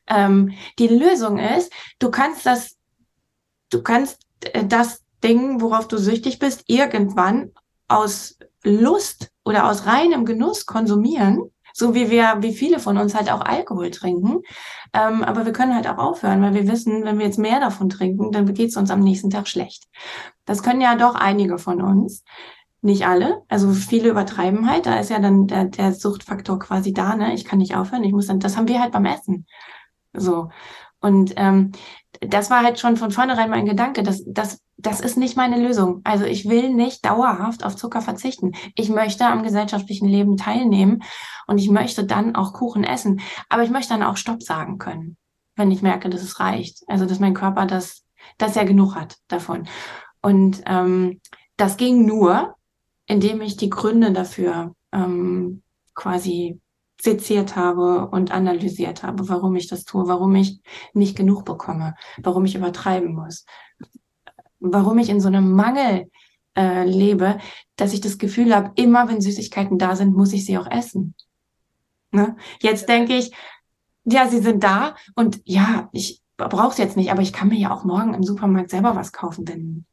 Ähm, 0.08 0.54
die 0.80 0.88
Lösung 0.88 1.38
ist, 1.38 1.72
du 2.00 2.10
kannst 2.10 2.46
das, 2.46 2.78
du 3.70 3.84
kannst 3.84 4.26
äh, 4.42 4.66
das 4.66 5.04
Ding, 5.24 5.62
worauf 5.62 5.88
du 5.88 5.98
süchtig 5.98 6.40
bist, 6.40 6.64
irgendwann 6.68 7.52
aus 7.88 8.40
Lust 8.64 9.30
oder 9.46 9.70
aus 9.70 9.86
reinem 9.86 10.26
Genuss 10.26 10.66
konsumieren 10.66 11.52
so 11.74 11.94
wie 11.96 12.10
wir, 12.10 12.38
wie 12.40 12.54
viele 12.54 12.80
von 12.80 12.98
uns 12.98 13.16
halt 13.16 13.32
auch 13.32 13.42
Alkohol 13.42 13.92
trinken. 13.92 14.42
Ähm, 14.94 15.24
aber 15.24 15.46
wir 15.46 15.54
können 15.54 15.76
halt 15.76 15.88
auch 15.88 15.98
aufhören, 15.98 16.42
weil 16.42 16.54
wir 16.54 16.68
wissen, 16.68 17.04
wenn 17.04 17.20
wir 17.20 17.26
jetzt 17.26 17.40
mehr 17.40 17.60
davon 17.60 17.90
trinken, 17.90 18.32
dann 18.32 18.54
geht 18.54 18.70
es 18.70 18.78
uns 18.78 18.92
am 18.92 19.02
nächsten 19.02 19.30
Tag 19.30 19.48
schlecht. 19.48 19.88
Das 20.46 20.64
können 20.64 20.82
ja 20.82 20.96
doch 20.96 21.16
einige 21.16 21.58
von 21.58 21.82
uns. 21.82 22.24
Nicht 22.82 23.06
alle, 23.06 23.44
also 23.50 23.74
viele 23.74 24.10
übertreiben 24.10 24.70
halt, 24.70 24.86
da 24.86 25.00
ist 25.00 25.10
ja 25.10 25.20
dann 25.20 25.48
der, 25.48 25.66
der 25.66 25.94
Suchtfaktor 25.94 26.60
quasi 26.60 26.94
da, 26.94 27.16
ne? 27.18 27.34
Ich 27.34 27.44
kann 27.44 27.60
nicht 27.60 27.76
aufhören, 27.76 28.06
ich 28.06 28.14
muss 28.14 28.28
dann, 28.28 28.40
das 28.40 28.56
haben 28.56 28.70
wir 28.70 28.80
halt 28.80 28.94
beim 28.94 29.04
Essen. 29.06 29.46
So. 30.14 30.50
Und 31.02 31.34
ähm, 31.38 31.72
das 32.22 32.50
war 32.50 32.64
halt 32.64 32.80
schon 32.80 32.98
von 32.98 33.12
vornherein 33.12 33.50
mein 33.50 33.66
Gedanke, 33.66 34.04
dass 34.04 34.24
das 34.26 34.60
das 34.82 35.02
ist 35.02 35.18
nicht 35.18 35.36
meine 35.36 35.60
Lösung. 35.62 36.02
Also 36.06 36.24
ich 36.24 36.48
will 36.48 36.74
nicht 36.74 37.06
dauerhaft 37.06 37.66
auf 37.66 37.76
Zucker 37.76 38.02
verzichten. 38.02 38.54
Ich 38.76 38.90
möchte 38.90 39.26
am 39.26 39.44
gesellschaftlichen 39.44 40.08
Leben 40.08 40.38
teilnehmen 40.38 41.04
und 41.48 41.58
ich 41.58 41.70
möchte 41.70 42.06
dann 42.06 42.36
auch 42.36 42.54
Kuchen 42.54 42.86
essen. 42.86 43.20
Aber 43.50 43.64
ich 43.64 43.70
möchte 43.70 43.94
dann 43.94 44.04
auch 44.04 44.16
Stopp 44.16 44.42
sagen 44.42 44.78
können, 44.78 45.18
wenn 45.58 45.70
ich 45.70 45.82
merke, 45.82 46.10
dass 46.10 46.24
es 46.24 46.40
reicht. 46.40 46.84
Also 46.88 47.06
dass 47.06 47.20
mein 47.20 47.34
Körper 47.34 47.66
das, 47.66 48.06
das 48.38 48.56
ja 48.56 48.64
genug 48.64 48.96
hat 48.96 49.18
davon. 49.28 49.68
Und 50.22 50.62
ähm, 50.66 51.20
das 51.58 51.76
ging 51.76 52.06
nur, 52.06 52.56
indem 53.06 53.42
ich 53.42 53.58
die 53.58 53.70
Gründe 53.70 54.14
dafür 54.14 54.76
ähm, 54.94 55.62
quasi 55.94 56.62
seziert 57.02 57.56
habe 57.56 58.08
und 58.10 58.32
analysiert 58.32 59.04
habe, 59.04 59.30
warum 59.30 59.56
ich 59.56 59.68
das 59.68 59.86
tue, 59.86 60.08
warum 60.08 60.36
ich 60.36 60.62
nicht 60.94 61.16
genug 61.16 61.46
bekomme, 61.46 61.96
warum 62.22 62.46
ich 62.46 62.56
übertreiben 62.56 63.14
muss, 63.14 63.46
warum 64.60 64.98
ich 64.98 65.10
in 65.10 65.22
so 65.22 65.28
einem 65.28 65.52
Mangel 65.54 66.10
äh, 66.58 66.86
lebe, 66.86 67.38
dass 67.78 67.94
ich 67.94 68.02
das 68.02 68.18
Gefühl 68.18 68.54
habe, 68.54 68.72
immer 68.76 69.08
wenn 69.08 69.22
Süßigkeiten 69.22 69.78
da 69.78 69.96
sind, 69.96 70.16
muss 70.16 70.34
ich 70.34 70.46
sie 70.46 70.58
auch 70.58 70.70
essen. 70.70 71.16
Ne? 72.12 72.36
Jetzt 72.62 72.90
denke 72.90 73.16
ich, 73.16 73.32
ja, 74.04 74.28
sie 74.28 74.40
sind 74.40 74.64
da 74.64 74.96
und 75.16 75.42
ja, 75.46 75.90
ich 75.94 76.22
brauche 76.36 76.72
es 76.72 76.78
jetzt 76.78 76.98
nicht, 76.98 77.12
aber 77.12 77.22
ich 77.22 77.34
kann 77.34 77.50
mir 77.50 77.60
ja 77.60 77.72
auch 77.72 77.84
morgen 77.84 78.14
im 78.14 78.24
Supermarkt 78.24 78.72
selber 78.72 78.96
was 78.96 79.12
kaufen, 79.12 79.48
wenn, 79.48 79.86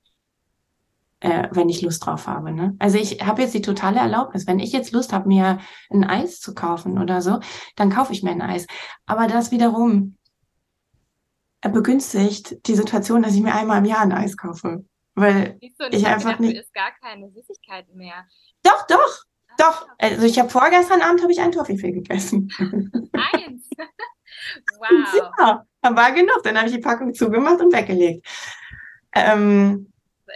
äh, 1.20 1.48
wenn 1.52 1.68
ich 1.68 1.82
Lust 1.82 2.04
drauf 2.04 2.26
habe. 2.26 2.52
Ne? 2.52 2.76
Also 2.78 2.98
ich 2.98 3.26
habe 3.26 3.42
jetzt 3.42 3.54
die 3.54 3.62
totale 3.62 3.98
Erlaubnis. 3.98 4.46
Wenn 4.46 4.58
ich 4.58 4.72
jetzt 4.72 4.92
Lust 4.92 5.12
habe, 5.12 5.28
mir 5.28 5.60
ein 5.90 6.04
Eis 6.04 6.40
zu 6.40 6.54
kaufen 6.54 6.98
oder 6.98 7.22
so, 7.22 7.40
dann 7.76 7.90
kaufe 7.90 8.12
ich 8.12 8.22
mir 8.22 8.30
ein 8.30 8.42
Eis. 8.42 8.66
Aber 9.06 9.26
das 9.26 9.50
wiederum 9.50 10.16
begünstigt 11.62 12.66
die 12.66 12.74
Situation, 12.74 13.22
dass 13.22 13.34
ich 13.34 13.42
mir 13.42 13.54
einmal 13.54 13.78
im 13.78 13.86
Jahr 13.86 14.02
ein 14.02 14.12
Eis 14.12 14.36
kaufe. 14.36 14.84
Weil 15.14 15.56
ich, 15.60 15.72
ich 15.90 16.06
einfach 16.06 16.38
nicht. 16.38 16.56
ist 16.56 16.74
gar 16.74 16.92
keine 17.02 17.30
Süßigkeiten 17.30 17.96
mehr. 17.96 18.26
Doch, 18.62 18.86
doch, 18.86 19.24
ah, 19.48 19.54
doch. 19.56 19.88
Also 19.98 20.26
ich 20.26 20.38
habe 20.38 20.50
vorgestern 20.50 21.00
Abend 21.00 21.22
habe 21.22 21.32
ich 21.32 21.40
einen 21.40 21.52
Toffifee 21.52 21.92
gegessen. 21.92 22.52
Eins. 23.12 23.70
wow. 24.78 25.32
Ja, 25.38 25.96
war 25.96 26.12
genug. 26.12 26.42
Dann 26.44 26.58
habe 26.58 26.68
ich 26.68 26.74
die 26.74 26.80
Packung 26.80 27.14
zugemacht 27.14 27.60
und 27.62 27.72
weggelegt. 27.72 28.26
Ähm, 29.14 29.90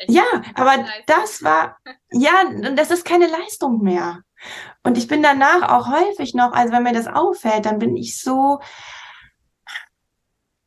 ja, 0.06 0.24
aber 0.54 0.84
das 1.06 1.42
war, 1.42 1.76
ja, 2.10 2.32
das 2.74 2.90
ist 2.90 3.04
keine 3.04 3.26
Leistung 3.26 3.82
mehr. 3.82 4.20
Und 4.82 4.96
ich 4.96 5.06
bin 5.06 5.22
danach 5.22 5.70
auch 5.70 5.88
häufig 5.88 6.34
noch, 6.34 6.52
also 6.52 6.72
wenn 6.72 6.82
mir 6.82 6.92
das 6.92 7.06
auffällt, 7.06 7.66
dann 7.66 7.78
bin 7.78 7.96
ich 7.96 8.18
so, 8.20 8.60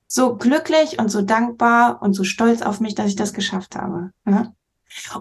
so 0.07 0.36
glücklich 0.36 0.99
und 0.99 1.09
so 1.09 1.21
dankbar 1.21 2.01
und 2.01 2.13
so 2.13 2.24
stolz 2.24 2.61
auf 2.61 2.80
mich, 2.80 2.93
dass 2.95 3.07
ich 3.07 3.15
das 3.15 3.34
geschafft 3.34 3.76
habe. 3.76 4.11
Ne? 4.26 4.53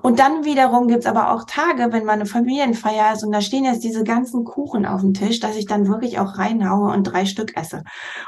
Und 0.02 0.18
dann 0.18 0.44
wiederum 0.44 0.86
gibt's 0.86 1.06
aber 1.06 1.32
auch 1.32 1.44
Tage, 1.44 1.92
wenn 1.92 2.04
meine 2.04 2.26
Familienfeier 2.26 3.14
ist 3.14 3.24
und 3.24 3.32
da 3.32 3.40
stehen 3.40 3.64
jetzt 3.64 3.82
diese 3.82 4.04
ganzen 4.04 4.44
Kuchen 4.44 4.84
auf 4.84 5.00
dem 5.00 5.14
Tisch, 5.14 5.40
dass 5.40 5.56
ich 5.56 5.66
dann 5.66 5.88
wirklich 5.88 6.18
auch 6.18 6.38
reinhaue 6.38 6.92
und 6.92 7.04
drei 7.04 7.24
Stück 7.24 7.56
esse 7.56 7.82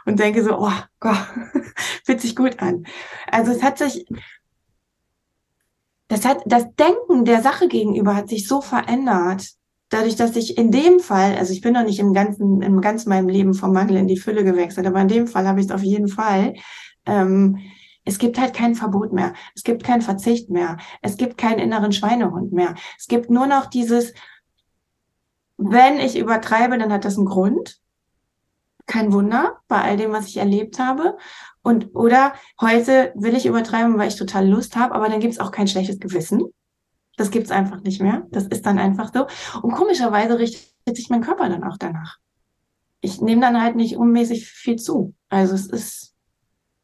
und 0.06 0.18
denke 0.18 0.42
so, 0.42 0.58
oh 0.58 0.72
Gott, 1.00 1.26
fühlt 2.04 2.20
sich 2.20 2.34
gut 2.34 2.60
an. 2.60 2.86
Also 3.30 3.52
es 3.52 3.62
hat 3.62 3.78
sich, 3.78 4.06
das 6.08 6.24
hat, 6.24 6.42
das 6.46 6.74
Denken 6.74 7.24
der 7.24 7.42
Sache 7.42 7.68
gegenüber 7.68 8.14
hat 8.14 8.28
sich 8.28 8.46
so 8.46 8.60
verändert, 8.60 9.48
dadurch, 9.88 10.16
dass 10.16 10.36
ich 10.36 10.58
in 10.58 10.70
dem 10.70 11.00
Fall, 11.00 11.36
also 11.36 11.52
ich 11.52 11.60
bin 11.60 11.72
noch 11.72 11.84
nicht 11.84 11.98
im 11.98 12.12
ganzen, 12.12 12.62
im 12.62 12.80
ganzen 12.80 13.08
meinem 13.08 13.28
Leben 13.28 13.54
vom 13.54 13.72
Mangel 13.72 13.96
in 13.96 14.08
die 14.08 14.18
Fülle 14.18 14.44
gewechselt, 14.44 14.86
aber 14.86 15.00
in 15.00 15.08
dem 15.08 15.26
Fall 15.26 15.46
habe 15.46 15.60
ich 15.60 15.66
es 15.66 15.72
auf 15.72 15.82
jeden 15.82 16.08
Fall. 16.08 16.54
Ähm, 17.06 17.58
es 18.04 18.18
gibt 18.18 18.38
halt 18.38 18.54
kein 18.54 18.74
Verbot 18.74 19.12
mehr. 19.12 19.34
Es 19.54 19.62
gibt 19.62 19.84
keinen 19.84 20.02
Verzicht 20.02 20.50
mehr. 20.50 20.76
Es 21.00 21.16
gibt 21.16 21.38
keinen 21.38 21.58
inneren 21.58 21.92
Schweinehund 21.92 22.52
mehr. 22.52 22.74
Es 22.98 23.06
gibt 23.06 23.30
nur 23.30 23.46
noch 23.46 23.66
dieses, 23.66 24.12
wenn 25.56 25.98
ich 25.98 26.18
übertreibe, 26.18 26.76
dann 26.76 26.92
hat 26.92 27.04
das 27.04 27.16
einen 27.16 27.26
Grund. 27.26 27.78
Kein 28.86 29.12
Wunder 29.12 29.60
bei 29.68 29.80
all 29.80 29.96
dem, 29.96 30.12
was 30.12 30.26
ich 30.26 30.36
erlebt 30.36 30.78
habe. 30.78 31.16
Und 31.64 31.94
oder 31.94 32.34
heute 32.60 33.12
will 33.16 33.34
ich 33.34 33.46
übertreiben, 33.46 33.96
weil 33.96 34.08
ich 34.08 34.16
total 34.16 34.46
Lust 34.46 34.76
habe, 34.76 34.94
aber 34.94 35.08
dann 35.08 35.20
gibt 35.20 35.32
es 35.32 35.40
auch 35.40 35.50
kein 35.50 35.66
schlechtes 35.66 35.98
Gewissen. 35.98 36.42
Das 37.16 37.30
gibt's 37.30 37.50
einfach 37.50 37.80
nicht 37.80 38.02
mehr. 38.02 38.26
Das 38.30 38.44
ist 38.44 38.66
dann 38.66 38.78
einfach 38.78 39.10
so. 39.14 39.26
Und 39.62 39.72
komischerweise 39.72 40.38
richtet 40.38 40.96
sich 40.96 41.08
mein 41.08 41.22
Körper 41.22 41.48
dann 41.48 41.64
auch 41.64 41.78
danach. 41.78 42.18
Ich 43.00 43.22
nehme 43.22 43.40
dann 43.40 43.62
halt 43.62 43.76
nicht 43.76 43.96
unmäßig 43.96 44.46
viel 44.46 44.76
zu. 44.76 45.14
Also 45.30 45.54
es 45.54 45.66
ist, 45.66 46.14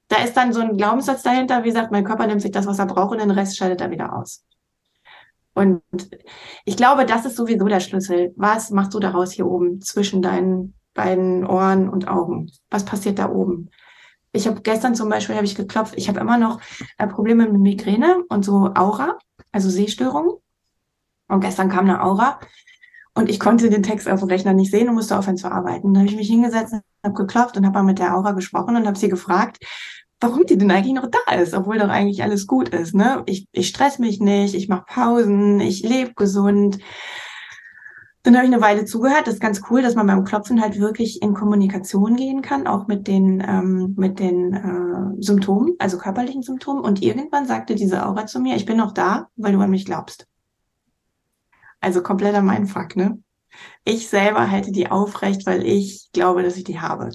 da 0.09 0.17
ist 0.25 0.35
dann 0.35 0.55
so 0.55 0.61
ein 0.61 0.79
Glaubenssatz 0.79 1.23
dahinter, 1.23 1.63
wie 1.63 1.69
gesagt, 1.69 1.93
mein 1.93 2.05
Körper 2.05 2.27
nimmt 2.27 2.41
sich 2.41 2.51
das, 2.51 2.67
was 2.67 2.79
er 2.79 2.87
braucht 2.87 3.13
und 3.13 3.21
den 3.21 3.31
Rest 3.31 3.59
schaltet 3.59 3.83
er 3.83 3.91
wieder 3.91 4.17
aus. 4.17 4.47
Und 5.53 5.83
ich 6.65 6.79
glaube, 6.79 7.05
das 7.05 7.27
ist 7.27 7.37
sowieso 7.37 7.67
der 7.67 7.81
Schlüssel. 7.81 8.33
Was 8.37 8.71
machst 8.71 8.95
du 8.95 8.99
daraus 8.99 9.33
hier 9.33 9.47
oben 9.47 9.83
zwischen 9.83 10.23
deinen 10.23 10.73
beiden 10.95 11.45
Ohren 11.45 11.91
und 11.91 12.09
Augen? 12.09 12.51
Was 12.71 12.87
passiert 12.87 13.19
da 13.19 13.29
oben? 13.29 13.69
Ich 14.33 14.47
habe 14.47 14.61
gestern 14.63 14.95
zum 14.95 15.09
Beispiel 15.09 15.35
habe 15.35 15.47
ich 15.47 15.57
geklopft. 15.57 15.95
Ich 15.97 16.09
habe 16.09 16.21
immer 16.21 16.39
noch 16.39 16.61
äh, 16.99 17.07
Probleme 17.07 17.49
mit 17.49 17.61
Migräne 17.61 18.23
und 18.29 18.45
so 18.45 18.71
Aura 18.75 19.19
also 19.53 19.71
Sehstörungen. 19.71 20.33
Und 21.29 21.41
gestern 21.41 21.69
kam 21.69 21.85
eine 21.85 22.03
Aura 22.03 22.41
und 23.15 23.29
ich 23.29 23.41
konnte 23.41 23.71
den 23.71 23.83
Text 23.83 24.09
auf 24.09 24.21
dem 24.21 24.29
Rechner 24.29 24.53
nicht 24.53 24.71
sehen 24.71 24.89
und 24.89 24.95
musste 24.95 25.19
aufhören 25.19 25.37
zu 25.37 25.51
arbeiten. 25.51 25.93
Dann 25.93 26.03
habe 26.03 26.11
ich 26.11 26.17
mich 26.17 26.29
hingesetzt, 26.29 26.75
habe 27.05 27.15
geklopft 27.15 27.57
und 27.57 27.65
habe 27.65 27.75
mal 27.79 27.85
mit 27.85 27.99
der 27.99 28.17
Aura 28.17 28.33
gesprochen 28.33 28.77
und 28.77 28.87
habe 28.87 28.99
sie 28.99 29.09
gefragt, 29.09 29.59
warum 30.21 30.45
die 30.45 30.59
denn 30.59 30.71
eigentlich 30.71 30.95
noch 30.95 31.09
da 31.09 31.35
ist, 31.35 31.55
obwohl 31.55 31.79
doch 31.79 31.89
eigentlich 31.89 32.23
alles 32.23 32.47
gut 32.47 32.69
ist. 32.71 32.95
Ne? 32.95 33.23
Ich, 33.27 33.47
ich 33.53 33.69
stress 33.69 33.99
mich 33.99 34.21
nicht, 34.21 34.55
ich 34.55 34.69
mache 34.69 34.85
Pausen, 34.87 35.61
ich 35.61 35.83
lebe 35.83 36.15
gesund. 36.15 36.79
Dann 38.23 38.37
habe 38.37 38.47
ich 38.47 38.53
eine 38.53 38.63
Weile 38.63 38.85
zugehört. 38.85 39.27
Das 39.27 39.35
ist 39.35 39.41
ganz 39.41 39.63
cool, 39.71 39.81
dass 39.81 39.95
man 39.95 40.07
beim 40.07 40.25
Klopfen 40.25 40.61
halt 40.61 40.79
wirklich 40.79 41.23
in 41.23 41.33
Kommunikation 41.33 42.17
gehen 42.17 42.43
kann, 42.43 42.67
auch 42.67 42.87
mit 42.87 43.07
den, 43.07 43.43
ähm, 43.47 43.95
mit 43.97 44.19
den 44.19 44.53
äh, 44.53 45.23
Symptomen, 45.23 45.75
also 45.79 45.97
körperlichen 45.97 46.43
Symptomen. 46.43 46.83
Und 46.83 47.03
irgendwann 47.03 47.47
sagte 47.47 47.75
diese 47.75 48.07
Aura 48.07 48.27
zu 48.27 48.41
mir, 48.41 48.57
ich 48.57 48.67
bin 48.67 48.77
noch 48.77 48.93
da, 48.93 49.29
weil 49.37 49.53
du 49.53 49.61
an 49.61 49.71
mich 49.71 49.87
glaubst. 49.87 50.27
Also 51.81 52.03
kompletter 52.03 52.43
Mindfuck, 52.43 52.95
ne? 52.95 53.23
Ich 53.85 54.09
selber 54.09 54.51
halte 54.51 54.71
die 54.71 54.91
aufrecht, 54.91 55.47
weil 55.47 55.67
ich 55.67 56.11
glaube, 56.13 56.43
dass 56.43 56.57
ich 56.57 56.65
die 56.65 56.81
habe. 56.81 57.11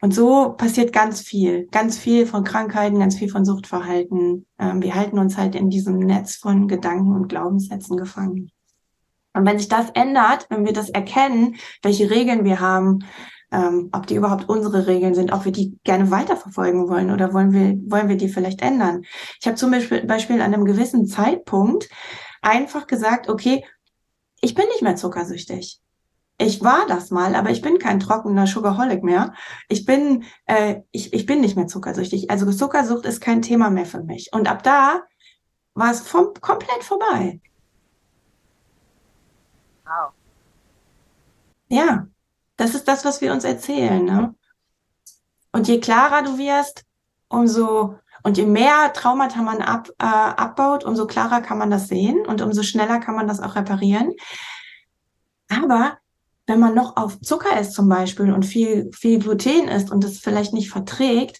Und 0.00 0.14
so 0.14 0.52
passiert 0.56 0.92
ganz 0.92 1.20
viel, 1.20 1.66
ganz 1.68 1.98
viel 1.98 2.26
von 2.26 2.44
Krankheiten, 2.44 2.98
ganz 2.98 3.16
viel 3.16 3.28
von 3.28 3.44
Suchtverhalten. 3.44 4.46
Ähm, 4.58 4.82
wir 4.82 4.94
halten 4.94 5.18
uns 5.18 5.36
halt 5.36 5.54
in 5.54 5.70
diesem 5.70 5.98
Netz 5.98 6.36
von 6.36 6.68
Gedanken 6.68 7.14
und 7.14 7.28
Glaubenssätzen 7.28 7.96
gefangen. 7.96 8.50
Und 9.34 9.46
wenn 9.46 9.58
sich 9.58 9.68
das 9.68 9.90
ändert, 9.94 10.46
wenn 10.50 10.64
wir 10.64 10.72
das 10.72 10.90
erkennen, 10.90 11.56
welche 11.82 12.10
Regeln 12.10 12.44
wir 12.44 12.60
haben, 12.60 13.00
ähm, 13.52 13.90
ob 13.92 14.06
die 14.06 14.14
überhaupt 14.14 14.48
unsere 14.48 14.86
Regeln 14.86 15.14
sind, 15.14 15.32
ob 15.32 15.44
wir 15.44 15.52
die 15.52 15.78
gerne 15.84 16.10
weiterverfolgen 16.10 16.88
wollen 16.88 17.10
oder 17.10 17.32
wollen 17.32 17.52
wir, 17.52 17.76
wollen 17.90 18.08
wir 18.08 18.16
die 18.16 18.28
vielleicht 18.28 18.62
ändern. 18.62 19.02
Ich 19.40 19.46
habe 19.46 19.56
zum 19.56 19.70
Beispiel, 19.70 20.40
an 20.40 20.54
einem 20.54 20.64
gewissen 20.64 21.06
Zeitpunkt 21.06 21.88
einfach 22.40 22.86
gesagt, 22.86 23.28
okay, 23.28 23.64
ich 24.40 24.54
bin 24.54 24.66
nicht 24.68 24.82
mehr 24.82 24.96
zuckersüchtig. 24.96 25.80
Ich 26.38 26.64
war 26.64 26.86
das 26.88 27.10
mal, 27.10 27.34
aber 27.36 27.50
ich 27.50 27.62
bin 27.62 27.78
kein 27.78 28.00
trockener 28.00 28.46
Sugarholic 28.46 29.04
mehr. 29.04 29.32
Ich 29.68 29.84
bin, 29.84 30.24
äh, 30.46 30.80
ich, 30.90 31.12
ich 31.12 31.26
bin 31.26 31.40
nicht 31.40 31.56
mehr 31.56 31.68
zuckersüchtig. 31.68 32.30
Also 32.30 32.50
Zuckersucht 32.50 33.04
ist 33.06 33.20
kein 33.20 33.42
Thema 33.42 33.70
mehr 33.70 33.86
für 33.86 34.02
mich. 34.02 34.30
Und 34.32 34.50
ab 34.50 34.62
da 34.62 35.02
war 35.74 35.92
es 35.92 36.00
vom, 36.00 36.32
komplett 36.40 36.82
vorbei. 36.82 37.40
Ja, 41.72 42.06
das 42.58 42.74
ist 42.74 42.86
das, 42.86 43.06
was 43.06 43.22
wir 43.22 43.32
uns 43.32 43.44
erzählen. 43.44 44.04
Ne? 44.04 44.34
Und 45.52 45.68
je 45.68 45.80
klarer 45.80 46.22
du 46.22 46.36
wirst, 46.36 46.84
umso 47.28 47.98
und 48.24 48.36
je 48.36 48.44
mehr 48.44 48.92
Traumata 48.92 49.40
man 49.40 49.62
ab, 49.62 49.88
äh, 49.98 50.04
abbaut, 50.04 50.84
umso 50.84 51.06
klarer 51.06 51.40
kann 51.40 51.56
man 51.56 51.70
das 51.70 51.88
sehen 51.88 52.26
und 52.26 52.42
umso 52.42 52.62
schneller 52.62 53.00
kann 53.00 53.14
man 53.14 53.26
das 53.26 53.40
auch 53.40 53.56
reparieren. 53.56 54.12
Aber 55.48 55.96
wenn 56.46 56.60
man 56.60 56.74
noch 56.74 56.98
auf 56.98 57.18
Zucker 57.22 57.58
ist 57.58 57.72
zum 57.72 57.88
Beispiel 57.88 58.34
und 58.34 58.44
viel, 58.44 58.90
viel 58.92 59.18
Gluten 59.18 59.68
isst 59.68 59.90
und 59.90 60.04
das 60.04 60.18
vielleicht 60.18 60.52
nicht 60.52 60.70
verträgt, 60.70 61.38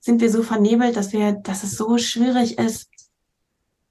sind 0.00 0.22
wir 0.22 0.30
so 0.30 0.42
vernebelt, 0.42 0.96
dass 0.96 1.12
wir, 1.12 1.32
dass 1.32 1.62
es 1.62 1.76
so 1.76 1.98
schwierig 1.98 2.56
ist, 2.56 2.88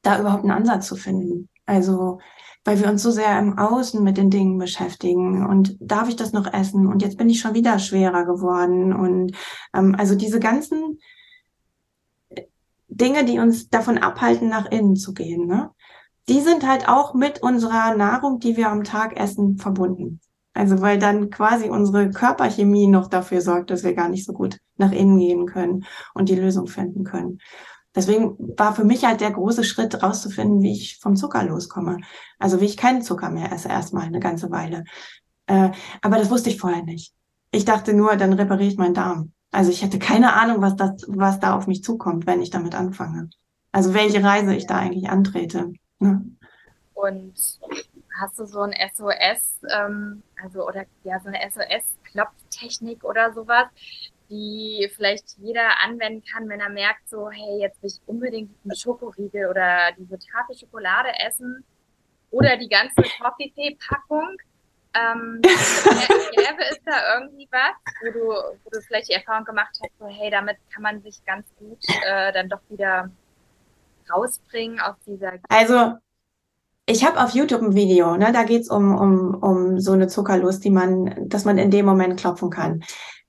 da 0.02 0.20
überhaupt 0.20 0.44
einen 0.44 0.52
Ansatz 0.52 0.88
zu 0.88 0.96
finden. 0.96 1.50
Also 1.68 2.20
weil 2.64 2.80
wir 2.80 2.90
uns 2.90 3.04
so 3.04 3.12
sehr 3.12 3.38
im 3.40 3.58
Außen 3.58 4.04
mit 4.04 4.18
den 4.18 4.30
Dingen 4.30 4.58
beschäftigen 4.58 5.46
und 5.46 5.76
darf 5.80 6.08
ich 6.08 6.16
das 6.16 6.34
noch 6.34 6.52
essen 6.54 6.88
und 6.88 7.02
jetzt 7.02 7.18
bin 7.18 7.30
ich 7.30 7.40
schon 7.40 7.54
wieder 7.54 7.80
schwerer 7.80 8.26
geworden 8.26 8.94
und 8.94 9.36
ähm, 9.74 9.96
also 9.98 10.16
diese 10.16 10.40
ganzen 10.40 11.00
Dinge, 12.88 13.26
die 13.26 13.40
uns 13.40 13.70
davon 13.70 13.98
abhalten, 13.98 14.50
nach 14.50 14.70
innen 14.72 14.96
zu 14.96 15.14
gehen, 15.14 15.48
ne? 15.48 15.72
die 16.30 16.40
sind 16.40 16.68
halt 16.68 16.88
auch 16.88 17.14
mit 17.14 17.42
unserer 17.42 17.96
Nahrung, 17.96 18.40
die 18.40 18.56
wir 18.56 18.70
am 18.70 18.84
Tag 18.84 19.20
essen, 19.20 19.58
verbunden. 19.58 20.22
Also 20.54 20.82
weil 20.82 21.00
dann 21.00 21.32
quasi 21.32 21.70
unsere 21.70 22.12
Körperchemie 22.12 22.88
noch 22.88 23.08
dafür 23.08 23.42
sorgt, 23.42 23.72
dass 23.72 23.84
wir 23.84 23.96
gar 23.96 24.08
nicht 24.08 24.26
so 24.26 24.34
gut 24.34 24.60
nach 24.78 24.92
innen 24.92 25.18
gehen 25.18 25.46
können 25.48 25.86
und 26.14 26.30
die 26.30 26.36
Lösung 26.36 26.68
finden 26.68 27.04
können. 27.04 27.40
Deswegen 27.96 28.36
war 28.58 28.74
für 28.76 28.84
mich 28.84 29.06
halt 29.06 29.22
der 29.22 29.32
große 29.32 29.64
Schritt 29.64 30.02
rauszufinden, 30.02 30.62
wie 30.62 30.74
ich 30.74 31.00
vom 31.00 31.16
Zucker 31.16 31.44
loskomme. 31.44 31.98
Also 32.40 32.60
wie 32.60 32.66
ich 32.66 32.78
keinen 32.78 33.02
Zucker 33.02 33.30
mehr 33.30 33.52
esse 33.52 33.70
erstmal 33.70 34.06
eine 34.06 34.20
ganze 34.20 34.50
Weile. 34.52 34.84
Äh, 35.48 35.70
aber 36.02 36.18
das 36.18 36.32
wusste 36.32 36.50
ich 36.50 36.60
vorher 36.60 36.84
nicht. 36.84 37.14
Ich 37.52 37.66
dachte 37.66 37.94
nur, 37.94 38.16
dann 38.16 38.34
repariere 38.34 38.70
ich 38.72 38.78
meinen 38.78 38.96
Darm. 38.96 39.32
Also 39.52 39.70
ich 39.70 39.84
hatte 39.84 40.00
keine 40.00 40.34
Ahnung, 40.34 40.62
was 40.62 40.76
das, 40.76 41.06
was 41.08 41.40
da 41.40 41.56
auf 41.56 41.68
mich 41.68 41.84
zukommt, 41.84 42.26
wenn 42.26 42.42
ich 42.42 42.50
damit 42.50 42.74
anfange. 42.74 43.30
Also 43.72 43.94
welche 43.94 44.24
Reise 44.24 44.56
ich 44.56 44.66
da 44.66 44.78
eigentlich 44.78 45.10
antrete. 45.10 45.74
Ne? 46.00 46.26
Und 46.94 47.34
hast 48.20 48.40
du 48.40 48.46
so 48.46 48.62
ein 48.62 48.74
SOS, 48.94 49.62
ähm, 49.72 50.24
also 50.42 50.68
oder 50.68 50.86
ja 51.04 51.20
so 51.20 51.28
eine 51.28 51.40
SOS-Klopftechnik 51.50 53.04
oder 53.04 53.34
sowas, 53.34 53.68
die 54.34 54.90
vielleicht 54.96 55.38
jeder 55.38 55.80
anwenden 55.84 56.24
kann, 56.26 56.50
wenn 56.50 56.60
er 56.60 56.70
merkt, 56.70 57.08
so, 57.08 57.30
hey, 57.30 57.62
jetzt 57.62 57.82
will 57.84 57.92
ich 57.92 58.02
unbedingt 58.08 58.50
einen 58.64 58.76
Schokoriegel 58.76 59.48
oder 59.48 59.92
diese 59.98 60.18
Tafel 60.18 60.58
Schokolade 60.58 61.10
essen 61.26 61.64
oder 62.32 62.58
die 62.58 62.68
ganze 62.68 62.96
Coffee-Tee-Packung. 63.22 64.38
Ähm, 64.96 65.40
gäbe 65.42 66.64
es 66.70 66.80
da 66.84 67.20
irgendwie 67.20 67.48
was, 67.52 67.76
wo 68.02 68.12
du, 68.12 68.58
wo 68.64 68.70
du 68.72 68.82
vielleicht 68.82 69.10
die 69.10 69.14
Erfahrung 69.14 69.46
gemacht 69.46 69.78
hast, 69.82 69.92
so, 70.00 70.08
hey, 70.08 70.32
damit 70.32 70.58
kann 70.74 70.82
man 70.82 71.02
sich 71.04 71.24
ganz 71.26 71.46
gut 71.60 71.80
äh, 72.08 72.34
dann 72.34 72.50
doch 72.50 72.62
wieder 72.70 73.12
rausbringen 74.12 74.80
aus 74.80 74.96
dieser. 75.06 75.34
Also, 75.50 75.94
ich 76.86 77.06
habe 77.06 77.24
auf 77.24 77.32
YouTube 77.32 77.62
ein 77.62 77.76
Video, 77.76 78.18
ne, 78.18 78.32
da 78.34 78.44
geht's 78.44 78.70
um, 78.70 78.96
um, 78.96 79.36
um 79.36 79.80
so 79.80 79.94
eine 79.94 80.08
Zuckerlust, 80.08 80.64
die 80.64 80.72
man, 80.72 81.30
dass 81.30 81.46
man 81.46 81.58
in 81.58 81.72
dem 81.72 81.86
Moment 81.86 82.20
klopfen 82.20 82.50
kann 82.50 82.84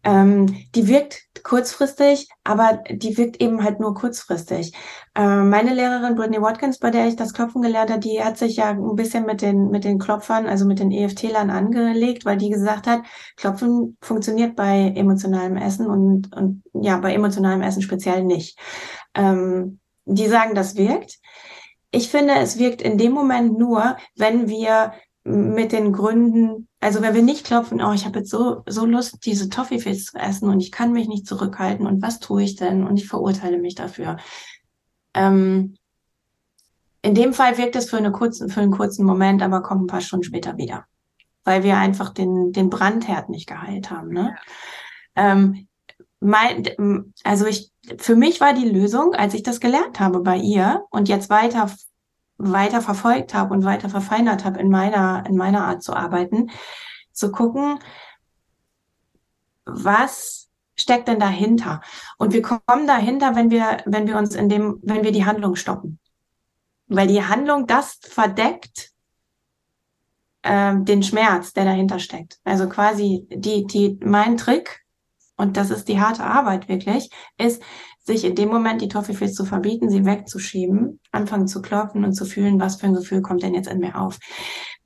ähm, 0.05 0.55
die 0.75 0.87
wirkt 0.87 1.25
kurzfristig, 1.43 2.29
aber 2.45 2.83
die 2.91 3.17
wirkt 3.17 3.41
eben 3.41 3.65
halt 3.65 3.81
nur 3.81 3.95
kurzfristig. 3.95 4.73
Ähm, 5.15 5.51
meine 5.51 5.75
Lehrerin 5.75 6.15
Brittany 6.15 6.41
Watkins, 6.41 6.79
bei 6.79 6.91
der 6.91 7.07
ich 7.09 7.17
das 7.17 7.33
Klopfen 7.33 7.63
gelernt 7.63 7.91
habe, 7.91 8.01
die 8.01 8.23
hat 8.23 8.39
sich 8.39 8.57
ja 8.57 8.71
ein 8.71 8.97
bisschen 8.97 9.27
mit 9.27 9.43
den, 9.43 9.71
mit 9.71 9.85
den 9.85 9.99
Klopfern, 9.99 10.47
also 10.47 10.65
mit 10.67 10.79
den 10.79 10.91
EFT-Lern 10.91 11.51
angelegt, 11.51 12.25
weil 12.25 12.37
die 12.37 12.51
gesagt 12.51 12.87
hat, 12.87 13.03
Klopfen 13.37 13.97
funktioniert 14.01 14.57
bei 14.57 14.93
emotionalem 14.95 15.57
Essen 15.57 15.87
und, 15.87 16.35
und 16.35 16.63
ja, 16.75 16.99
bei 16.99 17.15
emotionalem 17.15 17.63
Essen 17.63 17.83
speziell 17.83 18.25
nicht. 18.25 18.59
Ähm, 19.15 19.81
die 20.07 20.27
sagen, 20.27 20.55
das 20.55 20.77
wirkt. 20.77 21.19
Ich 21.91 22.11
finde, 22.11 22.35
es 22.35 22.59
wirkt 22.59 22.83
in 22.83 22.99
dem 22.99 23.13
Moment 23.13 23.59
nur, 23.59 23.97
wenn 24.17 24.49
wir 24.49 24.93
mit 25.25 25.73
den 25.73 25.93
Gründen, 25.93 26.69
also 26.85 27.01
wenn 27.01 27.15
wir 27.15 27.23
nicht 27.23 27.47
klopfen, 27.47 27.83
oh, 27.83 27.93
ich 27.95 28.05
habe 28.05 28.19
jetzt 28.19 28.31
so, 28.31 28.63
so 28.67 28.85
Lust, 28.85 29.25
diese 29.25 29.49
Toffifees 29.49 30.05
zu 30.05 30.19
essen 30.19 30.51
und 30.51 30.61
ich 30.61 30.71
kann 30.71 30.93
mich 30.93 31.09
nicht 31.09 31.27
zurückhalten 31.27 31.87
und 31.87 32.03
was 32.03 32.21
tue 32.21 32.43
ich 32.43 32.57
denn 32.57 32.87
und 32.87 32.99
ich 32.99 33.09
verurteile 33.09 33.57
mich 33.57 33.75
dafür. 33.75 34.19
Ähm, 35.15 35.79
in 37.01 37.15
dem 37.15 37.33
Fall 37.33 37.57
wirkt 37.57 37.75
es 37.75 37.89
für, 37.89 37.97
eine 37.97 38.13
kurzen, 38.13 38.51
für 38.51 38.61
einen 38.61 38.71
kurzen 38.71 39.07
Moment, 39.07 39.41
aber 39.43 39.63
kommt 39.63 39.85
ein 39.85 39.87
paar 39.87 40.03
Stunden 40.03 40.25
später 40.25 40.59
wieder, 40.59 40.85
weil 41.43 41.63
wir 41.63 41.79
einfach 41.79 42.11
den, 42.11 42.53
den 42.53 42.69
Brandherd 42.69 43.31
nicht 43.31 43.47
geheilt 43.47 43.91
haben. 43.91 44.11
Ne? 44.11 44.37
Ja. 45.17 45.33
Ähm, 45.33 45.69
mein, 46.21 47.15
also 47.25 47.47
ich, 47.47 47.73
für 47.97 48.15
mich 48.15 48.43
war 48.43 48.53
die 48.53 48.69
Lösung, 48.69 49.15
als 49.15 49.33
ich 49.33 49.43
das 49.43 49.61
gelernt 49.61 50.01
habe 50.01 50.21
bei 50.21 50.37
ihr 50.37 50.85
und 50.91 51.09
jetzt 51.09 51.31
weiter 51.31 51.71
weiter 52.39 52.83
verfolgt 52.83 53.35
habe 53.35 53.55
und 53.55 53.65
weiter 53.65 53.89
verfeinert 53.89 54.45
habe 54.45 54.59
in 54.61 54.69
meiner, 54.69 55.25
in 55.27 55.37
meiner 55.37 55.67
Art 55.67 55.83
zu 55.83 55.95
arbeiten, 55.95 56.51
zu 57.13 57.31
gucken, 57.31 57.79
was 59.65 60.49
steckt 60.77 61.09
denn 61.09 61.21
dahinter? 61.21 61.81
Und 62.19 62.33
wir 62.33 62.43
kommen 62.43 62.87
dahinter, 62.87 63.35
wenn 63.37 63.51
wir, 63.51 63.79
wenn 63.87 64.07
wir 64.07 64.19
uns 64.19 64.35
in 64.35 64.49
dem, 64.49 64.81
wenn 64.83 65.05
wir 65.05 65.13
die 65.13 65.25
Handlung 65.25 65.57
stoppen. 65.57 65.99
Weil 66.87 67.07
die 67.07 67.25
Handlung 67.25 67.67
das 67.67 67.99
verdeckt, 68.03 68.91
äh, 70.43 70.75
den 70.77 71.03
Schmerz, 71.03 71.53
der 71.53 71.65
dahinter 71.65 71.99
steckt. 71.99 72.39
Also 72.45 72.69
quasi 72.69 73.27
die, 73.31 73.65
die, 73.67 73.99
mein 74.03 74.37
Trick, 74.37 74.85
und 75.37 75.57
das 75.57 75.71
ist 75.71 75.89
die 75.89 76.01
harte 76.01 76.25
Arbeit 76.25 76.69
wirklich, 76.69 77.11
ist, 77.39 77.63
sich 78.05 78.25
in 78.25 78.35
dem 78.35 78.51
Moment 78.51 78.83
die 78.83 78.89
Toffifees 78.89 79.35
zu 79.35 79.45
verbieten, 79.45 79.89
sie 79.89 80.05
wegzuschieben, 80.05 81.01
anfangen 81.11 81.49
zu 81.49 81.63
klopfen 81.63 82.05
und 82.05 82.13
zu 82.13 82.27
fühlen, 82.27 82.61
was 82.61 82.77
für 82.77 82.87
ein 82.87 82.95
Gefühl 82.95 83.23
kommt 83.23 83.43
denn 83.43 83.55
jetzt 83.55 83.69
in 83.69 83.81
mir 83.81 83.99
auf. 83.99 84.19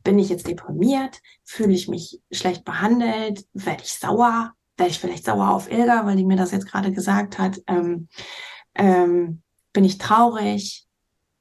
Bin 0.04 0.18
ich 0.18 0.28
jetzt 0.28 0.46
deprimiert? 0.46 1.20
Fühle 1.44 1.72
ich 1.72 1.88
mich 1.88 2.20
schlecht 2.30 2.64
behandelt? 2.64 3.44
Werde 3.52 3.82
ich 3.82 3.92
sauer? 3.92 4.52
Werde 4.76 4.90
ich 4.90 5.00
vielleicht 5.00 5.24
sauer 5.24 5.50
auf 5.50 5.70
Ilga, 5.70 6.06
weil 6.06 6.16
die 6.16 6.24
mir 6.24 6.36
das 6.36 6.52
jetzt 6.52 6.70
gerade 6.70 6.92
gesagt 6.92 7.38
hat? 7.38 7.60
Ähm, 7.66 8.08
ähm, 8.74 9.42
bin 9.72 9.84
ich 9.84 9.98
traurig? 9.98 10.86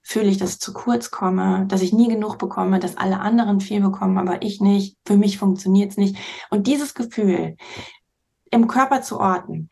Fühle 0.02 0.30
ich, 0.30 0.38
dass 0.38 0.54
ich 0.54 0.60
zu 0.60 0.74
kurz 0.74 1.12
komme, 1.12 1.66
dass 1.68 1.82
ich 1.82 1.94
nie 1.94 2.08
genug 2.08 2.40
bekomme, 2.40 2.80
dass 2.80 2.98
alle 2.98 3.20
anderen 3.20 3.60
viel 3.60 3.82
bekommen, 3.82 4.18
aber 4.18 4.42
ich 4.42 4.62
nicht? 4.62 4.98
Für 5.06 5.18
mich 5.18 5.38
funktioniert 5.38 5.92
es 5.92 5.98
nicht. 5.98 6.18
Und 6.50 6.66
dieses 6.66 6.96
Gefühl 6.96 7.56
im 8.50 8.68
Körper 8.68 9.02
zu 9.02 9.20
orten, 9.20 9.70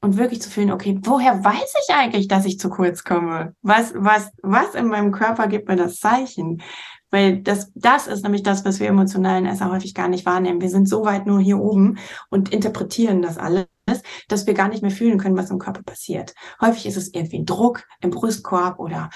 und 0.00 0.16
wirklich 0.16 0.40
zu 0.40 0.50
fühlen, 0.50 0.70
okay, 0.70 0.98
woher 1.02 1.44
weiß 1.44 1.74
ich 1.86 1.94
eigentlich, 1.94 2.28
dass 2.28 2.46
ich 2.46 2.58
zu 2.58 2.70
kurz 2.70 3.04
komme? 3.04 3.54
Was, 3.62 3.92
was, 3.94 4.30
was 4.42 4.74
in 4.74 4.88
meinem 4.88 5.12
Körper 5.12 5.46
gibt 5.46 5.68
mir 5.68 5.76
das 5.76 5.96
Zeichen? 5.96 6.62
Weil 7.10 7.42
das, 7.42 7.72
das 7.74 8.06
ist 8.06 8.22
nämlich 8.22 8.42
das, 8.42 8.64
was 8.64 8.78
wir 8.78 8.88
emotionalen 8.88 9.44
Esser 9.44 9.70
häufig 9.70 9.94
gar 9.94 10.08
nicht 10.08 10.24
wahrnehmen. 10.26 10.60
Wir 10.60 10.70
sind 10.70 10.88
so 10.88 11.04
weit 11.04 11.26
nur 11.26 11.40
hier 11.40 11.58
oben 11.58 11.98
und 12.30 12.52
interpretieren 12.52 13.20
das 13.20 13.36
alles, 13.36 13.66
dass 14.28 14.46
wir 14.46 14.54
gar 14.54 14.68
nicht 14.68 14.82
mehr 14.82 14.92
fühlen 14.92 15.18
können, 15.18 15.36
was 15.36 15.50
im 15.50 15.58
Körper 15.58 15.82
passiert. 15.82 16.34
Häufig 16.60 16.86
ist 16.86 16.96
es 16.96 17.12
irgendwie 17.12 17.40
ein 17.40 17.46
Druck 17.46 17.84
im 18.00 18.10
Brustkorb 18.10 18.78
oder 18.78 19.10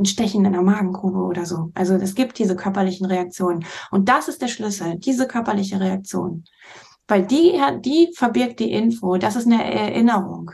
ein 0.00 0.06
Stechen 0.06 0.46
in 0.46 0.52
der 0.52 0.62
Magengrube 0.62 1.18
oder 1.18 1.44
so. 1.44 1.70
Also 1.74 1.94
es 1.94 2.14
gibt 2.14 2.38
diese 2.38 2.56
körperlichen 2.56 3.06
Reaktionen. 3.06 3.66
Und 3.90 4.08
das 4.08 4.28
ist 4.28 4.40
der 4.40 4.48
Schlüssel, 4.48 4.96
diese 4.96 5.28
körperliche 5.28 5.78
Reaktion. 5.78 6.44
Weil 7.10 7.26
die, 7.26 7.60
die 7.80 8.12
verbirgt 8.14 8.60
die 8.60 8.70
Info, 8.70 9.16
das 9.16 9.34
ist 9.34 9.46
eine 9.46 9.64
Erinnerung 9.64 10.52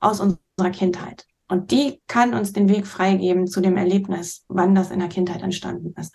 aus 0.00 0.18
unserer 0.18 0.70
Kindheit. 0.72 1.26
Und 1.46 1.70
die 1.70 2.00
kann 2.06 2.32
uns 2.32 2.54
den 2.54 2.70
Weg 2.70 2.86
freigeben 2.86 3.46
zu 3.46 3.60
dem 3.60 3.76
Erlebnis, 3.76 4.46
wann 4.48 4.74
das 4.74 4.90
in 4.90 4.98
der 4.98 5.10
Kindheit 5.10 5.42
entstanden 5.42 5.94
ist. 6.00 6.14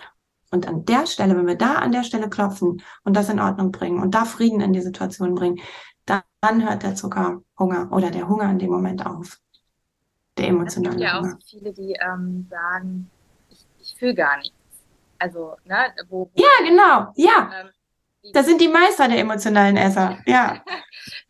Und 0.50 0.68
an 0.68 0.86
der 0.86 1.06
Stelle, 1.06 1.38
wenn 1.38 1.46
wir 1.46 1.56
da 1.56 1.76
an 1.76 1.92
der 1.92 2.04
Stelle 2.04 2.30
klopfen 2.30 2.82
und 3.04 3.16
das 3.16 3.30
in 3.30 3.40
Ordnung 3.40 3.72
bringen 3.72 4.02
und 4.02 4.16
da 4.16 4.26
Frieden 4.26 4.60
in 4.60 4.74
die 4.74 4.82
Situation 4.82 5.36
bringen, 5.36 5.60
dann 6.06 6.68
hört 6.68 6.82
der 6.82 6.96
Zuckerhunger 6.96 7.92
oder 7.92 8.10
der 8.10 8.28
Hunger 8.28 8.50
in 8.50 8.60
dem 8.60 8.72
Moment 8.72 9.06
auf. 9.06 9.40
Der 10.38 10.48
emotionale 10.48 10.96
Hunger. 10.96 11.04
Es 11.04 11.04
gibt 11.04 11.14
ja 11.14 11.20
Hunger. 11.20 11.36
auch 11.36 11.48
viele, 11.48 11.74
die 11.74 11.94
ähm, 11.94 12.48
sagen, 12.50 13.10
ich, 13.50 13.68
ich 13.80 13.96
fühle 14.00 14.16
gar 14.16 14.38
nichts. 14.38 14.56
Also, 15.20 15.58
ne, 15.66 15.94
wo, 16.10 16.32
wo 16.34 16.42
ja, 16.42 16.68
genau, 16.68 17.14
ja. 17.16 17.52
Ähm, 17.62 17.70
das 18.32 18.46
sind 18.46 18.62
die 18.62 18.68
Meister 18.68 19.08
der 19.08 19.20
emotionalen 19.20 19.76
Esser, 19.76 20.18
ja. 20.26 20.64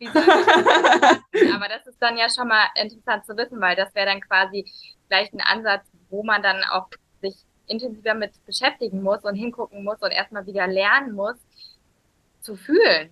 Aber 0.00 1.68
das 1.68 1.86
ist 1.86 2.00
dann 2.00 2.16
ja 2.16 2.28
schon 2.30 2.48
mal 2.48 2.66
interessant 2.76 3.26
zu 3.26 3.36
wissen, 3.36 3.60
weil 3.60 3.74
das 3.74 3.94
wäre 3.94 4.06
dann 4.06 4.20
quasi 4.20 4.70
gleich 5.08 5.32
ein 5.32 5.40
Ansatz, 5.40 5.86
wo 6.10 6.22
man 6.22 6.42
dann 6.42 6.62
auch 6.70 6.88
sich 7.20 7.34
intensiver 7.66 8.14
mit 8.14 8.32
beschäftigen 8.46 9.02
muss 9.02 9.24
und 9.24 9.34
hingucken 9.34 9.82
muss 9.82 10.00
und 10.00 10.10
erstmal 10.10 10.46
wieder 10.46 10.66
lernen 10.66 11.12
muss, 11.12 11.36
zu 12.40 12.56
fühlen. 12.56 13.10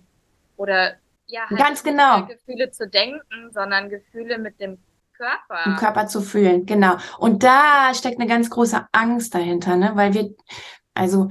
Oder 0.55 0.95
ja, 1.27 1.49
halt 1.49 1.59
Ganz 1.59 1.83
genau. 1.83 2.25
Gefühle 2.25 2.71
zu 2.71 2.87
denken, 2.87 3.51
sondern 3.51 3.89
Gefühle 3.89 4.37
mit 4.37 4.59
dem 4.59 4.77
Körper. 5.17 5.65
Im 5.65 5.75
Körper 5.75 6.07
zu 6.07 6.21
fühlen, 6.21 6.65
genau. 6.65 6.97
Und 7.17 7.43
da 7.43 7.93
steckt 7.93 8.19
eine 8.19 8.29
ganz 8.29 8.49
große 8.49 8.87
Angst 8.91 9.33
dahinter, 9.33 9.75
ne? 9.75 9.91
Weil 9.95 10.13
wir, 10.13 10.35
also 10.93 11.29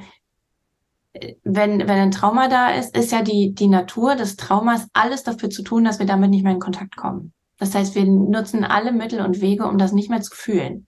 wenn, 1.45 1.81
wenn 1.81 1.91
ein 1.91 2.11
Trauma 2.11 2.49
da 2.49 2.71
ist, 2.71 2.97
ist 2.97 3.13
ja 3.13 3.23
die, 3.23 3.55
die 3.55 3.69
Natur 3.69 4.17
des 4.17 4.37
Traumas 4.37 4.89
alles 4.93 5.23
dafür 5.23 5.51
zu 5.51 5.63
tun, 5.63 5.85
dass 5.85 5.99
wir 5.99 6.07
damit 6.07 6.31
nicht 6.31 6.43
mehr 6.43 6.55
in 6.55 6.61
Kontakt 6.61 6.97
kommen. 6.97 7.33
Das 7.59 7.75
heißt, 7.75 7.95
wir 7.95 8.05
nutzen 8.05 8.65
alle 8.65 8.93
Mittel 8.93 9.21
und 9.21 9.41
Wege, 9.41 9.67
um 9.67 9.79
das 9.79 9.93
nicht 9.93 10.11
mehr 10.11 10.21
zu 10.21 10.35
fühlen. 10.35 10.87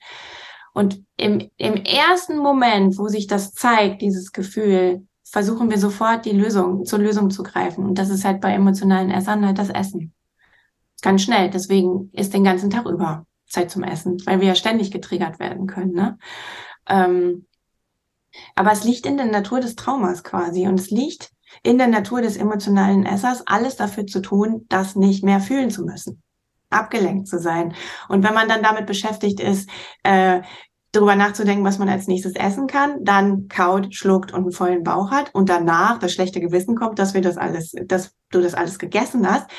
Und 0.73 1.05
im, 1.17 1.51
im 1.57 1.75
ersten 1.77 2.39
Moment, 2.39 2.99
wo 2.99 3.07
sich 3.07 3.27
das 3.27 3.53
zeigt, 3.53 4.03
dieses 4.03 4.33
Gefühl, 4.33 5.07
versuchen 5.23 5.71
wir 5.71 5.79
sofort 5.79 6.25
die 6.25 6.33
Lösung, 6.33 6.85
zur 6.85 6.99
Lösung 6.99 7.31
zu 7.31 7.43
greifen. 7.43 7.85
Und 7.85 7.99
das 7.99 8.11
ist 8.11 8.25
halt 8.25 8.41
bei 8.41 8.53
emotionalen 8.53 9.11
Essern 9.11 9.47
halt 9.47 9.59
das 9.59 9.71
Essen. 9.71 10.13
Ganz 11.03 11.23
schnell. 11.23 11.51
Deswegen 11.51 12.11
ist 12.13 12.35
den 12.35 12.45
ganzen 12.45 12.71
Tag 12.71 12.87
über 12.87 13.27
Zeit 13.47 13.71
zum 13.71 13.85
Essen, 13.85 14.17
weil 14.27 14.41
wir 14.41 14.49
ja 14.49 14.55
ständig 14.55 14.91
getriggert 14.91 15.39
werden 15.39 15.67
können. 15.67 15.93
Ne? 15.93 16.19
Ähm, 16.89 17.47
aber 18.55 18.73
es 18.73 18.85
liegt 18.85 19.07
in 19.07 19.17
der 19.17 19.27
Natur 19.27 19.61
des 19.61 19.77
Traumas 19.77 20.23
quasi 20.25 20.67
und 20.67 20.79
es 20.79 20.91
liegt 20.91 21.31
in 21.63 21.79
der 21.79 21.89
Natur 21.89 22.21
des 22.21 22.37
emotionalen 22.37 23.07
Essers, 23.07 23.47
alles 23.47 23.77
dafür 23.77 24.07
zu 24.07 24.21
tun, 24.21 24.67
das 24.69 24.97
nicht 24.97 25.25
mehr 25.25 25.41
fühlen 25.41 25.71
zu 25.71 25.85
müssen, 25.85 26.23
abgelenkt 26.71 27.29
zu 27.29 27.39
sein. 27.39 27.75
Und 28.09 28.25
wenn 28.25 28.35
man 28.35 28.49
dann 28.49 28.63
damit 28.63 28.87
beschäftigt 28.87 29.41
ist, 29.41 29.69
äh, 30.03 30.43
darüber 30.93 31.17
nachzudenken, 31.17 31.65
was 31.65 31.79
man 31.79 31.89
als 31.89 32.07
nächstes 32.07 32.35
essen 32.35 32.67
kann, 32.67 33.05
dann 33.05 33.49
kaut, 33.49 33.95
schluckt 33.95 34.33
und 34.33 34.43
einen 34.43 34.53
vollen 34.53 34.85
Bauch 34.85 35.11
hat 35.11 35.35
und 35.35 35.49
danach 35.49 35.99
das 35.99 36.13
schlechte 36.13 36.41
Gewissen 36.41 36.77
kommt, 36.77 36.99
dass 36.99 37.15
wir 37.15 37.21
das 37.21 37.37
alles, 37.37 37.73
dass 37.87 38.15
du 38.31 38.41
das 38.41 38.55
alles 38.55 38.79
gegessen 38.79 39.29
hast, 39.29 39.51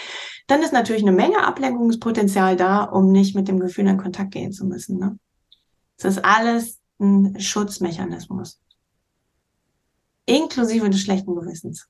dann 0.48 0.62
ist 0.62 0.74
natürlich 0.74 1.02
eine 1.02 1.12
Menge 1.12 1.46
Ablenkungspotenzial 1.46 2.56
da, 2.56 2.84
um 2.84 3.12
nicht 3.12 3.36
mit 3.36 3.48
dem 3.48 3.60
Gefühl 3.60 3.88
in 3.88 3.98
Kontakt 3.98 4.32
gehen 4.32 4.54
zu 4.54 4.66
müssen. 4.66 4.98
Ne? 4.98 5.18
Das 5.98 6.16
ist 6.16 6.24
alles 6.24 6.80
ein 7.00 7.38
Schutzmechanismus 7.40 8.62
inklusive 10.26 10.90
des 10.90 11.02
schlechten 11.02 11.36
Gewissens. 11.36 11.88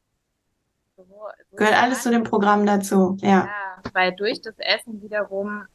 So, 0.96 1.04
so 1.04 1.58
Gehört 1.58 1.82
alles 1.82 2.04
zu 2.04 2.12
dem 2.12 2.24
Programm 2.24 2.66
dazu, 2.66 3.18
ja. 3.22 3.46
ja. 3.46 3.50
Weil 3.94 4.16
durch 4.16 4.42
das 4.42 4.56
Essen 4.58 5.02
wiederum 5.02 5.66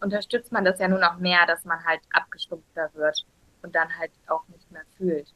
unterstützt 0.00 0.52
man 0.52 0.64
das 0.64 0.78
ja 0.78 0.88
nur 0.88 0.98
noch 0.98 1.18
mehr, 1.18 1.46
dass 1.46 1.64
man 1.64 1.82
halt 1.84 2.00
abgestumpfter 2.10 2.90
wird 2.94 3.24
und 3.62 3.74
dann 3.74 3.88
halt 3.98 4.12
auch 4.28 4.46
nicht 4.48 4.70
mehr 4.70 4.82
fühlt. 4.96 5.34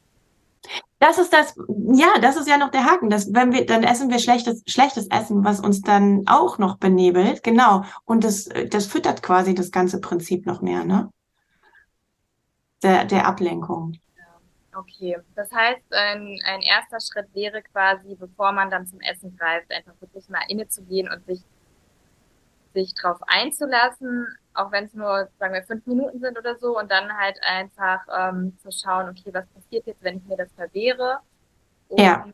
Das 0.99 1.19
ist 1.19 1.33
das, 1.33 1.55
ja, 1.93 2.19
das 2.21 2.37
ist 2.37 2.49
ja 2.49 2.59
noch 2.59 2.71
der 2.71 2.85
Haken. 2.85 3.09
dass 3.09 3.33
wenn 3.33 3.53
wir, 3.53 3.65
dann 3.65 3.85
essen 3.85 4.11
wir 4.11 4.19
schlechtes, 4.19 4.63
schlechtes 4.67 5.07
Essen, 5.09 5.45
was 5.45 5.61
uns 5.61 5.81
dann 5.81 6.25
auch 6.27 6.59
noch 6.59 6.77
benebelt, 6.79 7.43
genau. 7.43 7.85
Und 8.05 8.25
das, 8.25 8.49
das 8.71 8.87
füttert 8.87 9.23
quasi 9.23 9.55
das 9.55 9.71
ganze 9.71 10.01
Prinzip 10.01 10.45
noch 10.47 10.61
mehr, 10.61 10.85
ne? 10.85 11.11
Der, 12.83 13.05
der 13.05 13.27
Ablenkung. 13.27 13.95
Okay, 14.79 15.18
das 15.35 15.51
heißt, 15.51 15.93
ein, 15.93 16.39
ein 16.45 16.62
erster 16.62 17.01
Schritt 17.01 17.35
wäre 17.35 17.62
quasi, 17.62 18.14
bevor 18.14 18.53
man 18.53 18.70
dann 18.70 18.87
zum 18.87 19.01
Essen 19.01 19.37
greift, 19.37 19.72
einfach 19.72 19.95
wirklich 20.01 20.29
mal 20.29 20.43
innezugehen 20.47 21.11
und 21.11 21.26
sich, 21.26 21.41
sich 22.74 22.95
drauf 22.95 23.18
einzulassen, 23.26 24.29
auch 24.55 24.70
wenn 24.70 24.85
es 24.85 24.95
nur, 24.95 25.29
sagen 25.41 25.55
wir, 25.55 25.64
fünf 25.64 25.85
Minuten 25.87 26.20
sind 26.20 26.39
oder 26.39 26.57
so, 26.59 26.79
und 26.79 26.93
dann 26.93 27.12
halt 27.12 27.41
einfach 27.43 28.07
ähm, 28.16 28.57
zu 28.62 28.70
schauen, 28.70 29.09
okay, 29.09 29.35
was 29.35 29.47
passiert 29.49 29.85
jetzt, 29.87 30.03
wenn 30.05 30.18
ich 30.18 30.24
mir 30.26 30.37
das 30.37 30.53
verwehre? 30.53 31.18
Und 31.89 32.01
ja. 32.01 32.24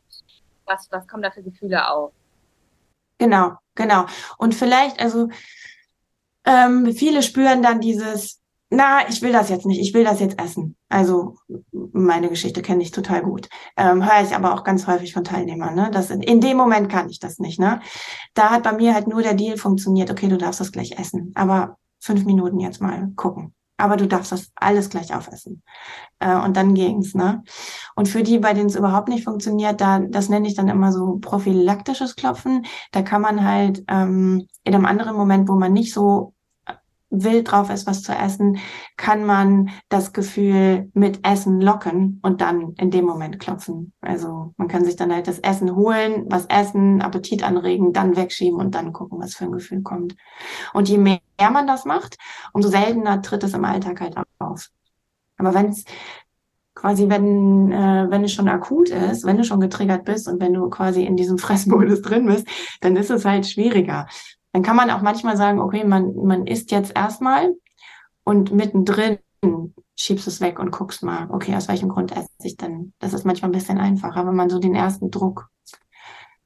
was, 0.67 0.87
was 0.91 1.09
kommen 1.09 1.23
da 1.23 1.31
für 1.31 1.43
Gefühle 1.43 1.89
auf? 1.89 2.13
Genau, 3.17 3.57
genau. 3.75 4.05
Und 4.37 4.55
vielleicht, 4.55 5.01
also 5.01 5.31
ähm, 6.45 6.93
viele 6.93 7.23
spüren 7.23 7.63
dann 7.63 7.81
dieses, 7.81 8.44
na, 8.75 9.09
ich 9.09 9.23
will 9.23 9.33
das 9.33 9.49
jetzt 9.49 9.67
nicht, 9.67 9.81
ich 9.81 9.95
will 9.95 10.05
das 10.05 10.21
jetzt 10.21 10.41
essen. 10.41 10.77
Also 10.89 11.37
meine 11.93 12.29
Geschichte 12.29 12.63
kenne 12.63 12.83
ich 12.83 12.91
total 12.91 13.23
gut. 13.23 13.49
Ähm, 13.77 14.05
Höre 14.05 14.23
ich 14.23 14.35
aber 14.35 14.55
auch 14.55 14.65
ganz 14.65 14.87
häufig 14.87 15.13
von 15.13 15.25
Teilnehmern. 15.25 15.75
Ne? 15.75 15.91
Das 15.93 16.11
in, 16.11 16.23
in, 16.23 16.41
dem 16.41 16.57
Moment 16.57 16.89
kann 16.91 17.09
ich 17.09 17.21
das 17.21 17.39
nicht. 17.39 17.59
Ne? 17.59 17.81
Da 18.35 18.51
hat 18.51 18.63
bei 18.63 18.73
mir 18.73 18.95
halt 18.95 19.07
nur 19.07 19.23
der 19.23 19.35
Deal 19.35 19.57
funktioniert, 19.57 20.11
okay, 20.11 20.29
du 20.29 20.37
darfst 20.37 20.61
das 20.61 20.73
gleich 20.73 20.99
essen. 20.99 21.33
Aber 21.35 21.79
fünf 22.01 22.25
Minuten 22.25 22.61
jetzt 22.61 22.81
mal 22.81 23.13
gucken. 23.17 23.55
aber 23.77 23.97
du 23.97 24.07
darfst 24.07 24.33
das 24.33 24.53
alles 24.55 24.89
gleich 24.89 25.15
aufessen. 25.15 25.63
Äh, 26.21 26.37
und 26.37 26.57
dann 26.57 26.75
ging's, 26.75 27.15
ne? 27.15 27.43
Und 27.97 28.09
für 28.09 28.23
die, 28.23 28.39
bei 28.39 28.55
denen 28.55 28.67
es 28.69 28.77
überhaupt 28.77 29.09
nicht 29.09 29.25
funktioniert, 29.25 29.81
da, 29.81 29.99
das 29.99 30.29
nenne 30.29 30.47
ich 30.47 30.55
dann 30.55 30.69
immer 30.69 30.93
so 30.93 31.19
prophylaktisches 31.19 32.15
Klopfen. 32.17 32.67
Da 32.93 33.03
kann 33.03 33.23
man 33.23 33.45
halt 33.45 33.85
ähm, 33.89 34.47
in 34.63 34.75
einem 34.75 34.87
anderen 34.87 35.17
Moment, 35.17 35.49
wo 35.49 35.55
man 35.55 35.73
nicht 35.73 35.93
so 35.93 36.34
wild 37.23 37.51
drauf 37.51 37.71
ist, 37.71 37.87
was 37.87 38.03
zu 38.03 38.13
essen, 38.13 38.59
kann 38.97 39.25
man 39.25 39.71
das 39.89 40.13
Gefühl 40.13 40.91
mit 40.95 41.27
Essen 41.27 41.61
locken 41.61 42.21
und 42.23 42.41
dann 42.41 42.75
in 42.79 42.91
dem 42.91 43.05
Moment 43.05 43.39
klopfen. 43.39 43.93
Also 44.01 44.53
man 44.57 44.69
kann 44.69 44.85
sich 44.85 44.97
dann 44.97 45.13
halt 45.13 45.29
das 45.29 45.39
Essen 45.39 45.77
holen, 45.77 46.25
was 46.29 46.47
essen, 46.47 47.03
Appetit 47.03 47.43
anregen, 47.43 47.93
dann 47.93 48.17
wegschieben 48.17 48.59
und 48.59 48.75
dann 48.75 48.93
gucken, 48.93 49.21
was 49.21 49.35
für 49.35 49.45
ein 49.45 49.53
Gefühl 49.53 49.83
kommt. 49.83 50.17
Und 50.73 50.89
je 50.89 50.99
mehr 50.99 51.21
man 51.39 51.67
das 51.67 51.85
macht, 51.85 52.17
umso 52.53 52.69
seltener 52.69 53.23
tritt 53.23 53.45
es 53.45 53.55
im 53.55 53.65
Alltag 53.65 54.01
halt 54.01 54.17
auf. 54.39 54.69
Aber 55.37 55.55
wenn 55.55 55.69
es 55.69 55.85
quasi, 56.75 57.09
wenn, 57.09 57.73
äh, 57.73 58.07
wenn 58.11 58.25
es 58.25 58.33
schon 58.33 58.49
akut 58.49 58.91
ist, 58.91 59.25
wenn 59.25 59.37
du 59.37 59.45
schon 59.45 59.61
getriggert 59.61 60.05
bist 60.05 60.29
und 60.29 60.41
wenn 60.41 60.53
du 60.53 60.69
quasi 60.69 61.05
in 61.05 61.17
diesem 61.17 61.39
Fressmodus 61.45 62.03
drin 62.03 62.27
bist, 62.27 62.47
dann 62.81 62.97
ist 62.97 63.11
es 63.11 63.25
halt 63.25 63.47
schwieriger. 63.47 64.07
Dann 64.55 64.63
kann 64.63 64.77
man 64.77 64.89
auch 64.91 65.03
manchmal 65.03 65.37
sagen, 65.37 65.61
okay, 65.61 65.83
man, 65.85 66.15
man 66.15 66.47
isst 66.47 66.71
jetzt 66.71 66.93
erstmal 66.95 67.53
und 68.23 68.53
mittendrin 68.53 69.19
schiebst 69.97 70.29
es 70.29 70.41
weg 70.41 70.61
und 70.61 70.71
guckst 70.71 71.03
mal, 71.03 71.29
okay, 71.31 71.57
aus 71.57 71.67
welchem 71.67 71.89
Grund 71.89 72.17
esse 72.17 72.29
ich 72.45 72.57
denn? 72.57 72.93
Das 73.01 73.15
ist 73.15 73.25
manchmal 73.25 73.49
ein 73.51 73.55
bisschen 73.55 73.79
einfacher, 73.79 74.25
wenn 74.25 74.37
man 74.37 74.49
so 74.51 74.61
den 74.61 74.77
ersten 74.77 75.11
Druck 75.11 75.49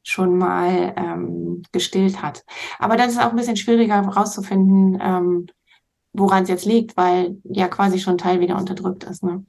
schon 0.02 0.38
mal 0.38 0.94
ähm, 0.96 1.62
gestillt 1.70 2.22
hat. 2.22 2.44
Aber 2.78 2.96
das 2.96 3.12
ist 3.12 3.18
auch 3.18 3.28
ein 3.28 3.36
bisschen 3.36 3.56
schwieriger 3.56 4.02
herauszufinden, 4.02 4.98
ähm, 5.02 5.46
woran 6.14 6.44
es 6.44 6.48
jetzt 6.48 6.64
liegt, 6.64 6.96
weil 6.96 7.36
ja 7.44 7.68
quasi 7.68 7.98
schon 7.98 8.16
Teil 8.16 8.40
wieder 8.40 8.56
unterdrückt 8.56 9.04
ist. 9.04 9.22
Ne? 9.22 9.44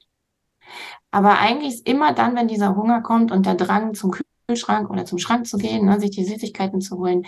Aber 1.10 1.38
eigentlich 1.38 1.76
ist 1.76 1.88
immer 1.88 2.12
dann, 2.12 2.36
wenn 2.36 2.46
dieser 2.46 2.76
Hunger 2.76 3.00
kommt 3.00 3.32
und 3.32 3.46
der 3.46 3.54
Drang 3.54 3.94
zum 3.94 4.10
Kühlschrank 4.50 4.90
oder 4.90 5.04
zum 5.04 5.18
Schrank 5.18 5.46
zu 5.46 5.58
gehen, 5.58 5.86
ne, 5.86 6.00
sich 6.00 6.10
die 6.10 6.24
Süßigkeiten 6.24 6.80
zu 6.80 6.98
holen, 6.98 7.24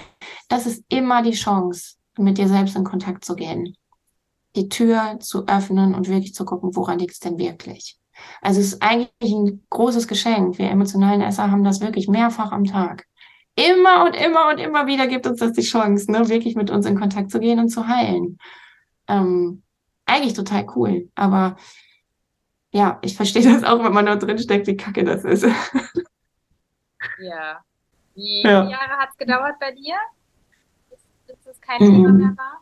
das 0.49 0.66
ist 0.66 0.85
immer 0.89 1.23
die 1.23 1.33
Chance, 1.33 1.97
mit 2.18 2.37
dir 2.37 2.49
selbst 2.49 2.77
in 2.77 2.85
Kontakt 2.85 3.25
zu 3.25 3.37
gehen. 3.37 3.77
Die 4.57 4.68
Tür 4.68 5.18
zu 5.20 5.47
öffnen 5.47 5.95
und 5.95 6.09
wirklich 6.09 6.35
zu 6.35 6.45
gucken, 6.45 6.75
woran 6.75 6.99
liegt 6.99 7.12
es 7.12 7.20
denn 7.20 7.39
wirklich. 7.39 7.97
Also 8.43 8.61
es 8.61 8.75
ist 8.75 8.83
eigentlich 8.83 9.11
ein 9.23 9.64
großes 9.70 10.09
Geschenk. 10.09 10.59
Wir 10.59 10.68
emotionalen 10.68 11.23
Esser 11.23 11.51
haben 11.51 11.64
das 11.64 11.81
wirklich 11.81 12.09
mehrfach 12.09 12.53
am 12.53 12.64
Tag. 12.64 13.07
Immer 13.55 14.05
und 14.05 14.14
immer 14.14 14.51
und 14.51 14.59
immer 14.59 14.87
wieder 14.87 15.07
gibt 15.07 15.27
uns 15.27 15.39
das 15.39 15.53
die 15.53 15.62
Chance, 15.62 16.11
ne, 16.11 16.29
wirklich 16.29 16.57
mit 16.57 16.70
uns 16.70 16.87
in 16.87 16.99
Kontakt 16.99 17.31
zu 17.31 17.39
gehen 17.39 17.61
und 17.61 17.68
zu 17.68 17.87
heilen. 17.87 18.39
Ähm, 19.09 19.62
eigentlich 20.07 20.35
total 20.35 20.66
cool. 20.75 21.09
Aber 21.14 21.57
ja, 22.73 22.99
ich 23.03 23.16
verstehe 23.16 23.43
das 23.53 23.62
auch, 23.62 23.83
wenn 23.85 23.93
man 23.93 24.07
da 24.07 24.16
drin 24.16 24.39
steckt, 24.39 24.66
wie 24.66 24.77
kacke 24.77 25.05
das 25.05 25.25
ist. 25.25 25.47
Ja. 27.19 27.65
Wie 28.15 28.43
ja. 28.43 28.63
viele 28.63 28.73
Jahre 28.73 28.97
hat 28.99 29.11
es 29.11 29.17
gedauert 29.17 29.59
bei 29.59 29.73
dir, 29.73 29.97
bis, 30.91 31.01
bis 31.27 31.47
es 31.47 31.61
kein 31.61 31.83
mhm. 31.83 31.95
Thema 31.95 32.13
mehr 32.13 32.37
war? 32.37 32.61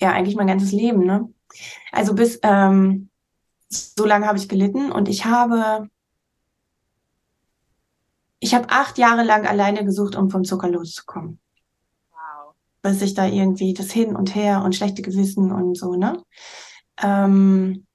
Ja, 0.00 0.12
eigentlich 0.12 0.36
mein 0.36 0.46
ganzes 0.46 0.72
Leben, 0.72 1.04
ne? 1.04 1.32
Also 1.92 2.14
bis 2.14 2.38
ähm, 2.42 3.10
so 3.68 4.06
lange 4.06 4.26
habe 4.26 4.38
ich 4.38 4.48
gelitten 4.48 4.90
und 4.90 5.08
ich 5.08 5.24
habe 5.24 5.88
ich 8.40 8.54
habe 8.54 8.70
acht 8.70 8.96
Jahre 8.96 9.22
lang 9.22 9.46
alleine 9.46 9.84
gesucht, 9.84 10.16
um 10.16 10.30
vom 10.30 10.44
Zucker 10.44 10.68
loszukommen. 10.68 11.38
Wow. 12.10 12.54
Bis 12.80 13.02
ich 13.02 13.14
da 13.14 13.26
irgendwie 13.26 13.74
das 13.74 13.90
hin 13.90 14.16
und 14.16 14.34
her 14.34 14.62
und 14.64 14.74
schlechte 14.74 15.02
Gewissen 15.02 15.52
und 15.52 15.76
so, 15.76 15.94
ne? 15.94 16.24
Ähm, 17.02 17.86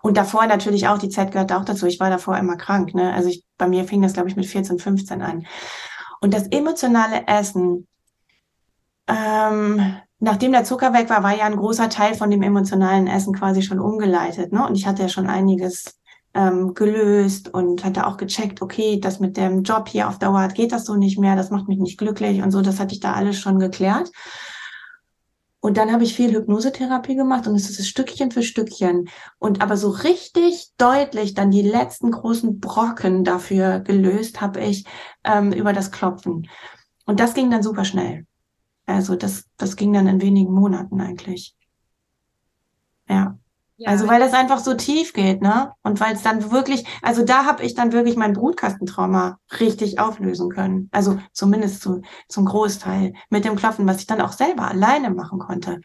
und 0.00 0.16
davor 0.16 0.46
natürlich 0.46 0.88
auch, 0.88 0.98
die 0.98 1.08
Zeit 1.08 1.32
gehört 1.32 1.52
auch 1.52 1.64
dazu. 1.64 1.86
Ich 1.86 2.00
war 2.00 2.10
davor 2.10 2.38
immer 2.38 2.56
krank. 2.56 2.94
Ne? 2.94 3.12
Also 3.12 3.28
ich, 3.28 3.44
bei 3.58 3.68
mir 3.68 3.84
fing 3.84 4.02
das, 4.02 4.14
glaube 4.14 4.28
ich, 4.28 4.36
mit 4.36 4.46
14, 4.46 4.78
15 4.78 5.22
an. 5.22 5.46
Und 6.20 6.32
das 6.32 6.46
emotionale 6.48 7.26
Essen, 7.26 7.86
ähm, 9.08 9.96
nachdem 10.20 10.52
der 10.52 10.64
Zucker 10.64 10.92
weg 10.94 11.10
war, 11.10 11.22
war 11.22 11.36
ja 11.36 11.44
ein 11.44 11.56
großer 11.56 11.88
Teil 11.88 12.14
von 12.14 12.30
dem 12.30 12.42
emotionalen 12.42 13.08
Essen 13.08 13.34
quasi 13.34 13.62
schon 13.62 13.80
umgeleitet. 13.80 14.52
Ne? 14.52 14.66
Und 14.66 14.76
ich 14.76 14.86
hatte 14.86 15.02
ja 15.02 15.08
schon 15.08 15.26
einiges 15.26 16.00
ähm, 16.34 16.74
gelöst 16.74 17.52
und 17.52 17.84
hatte 17.84 18.06
auch 18.06 18.16
gecheckt, 18.16 18.62
okay, 18.62 18.98
das 19.00 19.20
mit 19.20 19.36
dem 19.36 19.62
Job 19.62 19.88
hier 19.88 20.08
auf 20.08 20.18
Dauer 20.18 20.48
geht 20.48 20.72
das 20.72 20.84
so 20.84 20.94
nicht 20.94 21.18
mehr, 21.18 21.36
das 21.36 21.50
macht 21.50 21.68
mich 21.68 21.78
nicht 21.78 21.98
glücklich 21.98 22.42
und 22.42 22.50
so, 22.50 22.62
das 22.62 22.80
hatte 22.80 22.94
ich 22.94 23.00
da 23.00 23.12
alles 23.12 23.38
schon 23.38 23.58
geklärt. 23.58 24.10
Und 25.62 25.76
dann 25.76 25.92
habe 25.92 26.02
ich 26.02 26.16
viel 26.16 26.34
Hypnosetherapie 26.34 27.14
gemacht 27.14 27.46
und 27.46 27.54
es 27.54 27.70
ist 27.70 27.86
Stückchen 27.86 28.32
für 28.32 28.42
Stückchen. 28.42 29.08
Und 29.38 29.62
aber 29.62 29.76
so 29.76 29.90
richtig 29.90 30.72
deutlich 30.76 31.34
dann 31.34 31.52
die 31.52 31.62
letzten 31.62 32.10
großen 32.10 32.58
Brocken 32.58 33.22
dafür 33.22 33.78
gelöst 33.78 34.40
habe 34.40 34.60
ich 34.60 34.84
ähm, 35.22 35.52
über 35.52 35.72
das 35.72 35.92
Klopfen. 35.92 36.48
Und 37.06 37.20
das 37.20 37.34
ging 37.34 37.48
dann 37.48 37.62
super 37.62 37.84
schnell. 37.84 38.26
Also 38.86 39.14
das, 39.14 39.44
das 39.56 39.76
ging 39.76 39.92
dann 39.92 40.08
in 40.08 40.20
wenigen 40.20 40.52
Monaten 40.52 41.00
eigentlich. 41.00 41.54
Ja. 43.08 43.38
Ja, 43.82 43.90
also 43.90 44.06
weil 44.06 44.20
das 44.20 44.32
einfach 44.32 44.60
so 44.60 44.74
tief 44.74 45.12
geht, 45.12 45.42
ne? 45.42 45.72
Und 45.82 46.00
weil 46.00 46.14
es 46.14 46.22
dann 46.22 46.52
wirklich, 46.52 46.86
also 47.02 47.24
da 47.24 47.46
habe 47.46 47.64
ich 47.64 47.74
dann 47.74 47.92
wirklich 47.92 48.16
mein 48.16 48.32
Brutkastentrauma 48.32 49.38
richtig 49.58 49.98
auflösen 49.98 50.50
können. 50.50 50.88
Also 50.92 51.18
zumindest 51.32 51.82
zu, 51.82 52.02
zum 52.28 52.44
Großteil 52.44 53.14
mit 53.28 53.44
dem 53.44 53.56
Klopfen, 53.56 53.86
was 53.88 53.98
ich 53.98 54.06
dann 54.06 54.20
auch 54.20 54.32
selber 54.32 54.68
alleine 54.68 55.10
machen 55.10 55.40
konnte. 55.40 55.80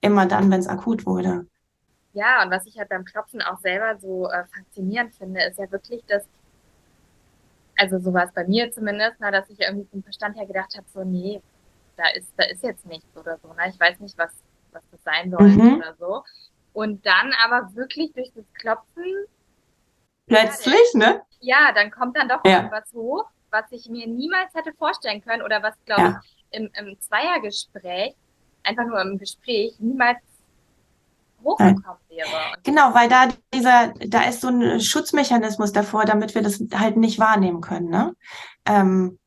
Immer 0.00 0.24
dann, 0.24 0.50
wenn 0.50 0.60
es 0.60 0.68
akut 0.68 1.04
wurde. 1.04 1.46
Ja, 2.14 2.42
und 2.42 2.50
was 2.50 2.64
ich 2.64 2.78
halt 2.78 2.88
beim 2.88 3.04
Klopfen 3.04 3.42
auch 3.42 3.58
selber 3.58 3.98
so 3.98 4.30
äh, 4.30 4.44
faszinierend 4.46 5.14
finde, 5.14 5.42
ist 5.42 5.58
ja 5.58 5.70
wirklich, 5.70 6.02
dass, 6.06 6.24
also 7.76 7.98
so 7.98 8.14
war 8.14 8.24
es 8.24 8.32
bei 8.32 8.46
mir 8.46 8.72
zumindest, 8.72 9.16
na, 9.18 9.30
dass 9.30 9.50
ich 9.50 9.60
irgendwie 9.60 9.86
vom 9.90 10.02
Verstand 10.02 10.38
her 10.38 10.46
gedacht 10.46 10.74
habe, 10.78 10.86
so, 10.94 11.04
nee, 11.04 11.42
da 11.98 12.08
ist, 12.16 12.32
da 12.38 12.44
ist 12.44 12.62
jetzt 12.62 12.86
nichts 12.86 13.14
oder 13.18 13.36
so, 13.42 13.48
ne? 13.48 13.68
Ich 13.68 13.78
weiß 13.78 14.00
nicht, 14.00 14.16
was, 14.16 14.30
was 14.72 14.82
das 14.90 15.02
sein 15.02 15.30
soll 15.30 15.48
mhm. 15.48 15.76
oder 15.76 15.94
so. 15.98 16.22
Und 16.76 17.06
dann 17.06 17.32
aber 17.42 17.74
wirklich 17.74 18.12
durch 18.12 18.30
das 18.34 18.44
Klopfen. 18.52 19.24
Plötzlich, 20.26 20.76
ja, 20.92 20.98
ne? 20.98 21.22
Ja, 21.40 21.72
dann 21.74 21.90
kommt 21.90 22.18
dann 22.18 22.28
doch 22.28 22.44
ja. 22.44 22.58
irgendwas 22.58 22.92
hoch, 22.92 23.24
was 23.50 23.64
ich 23.70 23.88
mir 23.88 24.06
niemals 24.06 24.52
hätte 24.52 24.74
vorstellen 24.74 25.24
können 25.24 25.40
oder 25.40 25.62
was, 25.62 25.72
glaube 25.86 26.02
ja. 26.02 26.20
ich, 26.22 26.58
im, 26.58 26.70
im 26.74 27.00
Zweiergespräch, 27.00 28.14
einfach 28.62 28.84
nur 28.84 29.00
im 29.00 29.16
Gespräch, 29.16 29.74
niemals 29.78 30.18
hochgekommen 31.42 32.02
wäre. 32.10 32.28
Und 32.54 32.62
genau, 32.62 32.92
weil 32.92 33.08
da 33.08 33.28
dieser, 33.54 33.94
da 34.06 34.24
ist 34.24 34.42
so 34.42 34.48
ein 34.48 34.78
Schutzmechanismus 34.78 35.72
davor, 35.72 36.04
damit 36.04 36.34
wir 36.34 36.42
das 36.42 36.62
halt 36.74 36.98
nicht 36.98 37.18
wahrnehmen 37.18 37.62
können. 37.62 37.88
Ne? 37.88 38.14
Ähm, 38.66 39.18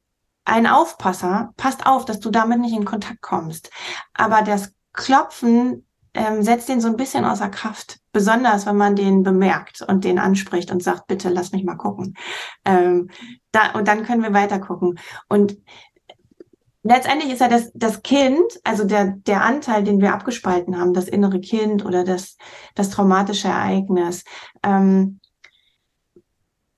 ein 0.45 0.67
Aufpasser 0.67 1.51
passt 1.57 1.87
auf, 1.87 2.05
dass 2.05 2.19
du 2.19 2.29
damit 2.29 2.59
nicht 2.59 2.75
in 2.75 2.85
Kontakt 2.85 3.21
kommst. 3.21 3.71
Aber 4.13 4.43
das 4.43 4.71
Klopfen 4.93 5.88
ähm, 6.13 6.43
setzt 6.43 6.69
den 6.69 6.81
so 6.81 6.87
ein 6.87 6.97
bisschen 6.97 7.25
außer 7.25 7.49
Kraft. 7.49 7.99
Besonders, 8.11 8.65
wenn 8.65 8.77
man 8.77 8.95
den 8.95 9.23
bemerkt 9.23 9.81
und 9.81 10.03
den 10.03 10.19
anspricht 10.19 10.71
und 10.71 10.83
sagt, 10.83 11.07
bitte 11.07 11.29
lass 11.29 11.51
mich 11.51 11.63
mal 11.63 11.75
gucken. 11.75 12.15
Ähm, 12.65 13.09
da, 13.51 13.71
und 13.73 13.87
dann 13.87 14.03
können 14.03 14.23
wir 14.23 14.33
weiter 14.33 14.59
gucken. 14.59 14.99
Und 15.27 15.57
letztendlich 16.83 17.31
ist 17.31 17.41
ja 17.41 17.47
das, 17.47 17.71
das 17.73 18.01
Kind, 18.01 18.43
also 18.63 18.83
der, 18.85 19.15
der 19.27 19.43
Anteil, 19.43 19.83
den 19.83 20.01
wir 20.01 20.13
abgespalten 20.13 20.79
haben, 20.79 20.93
das 20.93 21.07
innere 21.07 21.39
Kind 21.39 21.85
oder 21.85 22.03
das, 22.03 22.37
das 22.75 22.89
traumatische 22.89 23.47
Ereignis, 23.47 24.23
ähm, 24.63 25.19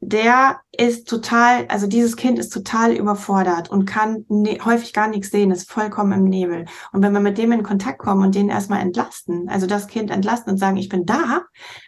der 0.03 0.59
ist 0.75 1.07
total, 1.07 1.67
also 1.67 1.85
dieses 1.85 2.15
Kind 2.15 2.39
ist 2.39 2.49
total 2.49 2.91
überfordert 2.91 3.69
und 3.69 3.85
kann 3.85 4.25
ne 4.29 4.57
häufig 4.65 4.93
gar 4.93 5.07
nichts 5.07 5.29
sehen, 5.29 5.51
ist 5.51 5.71
vollkommen 5.71 6.11
im 6.11 6.23
Nebel. 6.23 6.65
Und 6.91 7.03
wenn 7.03 7.13
wir 7.13 7.19
mit 7.19 7.37
dem 7.37 7.51
in 7.51 7.61
Kontakt 7.61 7.99
kommen 7.99 8.23
und 8.23 8.33
den 8.33 8.49
erstmal 8.49 8.81
entlasten, 8.81 9.47
also 9.47 9.67
das 9.67 9.85
Kind 9.85 10.09
entlasten 10.09 10.53
und 10.53 10.57
sagen, 10.57 10.77
ich 10.77 10.89
bin 10.89 11.05
da, 11.05 11.43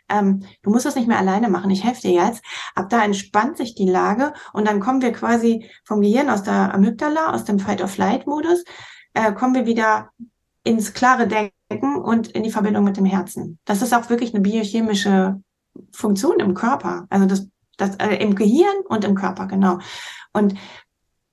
ähm, 0.10 0.44
du 0.62 0.70
musst 0.70 0.86
das 0.86 0.96
nicht 0.96 1.08
mehr 1.08 1.18
alleine 1.18 1.50
machen, 1.50 1.72
ich 1.72 1.84
helfe 1.84 2.02
dir 2.02 2.12
jetzt, 2.12 2.44
ab 2.76 2.88
da 2.90 3.04
entspannt 3.04 3.58
sich 3.58 3.74
die 3.74 3.90
Lage 3.90 4.34
und 4.54 4.68
dann 4.68 4.80
kommen 4.80 5.02
wir 5.02 5.12
quasi 5.12 5.68
vom 5.84 6.02
Gehirn 6.02 6.30
aus 6.30 6.44
der 6.44 6.72
Amygdala, 6.72 7.34
aus 7.34 7.46
dem 7.46 7.58
Fight-of-Flight-Modus, 7.58 8.64
äh, 9.16 9.34
kommen 9.34 9.56
wir 9.56 9.66
wieder 9.66 10.12
ins 10.64 10.94
klare 10.94 11.28
Denken 11.28 11.96
und 11.96 12.28
in 12.28 12.44
die 12.44 12.52
Verbindung 12.52 12.84
mit 12.84 12.96
dem 12.96 13.06
Herzen. 13.06 13.58
Das 13.66 13.82
ist 13.82 13.94
auch 13.94 14.12
wirklich 14.12 14.36
eine 14.36 14.44
biochemische 14.44 15.42
Funktion 15.92 16.40
im 16.40 16.54
Körper. 16.54 17.08
Also 17.10 17.26
das 17.26 17.48
das, 17.78 17.96
äh, 17.96 18.16
Im 18.16 18.36
Gehirn 18.36 18.76
und 18.88 19.04
im 19.04 19.16
Körper, 19.16 19.48
genau. 19.48 19.80
Und 20.32 20.56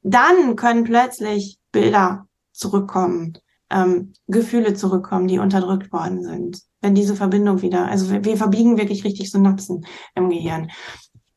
dann 0.03 0.57
können 0.57 0.85
plötzlich 0.85 1.59
Bilder 1.73 2.27
zurückkommen, 2.53 3.39
ähm, 3.71 4.13
Gefühle 4.27 4.75
zurückkommen, 4.75 5.29
die 5.29 5.39
unterdrückt 5.39 5.93
worden 5.93 6.23
sind. 6.25 6.63
Wenn 6.81 6.95
diese 6.95 7.15
Verbindung 7.15 7.63
wieder, 7.63 7.87
also 7.87 8.11
wir, 8.11 8.25
wir 8.25 8.37
verbiegen 8.37 8.79
wirklich 8.79 9.05
richtig 9.05 9.31
Synapsen 9.31 9.87
im 10.15 10.31
Gehirn. 10.31 10.71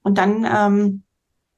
Und 0.02 0.18
dann, 0.18 0.46
ähm, 0.50 1.04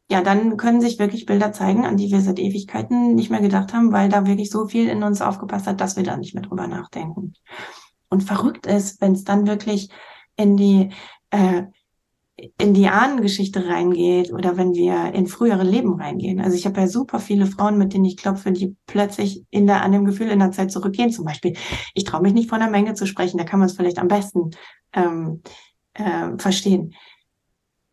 ja, 0.09 0.21
dann 0.21 0.57
können 0.57 0.81
sich 0.81 0.99
wirklich 0.99 1.25
Bilder 1.25 1.51
zeigen, 1.51 1.85
an 1.85 1.97
die 1.97 2.11
wir 2.11 2.21
seit 2.21 2.39
Ewigkeiten 2.39 3.15
nicht 3.15 3.31
mehr 3.31 3.41
gedacht 3.41 3.73
haben, 3.73 3.91
weil 3.91 4.09
da 4.09 4.27
wirklich 4.27 4.49
so 4.49 4.67
viel 4.67 4.87
in 4.87 5.03
uns 5.03 5.21
aufgepasst 5.21 5.67
hat, 5.67 5.81
dass 5.81 5.95
wir 5.95 6.03
da 6.03 6.17
nicht 6.17 6.35
mehr 6.35 6.43
drüber 6.43 6.67
nachdenken. 6.67 7.33
Und 8.09 8.23
verrückt 8.23 8.67
ist, 8.67 9.01
wenn 9.01 9.13
es 9.13 9.23
dann 9.23 9.47
wirklich 9.47 9.89
in 10.35 10.57
die 10.57 10.91
äh, 11.31 11.63
in 12.57 12.73
die 12.73 12.87
Ahnengeschichte 12.87 13.67
reingeht 13.67 14.33
oder 14.33 14.57
wenn 14.57 14.73
wir 14.73 15.13
in 15.13 15.27
frühere 15.27 15.63
Leben 15.63 15.93
reingehen. 15.93 16.41
Also 16.41 16.57
ich 16.57 16.65
habe 16.65 16.81
ja 16.81 16.87
super 16.87 17.19
viele 17.19 17.45
Frauen, 17.45 17.77
mit 17.77 17.93
denen 17.93 18.05
ich 18.05 18.17
klopfe, 18.17 18.51
die 18.51 18.75
plötzlich 18.87 19.45
in 19.51 19.67
der, 19.67 19.81
an 19.83 19.93
dem 19.93 20.03
Gefühl 20.03 20.27
in 20.27 20.39
der 20.39 20.51
Zeit 20.51 20.71
zurückgehen. 20.71 21.11
Zum 21.11 21.23
Beispiel, 21.23 21.55
ich 21.93 22.03
traue 22.03 22.21
mich 22.21 22.33
nicht 22.33 22.49
von 22.49 22.59
der 22.59 22.69
Menge 22.69 22.93
zu 22.93 23.05
sprechen, 23.05 23.37
da 23.37 23.45
kann 23.45 23.59
man 23.59 23.69
es 23.69 23.75
vielleicht 23.75 23.99
am 23.99 24.09
besten 24.09 24.51
ähm, 24.93 25.41
äh, 25.93 26.37
verstehen. 26.37 26.93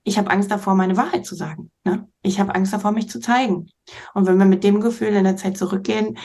Ich 0.02 0.18
habe 0.18 0.30
Angst 0.30 0.50
davor, 0.50 0.74
meine 0.74 0.96
Wahrheit 0.96 1.24
zu 1.24 1.36
sagen. 1.36 1.70
Ne? 1.84 2.08
Ich 2.22 2.40
habe 2.40 2.54
Angst 2.56 2.72
davor, 2.72 2.90
mich 2.90 3.08
zu 3.08 3.20
zeigen. 3.20 3.68
Und 4.14 4.26
wenn 4.26 4.38
wir 4.38 4.46
mit 4.46 4.64
dem 4.64 4.80
Gefühl 4.80 5.14
in 5.14 5.22
der 5.22 5.36
Zeit 5.36 5.56
zurückgehen, 5.56 6.18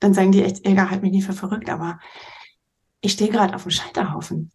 dann 0.00 0.12
sagen 0.12 0.32
die 0.32 0.42
echt, 0.42 0.66
egal, 0.66 0.90
halt 0.90 1.02
mich 1.02 1.12
nicht 1.12 1.26
für 1.26 1.34
verrückt, 1.34 1.70
aber 1.70 2.00
ich 3.00 3.12
stehe 3.12 3.30
gerade 3.30 3.54
auf 3.54 3.62
dem 3.62 3.70
Scheiterhaufen. 3.70 4.50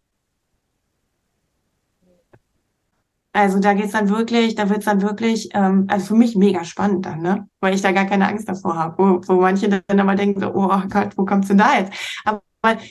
Also 3.36 3.58
da 3.58 3.74
geht's 3.74 3.92
dann 3.92 4.08
wirklich, 4.08 4.54
da 4.54 4.70
wird's 4.70 4.86
dann 4.86 5.02
wirklich, 5.02 5.50
ähm, 5.52 5.84
also 5.90 6.06
für 6.06 6.14
mich 6.14 6.36
mega 6.36 6.64
spannend 6.64 7.04
dann, 7.04 7.20
ne? 7.20 7.46
Weil 7.60 7.74
ich 7.74 7.82
da 7.82 7.92
gar 7.92 8.06
keine 8.06 8.26
Angst 8.26 8.48
davor 8.48 8.76
habe, 8.78 8.96
wo, 8.96 9.20
wo 9.28 9.40
manche 9.42 9.68
dann 9.68 10.00
aber 10.00 10.14
denken 10.14 10.40
so, 10.40 10.54
oh 10.54 10.68
Gott, 10.88 11.18
wo 11.18 11.26
kommt's 11.26 11.48
denn 11.48 11.58
da 11.58 11.78
jetzt? 11.78 11.92
Aber 12.24 12.40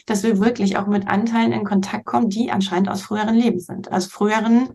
dass 0.06 0.22
wir 0.22 0.40
wirklich 0.40 0.78
auch 0.78 0.86
mit 0.86 1.08
Anteilen 1.08 1.52
in 1.52 1.64
Kontakt 1.64 2.06
kommen, 2.06 2.30
die 2.30 2.52
anscheinend 2.52 2.90
aus 2.90 3.02
früheren 3.02 3.34
Leben 3.34 3.60
sind, 3.60 3.92
aus 3.92 4.06
früheren 4.06 4.70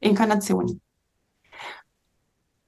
Inkarnationen. 0.00 0.82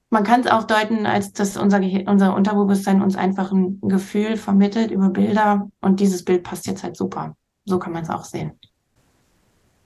Man 0.08 0.24
kann 0.24 0.40
es 0.40 0.46
auch 0.46 0.64
deuten, 0.64 1.04
als 1.04 1.34
dass 1.34 1.58
unser, 1.58 1.82
unser 2.06 2.34
Unterbewusstsein 2.34 3.02
uns 3.02 3.14
einfach 3.14 3.52
ein 3.52 3.78
Gefühl 3.82 4.38
vermittelt 4.38 4.90
über 4.90 5.10
Bilder 5.10 5.68
und 5.82 6.00
dieses 6.00 6.24
Bild 6.24 6.44
passt 6.44 6.66
jetzt 6.66 6.82
halt 6.82 6.96
super. 6.96 7.36
So 7.66 7.78
kann 7.78 7.92
man 7.92 8.04
es 8.04 8.10
auch 8.10 8.24
sehen. 8.24 8.58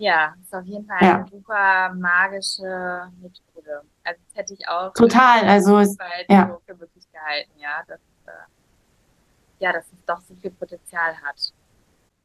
Ja, 0.02 0.34
ist 0.42 0.52
auf 0.52 0.64
jeden 0.64 0.84
Fall 0.84 0.98
ja. 1.00 1.14
eine 1.18 1.28
super 1.28 1.94
magische 1.94 3.08
Methode. 3.20 3.82
Also 4.02 4.20
das 4.26 4.34
hätte 4.36 4.54
ich 4.54 4.68
auch 4.68 4.92
total, 4.94 5.48
also 5.48 5.78
es, 5.78 5.96
ja. 6.28 6.58
für 6.66 6.80
wirklich 6.80 7.04
gehalten, 7.12 7.52
ja, 7.56 7.84
dass, 7.86 8.00
äh, 8.26 9.60
ja, 9.60 9.72
dass 9.72 9.84
es 9.84 10.04
doch 10.04 10.20
so 10.20 10.34
viel 10.34 10.50
Potenzial 10.50 11.14
hat. 11.22 11.52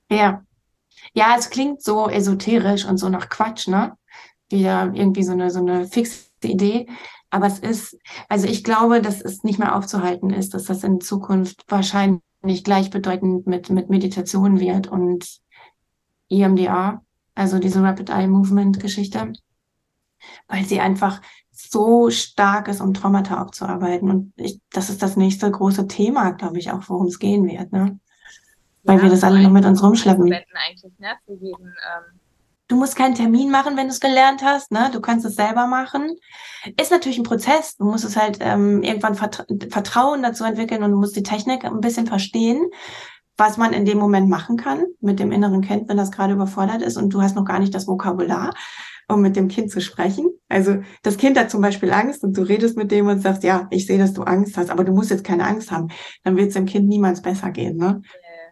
Ja. 0.09 0.43
Ja, 1.13 1.35
es 1.37 1.51
klingt 1.51 1.83
so 1.83 2.09
esoterisch 2.09 2.83
und 2.85 2.97
so 2.97 3.09
nach 3.09 3.29
Quatsch, 3.29 3.67
ne? 3.67 3.95
Wieder 4.49 4.91
irgendwie 4.95 5.21
so 5.21 5.33
eine, 5.33 5.51
so 5.51 5.59
eine 5.59 5.85
fixe 5.85 6.31
Idee. 6.41 6.87
Aber 7.29 7.45
es 7.45 7.59
ist, 7.59 7.95
also 8.27 8.47
ich 8.47 8.63
glaube, 8.63 9.03
dass 9.03 9.21
es 9.21 9.43
nicht 9.43 9.59
mehr 9.59 9.75
aufzuhalten 9.75 10.31
ist, 10.31 10.55
dass 10.55 10.63
das 10.63 10.83
in 10.83 10.99
Zukunft 10.99 11.63
wahrscheinlich 11.67 12.63
gleichbedeutend 12.63 13.45
mit, 13.45 13.69
mit 13.69 13.91
Meditation 13.91 14.59
wird 14.59 14.87
und 14.87 15.27
EMDR 16.27 17.03
also 17.37 17.59
diese 17.59 17.83
Rapid 17.83 18.09
Eye 18.09 18.27
Movement 18.27 18.79
Geschichte, 18.79 19.31
weil 20.47 20.65
sie 20.65 20.79
einfach 20.79 21.21
so 21.51 22.09
stark 22.09 22.67
ist, 22.67 22.81
um 22.81 22.93
Traumata 22.93 23.41
aufzuarbeiten. 23.41 24.09
Und 24.09 24.33
ich, 24.37 24.59
das 24.71 24.89
ist 24.89 25.01
das 25.03 25.17
nächste 25.17 25.49
große 25.49 25.87
Thema, 25.87 26.31
glaube 26.31 26.57
ich, 26.57 26.71
auch 26.71 26.81
worum 26.87 27.07
es 27.07 27.19
gehen 27.19 27.47
wird, 27.47 27.71
ne? 27.71 27.99
Weil 28.83 28.97
ja, 28.97 29.03
wir 29.03 29.09
das 29.09 29.23
alle 29.23 29.41
noch 29.41 29.51
mit 29.51 29.65
uns 29.65 29.83
rumschleppen. 29.83 30.33
Eigentlich, 30.33 30.93
ne? 30.97 31.09
Für 31.25 31.33
jeden, 31.33 31.67
ähm 31.67 32.19
Du 32.69 32.75
musst 32.75 32.97
keinen 32.97 33.15
Termin 33.15 33.49
machen, 33.49 33.77
wenn 33.77 33.87
du 33.87 33.93
es 33.93 34.01
gelernt 34.01 34.43
hast, 34.43 34.73
ne? 34.73 34.89
Du 34.91 34.99
kannst 34.99 35.25
es 35.25 35.35
selber 35.35 35.67
machen. 35.67 36.17
Ist 36.77 36.91
natürlich 36.91 37.17
ein 37.17 37.23
Prozess. 37.23 37.77
Du 37.77 37.85
musst 37.85 38.03
es 38.03 38.17
halt 38.17 38.39
ähm, 38.41 38.83
irgendwann 38.83 39.15
Vertra 39.15 39.45
Vertrauen 39.69 40.21
dazu 40.21 40.43
entwickeln 40.43 40.83
und 40.83 40.91
du 40.91 40.97
musst 40.97 41.15
die 41.15 41.23
Technik 41.23 41.63
ein 41.63 41.79
bisschen 41.79 42.07
verstehen 42.07 42.69
was 43.37 43.57
man 43.57 43.71
in 43.73 43.85
dem 43.85 43.99
Moment 43.99 44.29
machen 44.29 44.57
kann 44.57 44.85
mit 44.99 45.19
dem 45.19 45.31
inneren 45.31 45.61
Kind, 45.61 45.87
wenn 45.87 45.97
das 45.97 46.11
gerade 46.11 46.33
überfordert 46.33 46.81
ist 46.81 46.97
und 46.97 47.13
du 47.13 47.21
hast 47.21 47.35
noch 47.35 47.45
gar 47.45 47.59
nicht 47.59 47.73
das 47.73 47.87
Vokabular, 47.87 48.53
um 49.07 49.21
mit 49.21 49.35
dem 49.35 49.47
Kind 49.47 49.71
zu 49.71 49.79
sprechen. 49.79 50.27
Also 50.49 50.81
das 51.03 51.17
Kind 51.17 51.37
hat 51.37 51.51
zum 51.51 51.61
Beispiel 51.61 51.91
Angst 51.91 52.23
und 52.23 52.35
du 52.35 52.41
redest 52.41 52.77
mit 52.77 52.91
dem 52.91 53.07
und 53.07 53.21
sagst, 53.21 53.43
ja, 53.43 53.67
ich 53.69 53.85
sehe, 53.85 53.99
dass 53.99 54.13
du 54.13 54.23
Angst 54.23 54.57
hast, 54.57 54.69
aber 54.69 54.83
du 54.83 54.91
musst 54.91 55.11
jetzt 55.11 55.23
keine 55.23 55.45
Angst 55.45 55.71
haben. 55.71 55.87
Dann 56.23 56.35
wird 56.35 56.49
es 56.49 56.55
dem 56.55 56.65
Kind 56.65 56.87
niemals 56.87 57.21
besser 57.21 57.51
gehen. 57.51 57.77
Ne? 57.77 58.01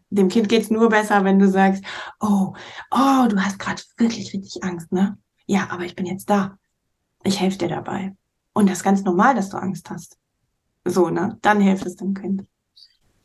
Dem 0.10 0.30
Kind 0.30 0.48
geht's 0.48 0.70
nur 0.70 0.90
besser, 0.90 1.24
wenn 1.24 1.40
du 1.40 1.50
sagst, 1.50 1.84
oh, 2.22 2.54
oh, 2.92 3.28
du 3.28 3.38
hast 3.44 3.60
gerade 3.60 3.82
wirklich 3.98 4.34
richtig 4.34 4.64
Angst, 4.64 4.92
ne? 4.92 5.18
Ja, 5.48 5.68
aber 5.72 5.84
ich 5.84 5.96
bin 5.96 6.06
jetzt 6.06 6.30
da. 6.30 6.58
Ich 7.24 7.40
helfe 7.40 7.58
dir 7.58 7.70
dabei. 7.70 8.16
Und 8.54 8.70
das 8.70 8.78
ist 8.78 8.84
ganz 8.84 9.04
normal, 9.04 9.36
dass 9.36 9.50
du 9.50 9.58
Angst 9.58 9.90
hast. 9.90 10.18
So, 10.86 11.10
ne? 11.10 11.38
Dann 11.42 11.60
hilft 11.60 11.86
es 11.86 11.96
dem 11.96 12.14
Kind. 12.14 12.48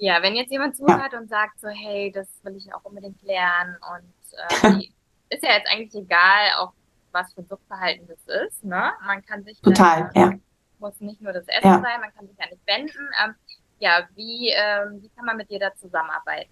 Ja, 0.03 0.23
wenn 0.23 0.35
jetzt 0.35 0.51
jemand 0.51 0.77
zuhört 0.77 1.13
ja. 1.13 1.19
und 1.19 1.29
sagt 1.29 1.61
so, 1.61 1.69
hey, 1.69 2.11
das 2.11 2.27
will 2.43 2.57
ich 2.57 2.73
auch 2.73 2.83
unbedingt 2.85 3.23
lernen 3.23 3.77
und 3.95 4.73
äh, 4.73 4.89
ist 5.29 5.45
ja 5.45 5.53
jetzt 5.53 5.71
eigentlich 5.71 5.95
egal, 5.95 6.53
auch 6.59 6.73
was 7.13 7.35
für 7.35 7.43
ein 7.43 7.47
Suchtverhalten 7.47 8.09
das 8.09 8.47
ist, 8.47 8.65
ne? 8.65 8.93
Man 9.05 9.23
kann 9.27 9.45
sich 9.45 9.61
total, 9.61 10.11
dann, 10.15 10.33
ja. 10.33 10.39
muss 10.79 10.99
nicht 11.01 11.21
nur 11.21 11.35
das 11.35 11.47
Essen 11.49 11.69
ja. 11.69 11.83
sein, 11.83 12.01
man 12.01 12.15
kann 12.15 12.27
sich 12.27 12.39
ja 12.39 12.47
nicht 12.49 12.67
wenden. 12.67 13.11
Ähm, 13.23 13.35
ja, 13.79 14.09
wie 14.15 14.49
ähm, 14.49 15.03
wie 15.03 15.11
kann 15.11 15.27
man 15.27 15.37
mit 15.37 15.51
dir 15.51 15.59
da 15.59 15.75
zusammenarbeiten? 15.75 16.51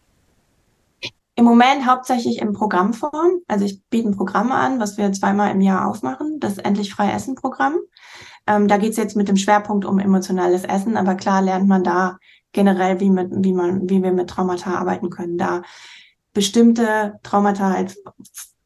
Im 1.34 1.44
Moment 1.44 1.86
hauptsächlich 1.86 2.42
in 2.42 2.52
Programmform. 2.52 3.40
Also 3.46 3.64
ich 3.64 3.82
biete 3.84 4.08
ein 4.08 4.16
Programm 4.16 4.52
an, 4.52 4.78
was 4.80 4.98
wir 4.98 5.10
zweimal 5.12 5.52
im 5.52 5.60
Jahr 5.62 5.86
aufmachen, 5.86 6.38
das 6.40 6.58
Endlich 6.58 6.92
Frei 6.92 7.12
Essen 7.12 7.34
Programm. 7.34 7.78
Ähm, 8.46 8.66
da 8.66 8.76
geht's 8.76 8.96
jetzt 8.96 9.16
mit 9.16 9.28
dem 9.28 9.36
Schwerpunkt 9.36 9.84
um 9.84 10.00
emotionales 10.00 10.64
Essen, 10.64 10.96
aber 10.96 11.14
klar 11.14 11.40
lernt 11.40 11.68
man 11.68 11.84
da 11.84 12.18
generell, 12.58 12.98
wie, 12.98 13.10
mit, 13.10 13.28
wie, 13.30 13.52
man, 13.52 13.88
wie 13.88 14.02
wir 14.02 14.10
mit 14.10 14.28
Traumata 14.28 14.74
arbeiten 14.74 15.10
können. 15.10 15.38
Da 15.38 15.62
bestimmte 16.32 17.14
Traumata 17.22 17.70
halt, 17.70 17.96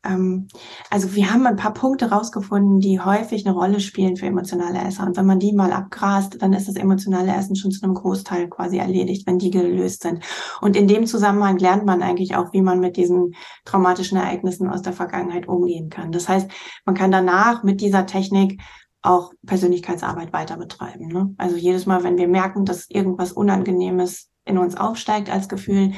ähm, 0.03 0.49
also 0.88 1.14
wir 1.14 1.30
haben 1.30 1.47
ein 1.47 1.57
paar 1.57 1.74
Punkte 1.74 2.11
rausgefunden, 2.11 2.80
die 2.80 3.01
häufig 3.01 3.45
eine 3.45 3.55
Rolle 3.55 3.80
spielen 3.80 4.16
für 4.16 4.24
emotionale 4.24 4.78
Esser. 4.78 5.05
Und 5.05 5.18
wenn 5.18 5.26
man 5.26 5.40
die 5.40 5.53
mal 5.53 5.72
abgrast, 5.72 6.40
dann 6.40 6.55
ist 6.55 6.68
das 6.68 6.76
emotionale 6.76 7.36
Essen 7.36 7.55
schon 7.55 7.70
zu 7.70 7.84
einem 7.84 7.93
Großteil 7.93 8.49
quasi 8.49 8.78
erledigt, 8.78 9.26
wenn 9.26 9.38
die 9.38 9.51
gelöst 9.51 10.05
sind. 10.05 10.24
Und 10.62 10.74
in 10.74 10.88
dem 10.88 11.07
Zusammenhang 11.07 11.59
lernt 11.59 11.84
man 11.84 12.03
eigentlich 12.03 12.34
auch, 12.34 12.55
wie 12.55 12.62
man 12.62 12.80
mit 12.80 12.97
diesen 12.97 13.34
traumatischen 13.66 14.16
Ereignissen 14.16 14.70
aus 14.70 14.80
der 14.80 14.95
Vergangenheit 14.95 15.49
umgehen 15.49 15.90
kann. 15.90 16.12
Das 16.12 16.30
heißt, 16.30 16.51
man 16.86 16.95
kann 16.95 17.11
danach 17.11 17.62
mit 17.62 17.82
dieser 17.82 18.07
Technik 18.07 18.59
auch 19.03 19.32
Persönlichkeitsarbeit 19.44 20.32
weiter 20.32 20.57
betreiben. 20.57 21.09
Ne? 21.09 21.34
Also 21.36 21.57
jedes 21.57 21.86
Mal, 21.86 22.05
wenn 22.05 22.16
wir 22.16 22.28
merken, 22.28 22.64
dass 22.64 22.88
irgendwas 22.88 23.32
Unangenehmes 23.32 24.30
in 24.44 24.59
uns 24.59 24.76
aufsteigt 24.76 25.30
als 25.30 25.48
Gefühl, 25.48 25.92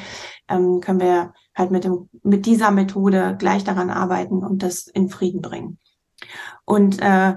ähm, 0.49 0.81
können 0.81 0.99
wir 0.99 1.33
halt 1.55 1.71
mit 1.71 1.83
dem 1.83 2.09
mit 2.23 2.45
dieser 2.45 2.71
Methode 2.71 3.35
gleich 3.39 3.63
daran 3.63 3.89
arbeiten 3.89 4.43
und 4.43 4.61
das 4.61 4.87
in 4.87 5.09
Frieden 5.09 5.41
bringen. 5.41 5.79
Und 6.65 7.01
äh, 7.01 7.35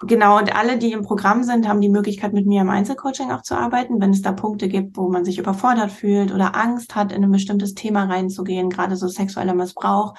genau 0.00 0.38
und 0.38 0.54
alle, 0.54 0.78
die 0.78 0.92
im 0.92 1.02
Programm 1.02 1.42
sind, 1.42 1.68
haben 1.68 1.80
die 1.80 1.88
Möglichkeit, 1.88 2.32
mit 2.32 2.46
mir 2.46 2.62
im 2.62 2.70
Einzelcoaching 2.70 3.30
auch 3.30 3.42
zu 3.42 3.56
arbeiten, 3.56 4.00
wenn 4.00 4.10
es 4.10 4.22
da 4.22 4.32
Punkte 4.32 4.68
gibt, 4.68 4.96
wo 4.96 5.08
man 5.08 5.24
sich 5.24 5.38
überfordert 5.38 5.90
fühlt 5.92 6.32
oder 6.32 6.56
Angst 6.56 6.94
hat, 6.94 7.12
in 7.12 7.24
ein 7.24 7.32
bestimmtes 7.32 7.74
Thema 7.74 8.04
reinzugehen, 8.04 8.70
gerade 8.70 8.96
so 8.96 9.08
sexueller 9.08 9.54
Missbrauch 9.54 10.14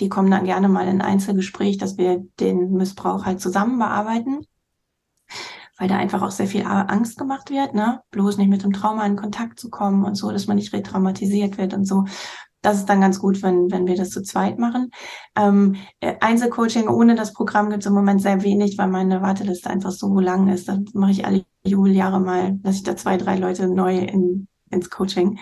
die 0.00 0.08
kommen 0.08 0.30
dann 0.30 0.44
gerne 0.44 0.68
mal 0.68 0.88
in 0.88 1.00
Einzelgespräch, 1.00 1.78
dass 1.78 1.96
wir 1.98 2.24
den 2.40 2.72
Missbrauch 2.72 3.24
halt 3.24 3.40
zusammen 3.40 3.78
bearbeiten, 3.78 4.46
weil 5.78 5.88
da 5.88 5.96
einfach 5.96 6.22
auch 6.22 6.30
sehr 6.30 6.46
viel 6.46 6.64
Angst 6.64 7.18
gemacht 7.18 7.50
wird, 7.50 7.74
ne? 7.74 8.00
Bloß 8.10 8.38
nicht 8.38 8.48
mit 8.48 8.62
dem 8.62 8.72
Trauma 8.72 9.04
in 9.06 9.16
Kontakt 9.16 9.60
zu 9.60 9.70
kommen 9.70 10.04
und 10.04 10.14
so, 10.14 10.30
dass 10.30 10.46
man 10.46 10.56
nicht 10.56 10.72
retraumatisiert 10.72 11.58
wird 11.58 11.74
und 11.74 11.84
so. 11.84 12.04
Das 12.62 12.78
ist 12.78 12.86
dann 12.88 13.00
ganz 13.00 13.20
gut, 13.20 13.42
wenn, 13.42 13.70
wenn 13.70 13.86
wir 13.86 13.96
das 13.96 14.10
zu 14.10 14.22
zweit 14.22 14.58
machen. 14.58 14.90
Ähm, 15.36 15.76
äh, 16.00 16.14
Einzelcoaching 16.20 16.88
ohne 16.88 17.14
das 17.14 17.32
Programm 17.32 17.70
gibt 17.70 17.82
es 17.82 17.86
im 17.86 17.92
Moment 17.92 18.20
sehr 18.22 18.42
wenig, 18.42 18.76
weil 18.76 18.88
meine 18.88 19.22
Warteliste 19.22 19.70
einfach 19.70 19.92
so 19.92 20.18
lang 20.18 20.48
ist. 20.48 20.68
Dann 20.68 20.86
mache 20.94 21.12
ich 21.12 21.24
alle 21.24 21.44
Jubeljahre 21.64 22.18
mal, 22.20 22.54
dass 22.62 22.76
ich 22.76 22.82
da 22.82 22.96
zwei, 22.96 23.18
drei 23.18 23.36
Leute 23.36 23.68
neu 23.68 23.98
in, 23.98 24.48
ins 24.70 24.90
Coaching. 24.90 25.38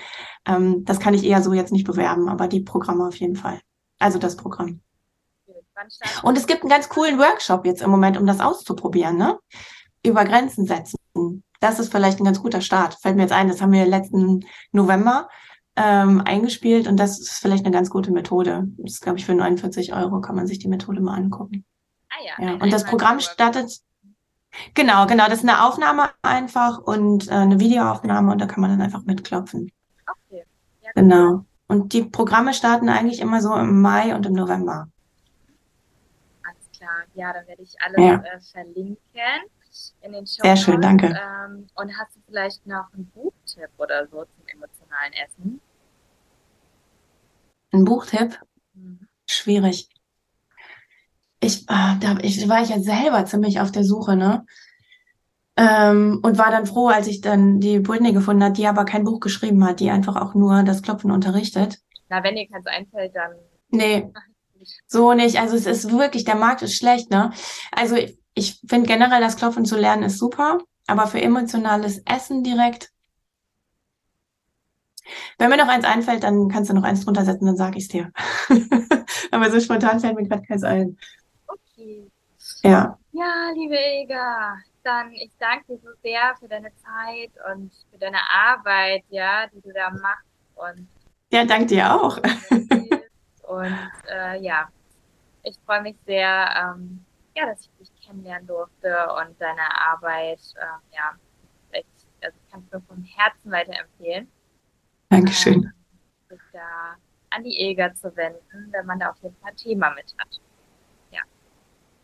Ähm, 0.46 0.84
das 0.84 1.00
kann 1.00 1.14
ich 1.14 1.24
eher 1.24 1.42
so 1.42 1.54
jetzt 1.54 1.72
nicht 1.72 1.86
bewerben, 1.86 2.28
aber 2.28 2.48
die 2.48 2.60
Programme 2.60 3.06
auf 3.06 3.16
jeden 3.16 3.36
Fall. 3.36 3.60
Also 4.04 4.18
das 4.18 4.36
Programm. 4.36 4.82
Und 6.22 6.36
es 6.36 6.46
gibt 6.46 6.60
einen 6.60 6.68
ganz 6.68 6.90
coolen 6.90 7.18
Workshop 7.18 7.64
jetzt 7.64 7.80
im 7.80 7.90
Moment, 7.90 8.18
um 8.18 8.26
das 8.26 8.38
auszuprobieren, 8.38 9.16
ne? 9.16 9.38
Über 10.04 10.26
Grenzen 10.26 10.66
setzen. 10.66 10.98
Das 11.58 11.78
ist 11.78 11.90
vielleicht 11.90 12.20
ein 12.20 12.24
ganz 12.24 12.42
guter 12.42 12.60
Start. 12.60 12.98
Fällt 13.00 13.16
mir 13.16 13.22
jetzt 13.22 13.32
ein, 13.32 13.48
das 13.48 13.62
haben 13.62 13.72
wir 13.72 13.86
letzten 13.86 14.44
November 14.72 15.30
ähm, 15.74 16.20
eingespielt 16.20 16.86
und 16.86 16.98
das 16.98 17.18
ist 17.18 17.38
vielleicht 17.38 17.64
eine 17.64 17.72
ganz 17.72 17.88
gute 17.88 18.12
Methode. 18.12 18.64
Das 18.76 18.92
ist, 18.92 19.00
glaube 19.00 19.16
ich, 19.16 19.24
für 19.24 19.34
49 19.34 19.94
Euro 19.94 20.20
kann 20.20 20.36
man 20.36 20.46
sich 20.46 20.58
die 20.58 20.68
Methode 20.68 21.00
mal 21.00 21.14
angucken. 21.14 21.64
Ah 22.10 22.42
ja. 22.42 22.46
ja. 22.46 22.62
Und 22.62 22.74
das 22.74 22.84
Programm 22.84 23.20
startet. 23.20 23.80
Genau, 24.74 25.06
genau. 25.06 25.28
Das 25.28 25.38
ist 25.38 25.48
eine 25.48 25.64
Aufnahme 25.64 26.10
einfach 26.20 26.76
und 26.78 27.28
äh, 27.28 27.30
eine 27.30 27.58
Videoaufnahme 27.58 28.32
und 28.32 28.38
da 28.38 28.44
kann 28.44 28.60
man 28.60 28.68
dann 28.68 28.82
einfach 28.82 29.04
mitklopfen. 29.04 29.72
Okay. 30.06 30.44
Ja, 30.82 30.90
genau. 30.94 31.46
Und 31.66 31.92
die 31.92 32.04
Programme 32.04 32.52
starten 32.54 32.88
eigentlich 32.88 33.20
immer 33.20 33.40
so 33.40 33.54
im 33.54 33.80
Mai 33.80 34.14
und 34.14 34.26
im 34.26 34.34
November. 34.34 34.88
Alles 36.42 36.70
klar. 36.76 37.04
Ja, 37.14 37.32
dann 37.32 37.46
werde 37.46 37.62
ich 37.62 37.74
alles 37.80 37.98
ja. 37.98 38.14
äh, 38.16 38.40
verlinken. 38.40 38.98
in 40.02 40.12
den 40.12 40.26
Show 40.26 40.42
Sehr 40.42 40.56
schön, 40.56 40.80
danke. 40.80 41.06
Ähm, 41.06 41.66
und 41.74 41.98
hast 41.98 42.16
du 42.16 42.20
vielleicht 42.26 42.66
noch 42.66 42.92
einen 42.92 43.06
Buchtipp 43.06 43.70
oder 43.78 44.06
so 44.06 44.24
zum 44.24 44.46
emotionalen 44.46 45.12
Essen? 45.24 45.60
Ein 47.72 47.84
Buchtipp? 47.84 48.38
Mhm. 48.74 49.08
Schwierig. 49.26 49.88
Ich, 51.40 51.62
äh, 51.62 51.98
da 52.00 52.18
ich, 52.22 52.48
war 52.48 52.62
ich 52.62 52.68
ja 52.68 52.78
selber 52.78 53.24
ziemlich 53.24 53.60
auf 53.60 53.72
der 53.72 53.84
Suche, 53.84 54.16
ne? 54.16 54.46
Ähm, 55.56 56.20
und 56.22 56.36
war 56.36 56.50
dann 56.50 56.66
froh, 56.66 56.88
als 56.88 57.06
ich 57.06 57.20
dann 57.20 57.60
die 57.60 57.78
Britney 57.78 58.12
gefunden 58.12 58.42
hat, 58.42 58.58
die 58.58 58.66
aber 58.66 58.84
kein 58.84 59.04
Buch 59.04 59.20
geschrieben 59.20 59.64
hat, 59.64 59.78
die 59.78 59.90
einfach 59.90 60.16
auch 60.16 60.34
nur 60.34 60.64
das 60.64 60.82
Klopfen 60.82 61.12
unterrichtet. 61.12 61.78
Na, 62.08 62.24
wenn 62.24 62.34
dir 62.34 62.48
keins 62.48 62.66
einfällt, 62.66 63.14
dann. 63.14 63.32
Nee. 63.70 64.10
So 64.86 65.12
nicht. 65.12 65.38
Also 65.38 65.56
es 65.56 65.66
ist 65.66 65.92
wirklich, 65.92 66.24
der 66.24 66.36
Markt 66.36 66.62
ist 66.62 66.76
schlecht, 66.76 67.10
ne? 67.10 67.32
Also 67.70 67.94
ich, 67.96 68.18
ich 68.34 68.60
finde 68.66 68.86
generell 68.88 69.20
das 69.20 69.36
Klopfen 69.36 69.64
zu 69.64 69.76
lernen 69.76 70.04
ist 70.04 70.18
super, 70.18 70.58
aber 70.86 71.06
für 71.06 71.20
emotionales 71.20 72.02
Essen 72.04 72.42
direkt. 72.42 72.90
Wenn 75.38 75.50
mir 75.50 75.56
noch 75.56 75.68
eins 75.68 75.84
einfällt, 75.84 76.22
dann 76.24 76.48
kannst 76.48 76.70
du 76.70 76.74
noch 76.74 76.82
eins 76.82 77.04
drunter 77.04 77.24
setzen, 77.24 77.46
dann 77.46 77.56
sage 77.56 77.78
ich 77.78 77.84
es 77.84 77.88
dir. 77.88 78.10
aber 79.30 79.50
so 79.50 79.60
spontan 79.60 80.00
fällt 80.00 80.16
mir 80.16 80.26
gerade 80.26 80.42
keins 80.42 80.64
ein. 80.64 80.96
Okay. 81.46 82.10
Ja. 82.62 82.98
Ja, 83.12 83.50
liebe 83.54 83.76
Ega, 83.76 84.56
dann 84.84 85.12
ich 85.12 85.32
danke 85.38 85.64
dir 85.66 85.78
so 85.78 85.88
sehr 86.02 86.36
für 86.38 86.48
deine 86.48 86.70
Zeit 86.76 87.32
und 87.52 87.72
für 87.90 87.98
deine 87.98 88.18
Arbeit, 88.30 89.04
ja, 89.08 89.46
die 89.48 89.60
du 89.60 89.72
da 89.72 89.90
machst 89.90 90.26
und 90.54 90.88
ja, 91.32 91.44
danke 91.44 91.66
dir 91.66 91.92
auch. 91.92 92.18
und 93.48 93.92
äh, 94.08 94.40
ja, 94.40 94.68
ich 95.42 95.58
freue 95.66 95.82
mich 95.82 95.96
sehr, 96.06 96.48
ähm, 96.56 97.04
ja, 97.36 97.46
dass 97.46 97.60
ich 97.62 97.70
dich 97.80 98.06
kennenlernen 98.06 98.46
durfte 98.46 98.96
und 99.18 99.40
deine 99.40 99.62
Arbeit, 99.90 100.40
äh, 100.56 100.94
ja, 100.94 101.12
ich, 101.72 101.84
also 102.22 102.38
ich 102.38 102.52
kann 102.52 102.62
es 102.64 102.72
nur 102.72 102.82
vom 102.82 103.02
Herzen 103.02 103.50
weiterempfehlen. 103.50 104.30
Dankeschön. 105.08 105.54
Ähm, 105.54 105.72
sich 106.28 106.40
da 106.52 106.96
an 107.30 107.42
die 107.42 107.58
Eger 107.58 107.92
zu 107.94 108.14
wenden, 108.16 108.68
wenn 108.70 108.86
man 108.86 109.00
da 109.00 109.10
auf 109.10 109.22
jeden 109.22 109.36
Fall 109.38 109.50
ein 109.50 109.56
Thema 109.56 109.90
mit 109.90 110.14
hat. 110.18 110.40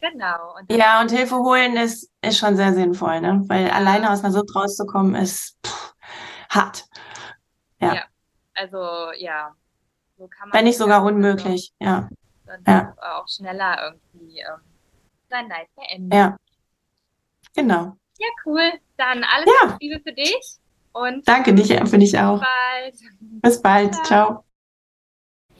Genau. 0.00 0.56
Und 0.56 0.72
ja, 0.72 1.00
und 1.00 1.10
Hilfe 1.10 1.36
holen 1.36 1.76
ist, 1.76 2.10
ist 2.22 2.38
schon 2.38 2.56
sehr 2.56 2.72
sinnvoll, 2.72 3.20
ne? 3.20 3.42
Weil 3.46 3.70
alleine 3.70 4.10
aus 4.10 4.24
einer 4.24 4.32
Sucht 4.32 4.54
rauszukommen 4.54 5.14
ist 5.14 5.58
pff, 5.64 5.94
hart. 6.48 6.84
Ja. 7.80 7.94
ja. 7.94 8.02
Also, 8.54 9.12
ja. 9.18 9.54
So 10.16 10.26
kann 10.26 10.48
man 10.48 10.58
Wenn 10.58 10.64
nicht 10.64 10.78
sogar 10.78 11.02
unmöglich, 11.04 11.72
so, 11.78 11.86
ja. 11.86 12.08
Dann 12.46 12.62
ja. 12.66 12.94
auch 13.00 13.28
schneller 13.28 13.78
irgendwie 13.82 14.40
ähm, 14.40 14.60
sein 15.28 15.48
Leid 15.48 15.68
beenden. 15.76 16.12
Ja. 16.12 16.36
Genau. 17.54 17.96
Ja, 18.18 18.28
cool. 18.44 18.72
Dann 18.96 19.24
alles 19.24 19.50
ja. 19.62 19.76
Liebe 19.80 20.00
für 20.00 20.12
dich. 20.12 20.58
Und 20.92 21.26
Danke 21.26 21.54
dich, 21.54 21.68
für 21.68 21.98
dich 21.98 22.18
auch. 22.18 22.40
Bis 22.40 22.42
bald. 22.42 23.42
Bis 23.42 23.62
bald. 23.62 23.94
Ciao. 23.94 24.04
Ciao. 24.04 24.44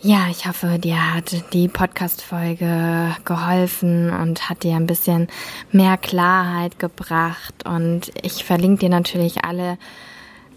Ja, 0.03 0.29
ich 0.31 0.47
hoffe, 0.47 0.79
dir 0.79 1.15
hat 1.15 1.53
die 1.53 1.69
Podcast-Folge 1.69 3.15
geholfen 3.27 4.09
und 4.09 4.49
hat 4.49 4.63
dir 4.63 4.77
ein 4.77 4.87
bisschen 4.87 5.29
mehr 5.73 5.99
Klarheit 5.99 6.79
gebracht. 6.79 7.67
Und 7.67 8.11
ich 8.23 8.45
verlinke 8.45 8.81
dir 8.81 8.89
natürlich 8.89 9.45
alle, 9.45 9.77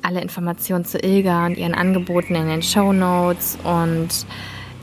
alle 0.01 0.21
Informationen 0.21 0.85
zu 0.85 0.97
Ilga 0.97 1.45
und 1.45 1.57
ihren 1.57 1.75
Angeboten 1.75 2.35
in 2.35 2.47
den 2.47 2.63
Show 2.63 2.93
Notes. 2.93 3.57
Und 3.65 4.25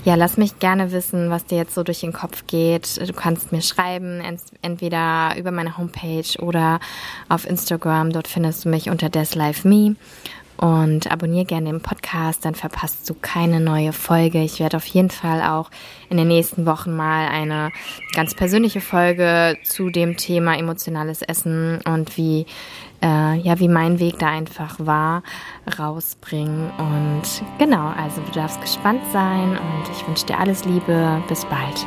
ja, 0.04 0.14
lass 0.14 0.36
mich 0.36 0.58
gerne 0.58 0.92
wissen, 0.92 1.30
was 1.30 1.46
dir 1.46 1.56
jetzt 1.56 1.74
so 1.74 1.82
durch 1.82 2.00
den 2.00 2.12
Kopf 2.12 2.46
geht. 2.46 3.00
Du 3.00 3.14
kannst 3.14 3.52
mir 3.52 3.62
schreiben, 3.62 4.20
entweder 4.60 5.36
über 5.38 5.52
meine 5.52 5.78
Homepage 5.78 6.38
oder 6.38 6.80
auf 7.30 7.48
Instagram. 7.48 8.12
Dort 8.12 8.28
findest 8.28 8.66
du 8.66 8.68
mich 8.68 8.90
unter 8.90 9.08
DesLiveMe 9.08 9.96
und 10.60 11.10
abonniere 11.10 11.46
gerne 11.46 11.70
den 11.70 11.80
Podcast, 11.80 12.44
dann 12.44 12.54
verpasst 12.54 13.08
du 13.08 13.14
keine 13.14 13.60
neue 13.60 13.94
Folge. 13.94 14.42
Ich 14.42 14.60
werde 14.60 14.76
auf 14.76 14.84
jeden 14.84 15.08
Fall 15.08 15.42
auch 15.42 15.70
in 16.10 16.18
den 16.18 16.28
nächsten 16.28 16.66
Wochen 16.66 16.94
mal 16.94 17.28
eine 17.28 17.70
ganz 18.14 18.34
persönliche 18.34 18.82
Folge 18.82 19.56
zu 19.64 19.88
dem 19.88 20.18
Thema 20.18 20.58
emotionales 20.58 21.22
Essen 21.22 21.80
und 21.86 22.18
wie 22.18 22.44
äh, 23.02 23.38
ja 23.38 23.58
wie 23.58 23.68
mein 23.68 24.00
Weg 24.00 24.18
da 24.18 24.28
einfach 24.28 24.76
war 24.78 25.22
rausbringen 25.78 26.70
und 26.76 27.22
genau, 27.58 27.94
also 27.96 28.20
du 28.20 28.32
darfst 28.32 28.60
gespannt 28.60 29.00
sein 29.12 29.52
und 29.52 29.90
ich 29.90 30.06
wünsche 30.06 30.26
dir 30.26 30.38
alles 30.38 30.66
Liebe. 30.66 31.22
Bis 31.26 31.46
bald. 31.46 31.86